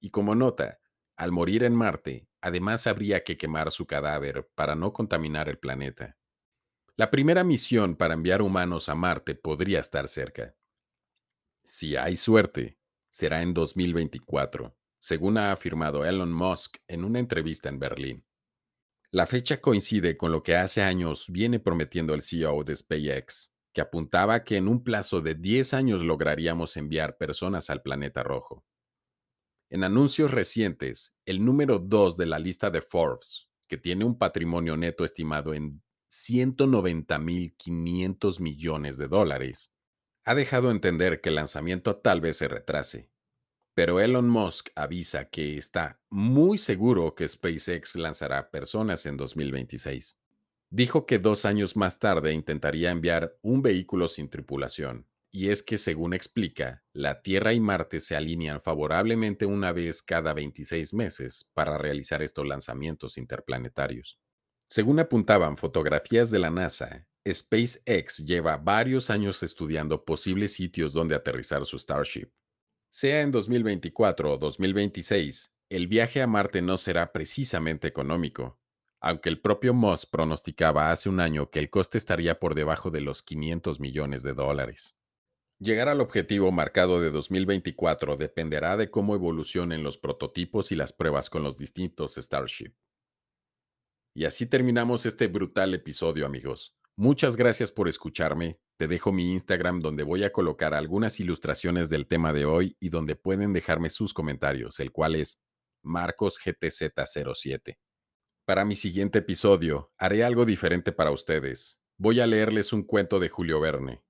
Y 0.00 0.10
como 0.10 0.34
nota, 0.34 0.80
al 1.16 1.32
morir 1.32 1.64
en 1.64 1.74
Marte, 1.74 2.28
además 2.40 2.86
habría 2.86 3.24
que 3.24 3.36
quemar 3.36 3.70
su 3.72 3.86
cadáver 3.86 4.48
para 4.54 4.74
no 4.74 4.92
contaminar 4.92 5.48
el 5.48 5.58
planeta. 5.58 6.16
La 6.96 7.10
primera 7.10 7.44
misión 7.44 7.96
para 7.96 8.14
enviar 8.14 8.42
humanos 8.42 8.88
a 8.88 8.94
Marte 8.94 9.34
podría 9.34 9.80
estar 9.80 10.08
cerca. 10.08 10.54
Si 11.64 11.96
hay 11.96 12.16
suerte, 12.16 12.78
será 13.08 13.42
en 13.42 13.54
2024, 13.54 14.76
según 15.02 15.36
ha 15.36 15.50
afirmado 15.50 16.06
Elon 16.06 16.32
Musk 16.32 16.76
en 16.86 17.02
una 17.02 17.18
entrevista 17.18 17.68
en 17.68 17.80
Berlín. 17.80 18.24
La 19.10 19.26
fecha 19.26 19.60
coincide 19.60 20.16
con 20.16 20.30
lo 20.30 20.44
que 20.44 20.54
hace 20.54 20.80
años 20.80 21.26
viene 21.28 21.58
prometiendo 21.58 22.14
el 22.14 22.22
CEO 22.22 22.62
de 22.62 22.76
SpaceX, 22.76 23.56
que 23.72 23.80
apuntaba 23.80 24.44
que 24.44 24.56
en 24.56 24.68
un 24.68 24.84
plazo 24.84 25.20
de 25.20 25.34
10 25.34 25.74
años 25.74 26.02
lograríamos 26.02 26.76
enviar 26.76 27.16
personas 27.16 27.68
al 27.68 27.82
planeta 27.82 28.22
rojo. 28.22 28.64
En 29.70 29.82
anuncios 29.82 30.30
recientes, 30.30 31.18
el 31.26 31.44
número 31.44 31.80
2 31.80 32.16
de 32.16 32.26
la 32.26 32.38
lista 32.38 32.70
de 32.70 32.80
Forbes, 32.80 33.50
que 33.66 33.78
tiene 33.78 34.04
un 34.04 34.16
patrimonio 34.16 34.76
neto 34.76 35.04
estimado 35.04 35.52
en 35.52 35.82
190.500 36.10 38.38
millones 38.38 38.98
de 38.98 39.08
dólares, 39.08 39.76
ha 40.24 40.36
dejado 40.36 40.70
entender 40.70 41.20
que 41.20 41.30
el 41.30 41.34
lanzamiento 41.34 41.96
tal 41.96 42.20
vez 42.20 42.36
se 42.36 42.46
retrase. 42.46 43.11
Pero 43.74 44.00
Elon 44.00 44.28
Musk 44.28 44.68
avisa 44.74 45.30
que 45.30 45.56
está 45.56 46.00
muy 46.10 46.58
seguro 46.58 47.14
que 47.14 47.26
SpaceX 47.26 47.96
lanzará 47.96 48.50
personas 48.50 49.06
en 49.06 49.16
2026. 49.16 50.22
Dijo 50.70 51.06
que 51.06 51.18
dos 51.18 51.44
años 51.44 51.76
más 51.76 51.98
tarde 51.98 52.32
intentaría 52.32 52.90
enviar 52.90 53.38
un 53.42 53.62
vehículo 53.62 54.08
sin 54.08 54.28
tripulación, 54.28 55.06
y 55.30 55.48
es 55.48 55.62
que 55.62 55.78
según 55.78 56.12
explica, 56.12 56.84
la 56.92 57.22
Tierra 57.22 57.54
y 57.54 57.60
Marte 57.60 58.00
se 58.00 58.14
alinean 58.14 58.60
favorablemente 58.60 59.46
una 59.46 59.72
vez 59.72 60.02
cada 60.02 60.34
26 60.34 60.92
meses 60.92 61.50
para 61.54 61.78
realizar 61.78 62.22
estos 62.22 62.46
lanzamientos 62.46 63.16
interplanetarios. 63.16 64.20
Según 64.68 64.98
apuntaban 64.98 65.56
fotografías 65.56 66.30
de 66.30 66.38
la 66.38 66.50
NASA, 66.50 67.06
SpaceX 67.26 68.24
lleva 68.26 68.58
varios 68.58 69.08
años 69.08 69.42
estudiando 69.42 70.04
posibles 70.04 70.54
sitios 70.54 70.92
donde 70.92 71.14
aterrizar 71.14 71.64
su 71.64 71.78
Starship. 71.78 72.30
Sea 72.94 73.22
en 73.22 73.32
2024 73.32 74.34
o 74.34 74.36
2026, 74.36 75.56
el 75.70 75.86
viaje 75.86 76.20
a 76.20 76.26
Marte 76.26 76.60
no 76.60 76.76
será 76.76 77.10
precisamente 77.10 77.88
económico, 77.88 78.60
aunque 79.00 79.30
el 79.30 79.40
propio 79.40 79.72
Musk 79.72 80.10
pronosticaba 80.10 80.90
hace 80.90 81.08
un 81.08 81.18
año 81.18 81.50
que 81.50 81.58
el 81.58 81.70
coste 81.70 81.96
estaría 81.96 82.38
por 82.38 82.54
debajo 82.54 82.90
de 82.90 83.00
los 83.00 83.22
500 83.22 83.80
millones 83.80 84.22
de 84.22 84.34
dólares. 84.34 84.98
Llegar 85.58 85.88
al 85.88 86.02
objetivo 86.02 86.52
marcado 86.52 87.00
de 87.00 87.10
2024 87.10 88.18
dependerá 88.18 88.76
de 88.76 88.90
cómo 88.90 89.14
evolucionen 89.14 89.82
los 89.82 89.96
prototipos 89.96 90.70
y 90.70 90.76
las 90.76 90.92
pruebas 90.92 91.30
con 91.30 91.42
los 91.42 91.56
distintos 91.56 92.16
Starship. 92.16 92.74
Y 94.14 94.26
así 94.26 94.44
terminamos 94.44 95.06
este 95.06 95.28
brutal 95.28 95.72
episodio, 95.72 96.26
amigos. 96.26 96.76
Muchas 96.96 97.36
gracias 97.36 97.70
por 97.70 97.88
escucharme. 97.88 98.60
Te 98.82 98.88
dejo 98.88 99.12
mi 99.12 99.30
Instagram 99.30 99.80
donde 99.80 100.02
voy 100.02 100.24
a 100.24 100.32
colocar 100.32 100.74
algunas 100.74 101.20
ilustraciones 101.20 101.88
del 101.88 102.08
tema 102.08 102.32
de 102.32 102.46
hoy 102.46 102.76
y 102.80 102.88
donde 102.88 103.14
pueden 103.14 103.52
dejarme 103.52 103.90
sus 103.90 104.12
comentarios, 104.12 104.80
el 104.80 104.90
cual 104.90 105.14
es 105.14 105.40
marcosgtz07. 105.84 107.78
Para 108.44 108.64
mi 108.64 108.74
siguiente 108.74 109.20
episodio, 109.20 109.92
haré 109.98 110.24
algo 110.24 110.44
diferente 110.44 110.90
para 110.90 111.12
ustedes. 111.12 111.80
Voy 111.96 112.18
a 112.18 112.26
leerles 112.26 112.72
un 112.72 112.82
cuento 112.82 113.20
de 113.20 113.28
Julio 113.28 113.60
Verne. 113.60 114.02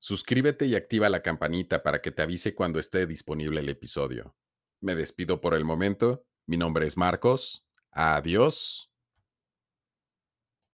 Suscríbete 0.00 0.66
y 0.66 0.74
activa 0.74 1.08
la 1.10 1.22
campanita 1.22 1.84
para 1.84 2.02
que 2.02 2.10
te 2.10 2.22
avise 2.22 2.56
cuando 2.56 2.80
esté 2.80 3.06
disponible 3.06 3.60
el 3.60 3.68
episodio. 3.68 4.34
Me 4.80 4.96
despido 4.96 5.40
por 5.40 5.54
el 5.54 5.64
momento. 5.64 6.26
Mi 6.44 6.56
nombre 6.56 6.88
es 6.88 6.96
Marcos. 6.96 7.68
Adiós. 7.92 8.90